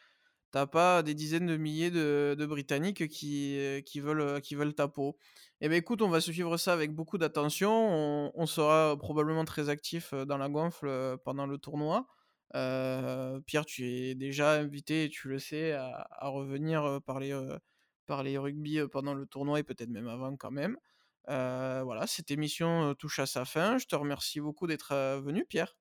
tu 0.53 0.59
pas 0.71 1.03
des 1.03 1.13
dizaines 1.13 1.47
de 1.47 1.57
milliers 1.57 1.91
de 1.91 2.45
Britanniques 2.45 3.07
qui, 3.07 3.59
qui 3.85 3.99
veulent, 3.99 4.41
qui 4.41 4.55
veulent 4.55 4.73
ta 4.73 4.87
peau. 4.87 5.17
Et 5.61 5.69
ben 5.69 5.75
écoute, 5.75 6.01
on 6.01 6.09
va 6.09 6.21
suivre 6.21 6.57
ça 6.57 6.73
avec 6.73 6.93
beaucoup 6.93 7.17
d'attention. 7.17 8.31
On 8.33 8.45
sera 8.45 8.97
probablement 8.97 9.45
très 9.45 9.69
actif, 9.69 10.13
dans 10.13 10.37
la 10.37 10.49
gonfle, 10.49 11.17
pendant 11.25 11.45
le 11.45 11.57
tournoi. 11.57 12.07
Pierre, 12.53 13.65
tu 13.65 13.85
es 13.85 14.15
déjà 14.15 14.53
invité, 14.53 15.09
tu 15.11 15.27
le 15.27 15.39
sais, 15.39 15.73
à 15.73 16.27
revenir, 16.27 17.01
parler, 17.05 17.37
parler 18.05 18.37
rugby, 18.37 18.79
pendant 18.91 19.13
le 19.13 19.25
tournoi 19.25 19.59
et 19.59 19.63
peut-être 19.63 19.89
même 19.89 20.07
avant 20.07 20.35
quand 20.37 20.51
même. 20.51 20.77
Voilà, 21.27 22.05
cette 22.07 22.31
émission, 22.31 22.93
touche 22.95 23.19
à 23.19 23.25
sa 23.25 23.43
fin. 23.45 23.77
Je 23.77 23.87
te 23.87 23.95
remercie 23.95 24.39
beaucoup 24.39 24.67
d'être, 24.67 24.93
venu 25.21 25.45
Pierre. 25.45 25.75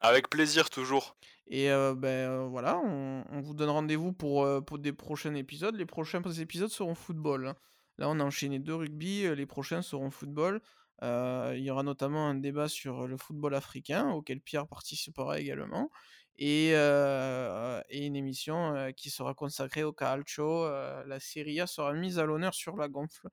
Avec 0.00 0.28
plaisir 0.30 0.70
toujours. 0.70 1.16
Et 1.48 1.68
beh, 1.68 2.46
voilà, 2.48 2.78
on 2.78 3.40
vous 3.40 3.54
donne 3.54 3.70
rendez-vous 3.70 4.12
pour, 4.12 4.46
pour 4.64 4.78
des 4.78 4.92
prochains 4.92 5.34
épisodes. 5.34 5.74
Les 5.76 5.86
prochains 5.86 6.22
épisodes 6.22 6.70
seront 6.70 6.94
football, 6.94 7.48
hein. 7.48 7.56
Là, 8.00 8.08
on 8.08 8.20
a 8.20 8.24
enchaîné 8.24 8.60
2 8.60 8.76
rugby, 8.76 9.34
les 9.34 9.46
prochains 9.46 9.82
seront 9.82 10.10
football. 10.10 10.60
Il 11.02 11.58
y 11.58 11.70
aura 11.70 11.82
notamment 11.82 12.28
un 12.28 12.34
débat 12.34 12.68
sur 12.68 13.08
le 13.08 13.16
football 13.16 13.54
africain 13.54 14.10
auquel 14.10 14.40
Pierre 14.40 14.68
participera 14.68 15.40
également 15.40 15.90
et 16.36 16.68
et 16.70 18.06
une 18.06 18.14
émission, 18.14 18.92
qui 18.96 19.10
sera 19.10 19.34
consacrée 19.34 19.82
au 19.82 19.92
calcio, 19.92 20.68
la 20.68 21.18
Serie 21.18 21.60
A 21.60 21.66
sera 21.66 21.92
mise 21.92 22.18
à 22.20 22.24
l'honneur 22.24 22.54
sur 22.54 22.76
la 22.76 22.88
gonfle. 22.88 23.28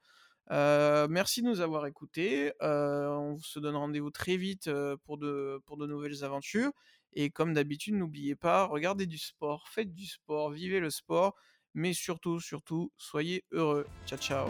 Heu, 0.51 1.07
merci 1.09 1.41
de 1.41 1.47
nous 1.47 1.61
avoir 1.61 1.85
écoutés, 1.87 2.53
heu, 2.61 3.09
on 3.09 3.37
se 3.39 3.59
donne 3.59 3.75
rendez-vous 3.75 4.11
très 4.11 4.37
vite, 4.37 4.69
pour 5.05 5.17
de 5.17 5.59
pour 5.65 5.77
de 5.77 5.87
nouvelles 5.87 6.23
aventures 6.23 6.71
et 7.13 7.29
comme 7.31 7.53
d'habitude, 7.53 7.95
n'oubliez 7.95 8.35
pas, 8.35 8.65
regardez 8.65 9.07
du 9.07 9.17
sport, 9.17 9.67
faites 9.69 9.93
du 9.93 10.05
sport, 10.05 10.51
vivez 10.51 10.79
le 10.79 10.89
sport, 10.89 11.35
mais 11.73 11.93
surtout, 11.93 12.39
surtout, 12.39 12.91
soyez 12.97 13.45
heureux. 13.51 13.87
Ciao, 14.05 14.19
ciao. 14.19 14.49